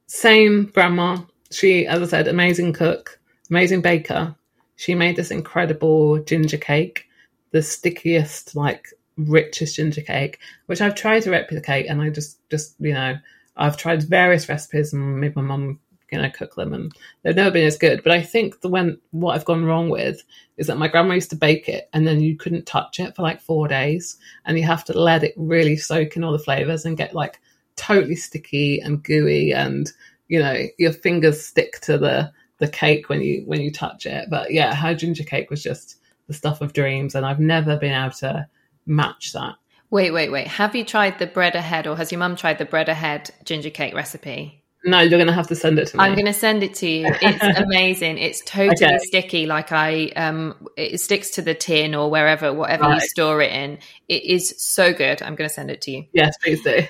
Same 0.07 0.65
grandma. 0.65 1.17
She, 1.51 1.87
as 1.87 2.01
I 2.01 2.05
said, 2.05 2.27
amazing 2.27 2.73
cook, 2.73 3.19
amazing 3.49 3.81
baker. 3.81 4.35
She 4.75 4.95
made 4.95 5.15
this 5.15 5.31
incredible 5.31 6.19
ginger 6.23 6.57
cake, 6.57 7.05
the 7.51 7.61
stickiest, 7.61 8.55
like 8.55 8.87
richest 9.17 9.75
ginger 9.75 10.01
cake, 10.01 10.39
which 10.65 10.81
I've 10.81 10.95
tried 10.95 11.23
to 11.23 11.31
replicate, 11.31 11.87
and 11.87 12.01
I 12.01 12.09
just, 12.09 12.39
just 12.49 12.75
you 12.79 12.93
know, 12.93 13.17
I've 13.55 13.77
tried 13.77 14.03
various 14.03 14.49
recipes 14.49 14.93
and 14.93 15.19
made 15.19 15.35
my 15.35 15.41
mum, 15.41 15.79
you 16.11 16.19
know, 16.19 16.29
cook 16.29 16.55
them, 16.55 16.73
and 16.73 16.91
they've 17.23 17.35
never 17.35 17.51
been 17.51 17.67
as 17.67 17.77
good. 17.77 18.03
But 18.03 18.13
I 18.13 18.21
think 18.21 18.61
the 18.61 18.69
when 18.69 18.99
what 19.11 19.35
I've 19.35 19.45
gone 19.45 19.65
wrong 19.65 19.89
with 19.89 20.23
is 20.57 20.67
that 20.67 20.77
my 20.77 20.87
grandma 20.87 21.15
used 21.15 21.29
to 21.31 21.35
bake 21.35 21.69
it, 21.69 21.89
and 21.93 22.07
then 22.07 22.19
you 22.21 22.37
couldn't 22.37 22.65
touch 22.65 22.99
it 22.99 23.15
for 23.15 23.21
like 23.21 23.41
four 23.41 23.67
days, 23.67 24.17
and 24.45 24.57
you 24.57 24.63
have 24.65 24.85
to 24.85 24.99
let 24.99 25.23
it 25.23 25.33
really 25.37 25.77
soak 25.77 26.15
in 26.15 26.23
all 26.23 26.31
the 26.31 26.39
flavors 26.39 26.85
and 26.85 26.97
get 26.97 27.15
like 27.15 27.39
totally 27.75 28.15
sticky 28.15 28.79
and 28.79 29.03
gooey, 29.03 29.53
and 29.53 29.91
you 30.27 30.39
know, 30.39 30.65
your 30.77 30.93
fingers 30.93 31.45
stick 31.45 31.79
to 31.81 31.97
the 31.97 32.31
the 32.59 32.67
cake 32.67 33.09
when 33.09 33.21
you 33.21 33.43
when 33.45 33.61
you 33.61 33.71
touch 33.71 34.05
it. 34.05 34.29
But 34.29 34.51
yeah, 34.53 34.75
her 34.75 34.93
ginger 34.93 35.23
cake 35.23 35.49
was 35.49 35.63
just 35.63 35.97
the 36.27 36.33
stuff 36.33 36.61
of 36.61 36.73
dreams, 36.73 37.15
and 37.15 37.25
I've 37.25 37.39
never 37.39 37.77
been 37.77 37.93
able 37.93 38.13
to 38.17 38.47
match 38.85 39.33
that. 39.33 39.55
Wait, 39.89 40.11
wait, 40.11 40.31
wait. 40.31 40.47
Have 40.47 40.75
you 40.75 40.85
tried 40.85 41.17
the 41.17 41.25
Bread 41.25 41.55
Ahead, 41.55 41.87
or 41.87 41.97
has 41.97 42.11
your 42.11 42.19
mum 42.19 42.35
tried 42.35 42.59
the 42.59 42.65
Bread 42.65 42.89
Ahead 42.89 43.31
ginger 43.43 43.71
cake 43.71 43.95
recipe? 43.95 44.58
No, 44.89 44.99
you're 45.01 45.19
going 45.19 45.27
to 45.27 45.33
have 45.33 45.47
to 45.47 45.55
send 45.55 45.77
it 45.79 45.87
to 45.87 45.97
me. 45.97 46.03
I'm 46.03 46.13
going 46.13 46.25
to 46.25 46.33
send 46.33 46.63
it 46.63 46.73
to 46.75 46.87
you. 46.87 47.07
It's 47.21 47.59
amazing. 47.59 48.17
It's 48.17 48.41
totally 48.45 48.85
Okay. 48.85 48.97
sticky. 48.99 49.45
Like 49.45 49.71
I, 49.71 50.07
um, 50.15 50.67
it 50.75 50.99
sticks 50.99 51.31
to 51.31 51.41
the 51.41 51.53
tin 51.53 51.93
or 51.95 52.09
wherever, 52.09 52.53
whatever 52.53 52.93
you 52.93 52.99
store 53.01 53.41
it 53.41 53.51
in. 53.51 53.79
It 54.07 54.23
is 54.23 54.55
so 54.57 54.93
good. 54.93 55.21
I'm 55.21 55.35
going 55.35 55.47
to 55.47 55.53
send 55.53 55.69
it 55.69 55.81
to 55.81 55.91
you. 55.91 56.05
Yes, 56.13 56.35
please 56.43 56.63
do. 56.63 56.83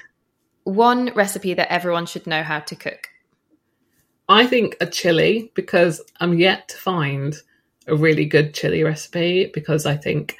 One 0.63 1.11
recipe 1.13 1.53
that 1.55 1.71
everyone 1.71 2.05
should 2.05 2.27
know 2.27 2.43
how 2.43 2.59
to 2.59 2.75
cook. 2.75 3.09
I 4.29 4.45
think 4.45 4.77
a 4.79 4.85
chili 4.85 5.51
because 5.55 6.01
I'm 6.19 6.37
yet 6.37 6.69
to 6.69 6.77
find 6.77 7.35
a 7.87 7.95
really 7.95 8.25
good 8.25 8.53
chili 8.53 8.83
recipe 8.83 9.49
because 9.51 9.87
I 9.87 9.97
think 9.97 10.37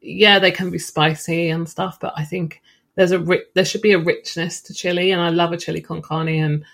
yeah 0.00 0.40
they 0.40 0.50
can 0.50 0.70
be 0.70 0.78
spicy 0.78 1.48
and 1.48 1.68
stuff 1.68 1.98
but 2.00 2.12
I 2.16 2.24
think 2.24 2.60
there's 2.96 3.12
a 3.12 3.20
ri- 3.20 3.44
there 3.54 3.64
should 3.64 3.82
be 3.82 3.92
a 3.92 3.98
richness 3.98 4.60
to 4.62 4.74
chili 4.74 5.12
and 5.12 5.20
I 5.20 5.28
love 5.28 5.52
a 5.52 5.56
chili 5.56 5.80
con 5.80 6.02
carne 6.02 6.42
and 6.42 6.64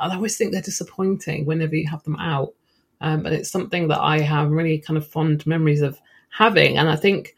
I 0.00 0.14
always 0.14 0.36
think 0.36 0.52
they're 0.52 0.62
disappointing 0.62 1.44
whenever 1.44 1.76
you 1.76 1.88
have 1.88 2.02
them 2.04 2.16
out. 2.16 2.54
Um, 3.00 3.22
but 3.22 3.32
it's 3.32 3.50
something 3.50 3.88
that 3.88 4.00
I 4.00 4.20
have 4.20 4.50
really 4.50 4.78
kind 4.78 4.96
of 4.96 5.06
fond 5.06 5.46
memories 5.46 5.82
of 5.82 6.00
having. 6.30 6.78
And 6.78 6.88
I 6.88 6.96
think 6.96 7.34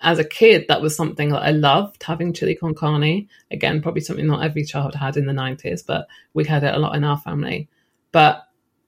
as 0.00 0.18
a 0.18 0.24
kid 0.24 0.66
that 0.68 0.82
was 0.82 0.96
something 0.96 1.30
that 1.30 1.42
I 1.42 1.50
loved 1.50 2.02
having 2.02 2.32
chili 2.32 2.56
con 2.56 2.74
carne. 2.74 3.28
Again 3.50 3.80
probably 3.80 4.00
something 4.00 4.26
not 4.26 4.44
every 4.44 4.64
child 4.64 4.94
had 4.94 5.16
in 5.16 5.26
the 5.26 5.32
90s 5.32 5.86
but 5.86 6.08
we 6.34 6.44
had 6.44 6.64
it 6.64 6.74
a 6.74 6.78
lot 6.78 6.96
in 6.96 7.04
our 7.04 7.18
family. 7.18 7.68
But 8.10 8.44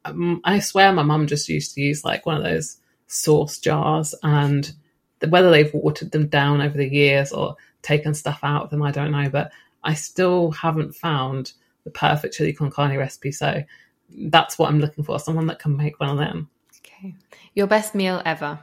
um, 0.06 0.40
I 0.44 0.60
swear 0.60 0.92
my 0.92 1.02
mum 1.02 1.26
just 1.26 1.48
used 1.48 1.74
to 1.74 1.80
use 1.80 2.04
like 2.04 2.26
one 2.26 2.36
of 2.36 2.44
those 2.44 2.78
sauce 3.06 3.58
jars, 3.58 4.14
and 4.22 4.72
the, 5.20 5.28
whether 5.28 5.50
they've 5.50 5.72
watered 5.74 6.12
them 6.12 6.28
down 6.28 6.60
over 6.60 6.76
the 6.76 6.88
years 6.88 7.32
or 7.32 7.56
taken 7.82 8.14
stuff 8.14 8.40
out 8.42 8.64
of 8.64 8.70
them, 8.70 8.82
I 8.82 8.90
don't 8.90 9.12
know. 9.12 9.28
But 9.28 9.52
I 9.82 9.94
still 9.94 10.52
haven't 10.52 10.94
found 10.94 11.52
the 11.86 11.90
perfect 11.92 12.34
chili 12.34 12.52
con 12.52 12.70
carne 12.70 12.98
recipe. 12.98 13.32
So 13.32 13.62
that's 14.10 14.58
what 14.58 14.68
I'm 14.68 14.80
looking 14.80 15.04
for 15.04 15.18
someone 15.18 15.46
that 15.46 15.60
can 15.60 15.76
make 15.76 15.98
one 15.98 16.10
of 16.10 16.18
them. 16.18 16.50
Okay. 16.84 17.14
Your 17.54 17.68
best 17.68 17.94
meal 17.94 18.20
ever. 18.26 18.58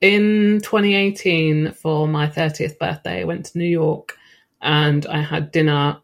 in 0.00 0.60
2018 0.62 1.72
for 1.72 2.08
my 2.08 2.26
30th 2.26 2.78
birthday, 2.78 3.20
I 3.20 3.24
went 3.24 3.46
to 3.46 3.58
New 3.58 3.68
York 3.68 4.16
and 4.62 5.06
I 5.06 5.20
had 5.20 5.52
dinner 5.52 5.98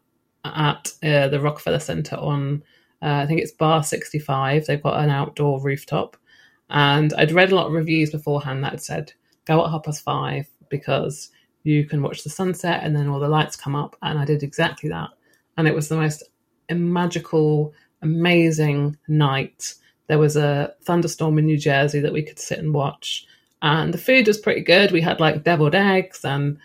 at 0.45 0.91
uh, 1.03 1.27
the 1.27 1.39
Rockefeller 1.39 1.79
Center 1.79 2.15
on, 2.17 2.63
uh, 3.01 3.21
I 3.23 3.25
think 3.25 3.41
it's 3.41 3.51
Bar 3.51 3.83
65. 3.83 4.65
They've 4.65 4.81
got 4.81 5.03
an 5.03 5.09
outdoor 5.09 5.61
rooftop. 5.61 6.17
And 6.69 7.13
I'd 7.13 7.31
read 7.31 7.51
a 7.51 7.55
lot 7.55 7.67
of 7.67 7.73
reviews 7.73 8.11
beforehand 8.11 8.63
that 8.63 8.83
said, 8.83 9.13
go 9.45 9.63
at 9.63 9.71
half 9.71 9.83
past 9.83 10.03
five 10.03 10.47
because 10.69 11.29
you 11.63 11.85
can 11.85 12.01
watch 12.01 12.23
the 12.23 12.29
sunset 12.29 12.81
and 12.83 12.95
then 12.95 13.07
all 13.07 13.19
the 13.19 13.29
lights 13.29 13.55
come 13.55 13.75
up. 13.75 13.95
And 14.01 14.19
I 14.19 14.25
did 14.25 14.43
exactly 14.43 14.89
that. 14.89 15.09
And 15.57 15.67
it 15.67 15.75
was 15.75 15.89
the 15.89 15.97
most 15.97 16.23
magical, 16.69 17.73
amazing 18.01 18.97
night. 19.07 19.75
There 20.07 20.19
was 20.19 20.35
a 20.35 20.73
thunderstorm 20.83 21.37
in 21.37 21.45
New 21.45 21.57
Jersey 21.57 21.99
that 22.01 22.13
we 22.13 22.23
could 22.23 22.39
sit 22.39 22.59
and 22.59 22.73
watch 22.73 23.27
and 23.63 23.93
the 23.93 23.97
food 23.97 24.27
was 24.27 24.37
pretty 24.37 24.61
good. 24.61 24.91
We 24.91 25.01
had 25.01 25.21
like 25.21 25.43
deviled 25.43 25.73
eggs 25.73 26.23
and 26.23 26.59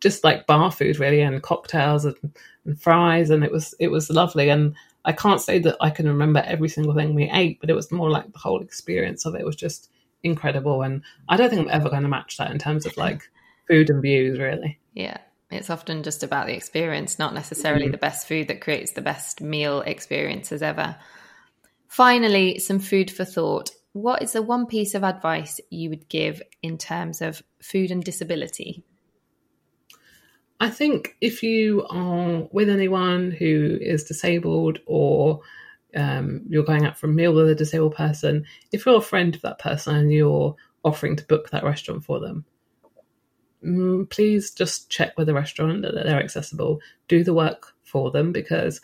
just 0.00 0.24
like 0.24 0.46
bar 0.46 0.70
food 0.70 0.98
really, 0.98 1.20
and 1.20 1.42
cocktails 1.42 2.06
and, 2.06 2.16
and 2.64 2.80
fries, 2.80 3.28
and 3.28 3.44
it 3.44 3.50
was 3.50 3.74
it 3.80 3.88
was 3.88 4.08
lovely. 4.08 4.48
And 4.48 4.74
I 5.04 5.12
can't 5.12 5.40
say 5.40 5.58
that 5.58 5.76
I 5.80 5.90
can 5.90 6.06
remember 6.06 6.42
every 6.46 6.68
single 6.68 6.94
thing 6.94 7.14
we 7.14 7.28
ate, 7.30 7.60
but 7.60 7.68
it 7.68 7.74
was 7.74 7.92
more 7.92 8.08
like 8.08 8.32
the 8.32 8.38
whole 8.38 8.62
experience 8.62 9.26
of 9.26 9.34
it 9.34 9.44
was 9.44 9.56
just 9.56 9.90
incredible. 10.22 10.82
And 10.82 11.02
I 11.28 11.36
don't 11.36 11.50
think 11.50 11.60
I'm 11.60 11.74
ever 11.74 11.90
going 11.90 12.04
to 12.04 12.08
match 12.08 12.38
that 12.38 12.52
in 12.52 12.58
terms 12.58 12.86
of 12.86 12.96
like 12.96 13.28
food 13.68 13.90
and 13.90 14.00
views, 14.00 14.38
really. 14.38 14.78
Yeah. 14.94 15.18
It's 15.54 15.70
often 15.70 16.02
just 16.02 16.22
about 16.22 16.46
the 16.46 16.54
experience, 16.54 17.18
not 17.18 17.34
necessarily 17.34 17.88
the 17.88 17.96
best 17.96 18.26
food 18.26 18.48
that 18.48 18.60
creates 18.60 18.92
the 18.92 19.02
best 19.02 19.40
meal 19.40 19.80
experiences 19.80 20.62
ever. 20.62 20.96
Finally, 21.88 22.58
some 22.58 22.78
food 22.78 23.10
for 23.10 23.24
thought. 23.24 23.70
What 23.92 24.22
is 24.22 24.32
the 24.32 24.42
one 24.42 24.66
piece 24.66 24.94
of 24.94 25.04
advice 25.04 25.60
you 25.70 25.90
would 25.90 26.08
give 26.08 26.42
in 26.62 26.78
terms 26.78 27.22
of 27.22 27.42
food 27.62 27.90
and 27.90 28.02
disability? 28.02 28.82
I 30.60 30.70
think 30.70 31.16
if 31.20 31.42
you 31.42 31.86
are 31.90 32.48
with 32.50 32.68
anyone 32.68 33.30
who 33.30 33.78
is 33.80 34.04
disabled 34.04 34.78
or 34.86 35.40
um, 35.94 36.42
you're 36.48 36.64
going 36.64 36.86
out 36.86 36.98
for 36.98 37.06
a 37.06 37.12
meal 37.12 37.34
with 37.34 37.48
a 37.48 37.54
disabled 37.54 37.94
person, 37.94 38.44
if 38.72 38.86
you're 38.86 38.96
a 38.96 39.02
friend 39.02 39.34
of 39.34 39.42
that 39.42 39.58
person 39.58 39.96
and 39.96 40.12
you're 40.12 40.56
offering 40.84 41.16
to 41.16 41.24
book 41.26 41.50
that 41.50 41.64
restaurant 41.64 42.04
for 42.04 42.18
them, 42.20 42.44
mm, 43.64 44.08
please 44.10 44.50
just 44.50 44.90
check 44.90 45.16
with 45.16 45.26
the 45.26 45.34
restaurant 45.34 45.82
that 45.82 45.94
they're 45.94 46.22
accessible. 46.22 46.80
Do 47.08 47.24
the 47.24 47.34
work 47.34 47.74
for 47.82 48.10
them 48.10 48.32
because 48.32 48.80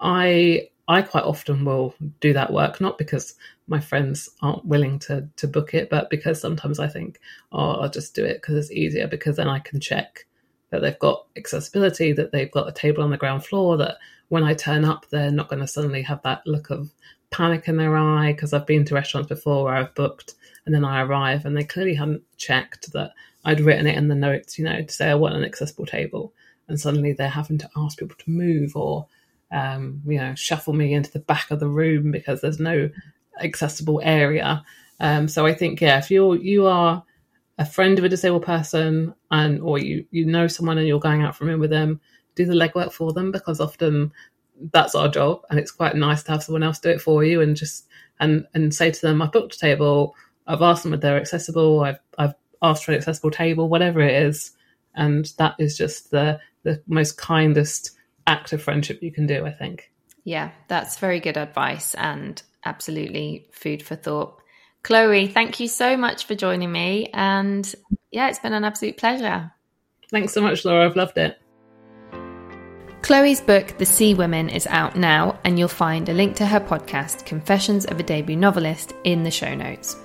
I 0.00 0.68
I 0.88 1.02
quite 1.02 1.24
often 1.24 1.64
will 1.64 1.94
do 2.20 2.32
that 2.32 2.52
work, 2.52 2.80
not 2.80 2.98
because 2.98 3.34
my 3.68 3.78
friends 3.78 4.28
aren't 4.42 4.64
willing 4.64 4.98
to 5.00 5.28
to 5.36 5.46
book 5.46 5.74
it, 5.74 5.88
but 5.90 6.10
because 6.10 6.40
sometimes 6.40 6.78
I 6.78 6.88
think, 6.88 7.20
oh, 7.52 7.80
I'll 7.80 7.90
just 7.90 8.14
do 8.14 8.24
it 8.24 8.40
because 8.40 8.56
it's 8.56 8.72
easier 8.72 9.06
because 9.06 9.36
then 9.36 9.48
I 9.48 9.60
can 9.60 9.80
check 9.80 10.26
that 10.70 10.82
they've 10.82 10.98
got 10.98 11.26
accessibility, 11.36 12.12
that 12.12 12.32
they've 12.32 12.50
got 12.50 12.68
a 12.68 12.72
table 12.72 13.02
on 13.02 13.10
the 13.10 13.16
ground 13.16 13.44
floor, 13.44 13.76
that 13.76 13.98
when 14.28 14.44
I 14.44 14.54
turn 14.54 14.84
up, 14.84 15.06
they're 15.10 15.30
not 15.30 15.48
going 15.48 15.60
to 15.60 15.66
suddenly 15.66 16.02
have 16.02 16.22
that 16.22 16.46
look 16.46 16.70
of 16.70 16.92
panic 17.30 17.68
in 17.68 17.76
their 17.76 17.96
eye. 17.96 18.32
Because 18.32 18.52
I've 18.52 18.66
been 18.66 18.84
to 18.86 18.94
restaurants 18.94 19.28
before 19.28 19.64
where 19.64 19.74
I've 19.74 19.94
booked 19.94 20.34
and 20.66 20.74
then 20.74 20.84
I 20.84 21.02
arrive 21.02 21.44
and 21.44 21.56
they 21.56 21.64
clearly 21.64 21.94
hadn't 21.94 22.22
checked 22.36 22.92
that 22.92 23.12
I'd 23.44 23.60
written 23.60 23.86
it 23.86 23.96
in 23.96 24.08
the 24.08 24.14
notes, 24.14 24.58
you 24.58 24.64
know, 24.64 24.82
to 24.82 24.92
say 24.92 25.08
I 25.08 25.14
want 25.14 25.34
an 25.34 25.44
accessible 25.44 25.86
table. 25.86 26.32
And 26.68 26.78
suddenly 26.78 27.12
they're 27.12 27.28
having 27.28 27.58
to 27.58 27.70
ask 27.76 27.98
people 27.98 28.16
to 28.18 28.30
move 28.30 28.76
or, 28.76 29.06
um, 29.50 30.02
you 30.06 30.18
know, 30.18 30.34
shuffle 30.34 30.74
me 30.74 30.92
into 30.92 31.10
the 31.10 31.18
back 31.18 31.50
of 31.50 31.58
the 31.58 31.68
room 31.68 32.12
because 32.12 32.40
there's 32.40 32.60
no 32.60 32.90
accessible 33.42 34.00
area. 34.04 34.62
Um, 35.00 35.26
so 35.26 35.46
I 35.46 35.54
think, 35.54 35.80
yeah, 35.80 35.98
if 35.98 36.10
you're 36.10 36.36
you 36.36 36.66
are 36.66 37.02
a 37.58 37.64
friend 37.64 37.98
of 37.98 38.04
a 38.04 38.08
disabled 38.08 38.44
person 38.44 39.14
and 39.30 39.60
or 39.60 39.78
you 39.78 40.06
you 40.10 40.24
know 40.24 40.46
someone 40.46 40.78
and 40.78 40.86
you're 40.86 41.00
going 41.00 41.22
out 41.22 41.34
for 41.34 41.44
a 41.44 41.46
meal 41.48 41.58
with 41.58 41.70
them, 41.70 42.00
do 42.34 42.44
the 42.44 42.54
legwork 42.54 42.92
for 42.92 43.12
them 43.12 43.32
because 43.32 43.60
often 43.60 44.12
that's 44.72 44.94
our 44.94 45.08
job 45.08 45.42
and 45.50 45.58
it's 45.58 45.70
quite 45.70 45.94
nice 45.96 46.22
to 46.24 46.32
have 46.32 46.42
someone 46.42 46.62
else 46.62 46.78
do 46.78 46.90
it 46.90 47.00
for 47.00 47.24
you 47.24 47.40
and 47.40 47.56
just 47.56 47.86
and 48.18 48.46
and 48.54 48.74
say 48.74 48.90
to 48.90 49.00
them, 49.00 49.22
I've 49.22 49.32
booked 49.32 49.54
a 49.54 49.58
table, 49.58 50.14
I've 50.46 50.62
asked 50.62 50.82
them 50.82 50.94
if 50.94 51.00
they're 51.00 51.16
accessible, 51.16 51.80
I've 51.80 51.98
I've 52.18 52.34
asked 52.62 52.84
for 52.84 52.92
an 52.92 52.98
accessible 52.98 53.30
table, 53.30 53.68
whatever 53.68 54.00
it 54.00 54.22
is. 54.22 54.52
And 54.94 55.30
that 55.38 55.54
is 55.58 55.76
just 55.76 56.10
the 56.10 56.40
the 56.62 56.82
most 56.86 57.16
kindest 57.16 57.92
act 58.26 58.52
of 58.52 58.62
friendship 58.62 59.02
you 59.02 59.12
can 59.12 59.26
do, 59.26 59.46
I 59.46 59.52
think. 59.52 59.90
Yeah, 60.24 60.50
that's 60.68 60.98
very 60.98 61.20
good 61.20 61.38
advice 61.38 61.94
and 61.94 62.40
absolutely 62.64 63.48
food 63.52 63.82
for 63.82 63.96
thought. 63.96 64.40
Chloe, 64.82 65.26
thank 65.26 65.60
you 65.60 65.68
so 65.68 65.96
much 65.96 66.26
for 66.26 66.34
joining 66.34 66.70
me. 66.70 67.10
And 67.12 67.72
yeah, 68.10 68.28
it's 68.28 68.38
been 68.38 68.52
an 68.52 68.64
absolute 68.64 68.98
pleasure. 68.98 69.52
Thanks 70.10 70.32
so 70.32 70.40
much, 70.40 70.64
Laura. 70.64 70.84
I've 70.84 70.96
loved 70.96 71.16
it. 71.18 71.39
Chloe's 73.02 73.40
book, 73.40 73.66
The 73.78 73.86
Seawomen, 73.86 74.54
is 74.54 74.66
out 74.66 74.94
now, 74.94 75.38
and 75.42 75.58
you'll 75.58 75.68
find 75.68 76.08
a 76.08 76.12
link 76.12 76.36
to 76.36 76.46
her 76.46 76.60
podcast, 76.60 77.24
Confessions 77.24 77.86
of 77.86 77.98
a 77.98 78.02
Debut 78.02 78.36
Novelist, 78.36 78.92
in 79.04 79.22
the 79.22 79.30
show 79.30 79.54
notes. 79.54 79.96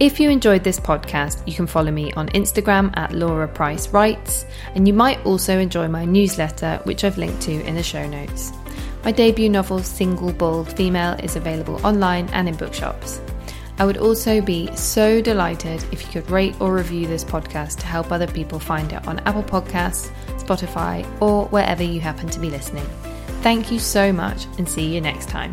If 0.00 0.18
you 0.18 0.30
enjoyed 0.30 0.64
this 0.64 0.80
podcast, 0.80 1.46
you 1.46 1.54
can 1.54 1.66
follow 1.66 1.90
me 1.90 2.12
on 2.14 2.28
Instagram 2.30 2.90
at 2.96 3.12
Laura 3.12 3.46
Price 3.46 3.88
Writes, 3.90 4.46
and 4.74 4.88
you 4.88 4.94
might 4.94 5.24
also 5.26 5.58
enjoy 5.58 5.88
my 5.88 6.06
newsletter, 6.06 6.80
which 6.84 7.04
I've 7.04 7.18
linked 7.18 7.42
to 7.42 7.62
in 7.64 7.74
the 7.74 7.82
show 7.82 8.06
notes. 8.06 8.50
My 9.04 9.12
debut 9.12 9.50
novel, 9.50 9.82
Single 9.82 10.32
Bold 10.32 10.72
Female, 10.72 11.14
is 11.22 11.36
available 11.36 11.86
online 11.86 12.28
and 12.30 12.48
in 12.48 12.56
bookshops. 12.56 13.20
I 13.78 13.84
would 13.84 13.98
also 13.98 14.40
be 14.40 14.74
so 14.74 15.20
delighted 15.20 15.84
if 15.92 16.02
you 16.02 16.08
could 16.20 16.30
rate 16.30 16.54
or 16.60 16.74
review 16.74 17.06
this 17.06 17.24
podcast 17.24 17.78
to 17.80 17.86
help 17.86 18.10
other 18.10 18.26
people 18.26 18.58
find 18.58 18.92
it 18.92 19.06
on 19.06 19.18
Apple 19.20 19.42
Podcasts, 19.42 20.10
Spotify, 20.38 21.04
or 21.20 21.46
wherever 21.46 21.82
you 21.82 22.00
happen 22.00 22.28
to 22.30 22.40
be 22.40 22.48
listening. 22.48 22.86
Thank 23.42 23.70
you 23.70 23.78
so 23.78 24.12
much 24.12 24.46
and 24.58 24.68
see 24.68 24.94
you 24.94 25.00
next 25.00 25.28
time. 25.28 25.52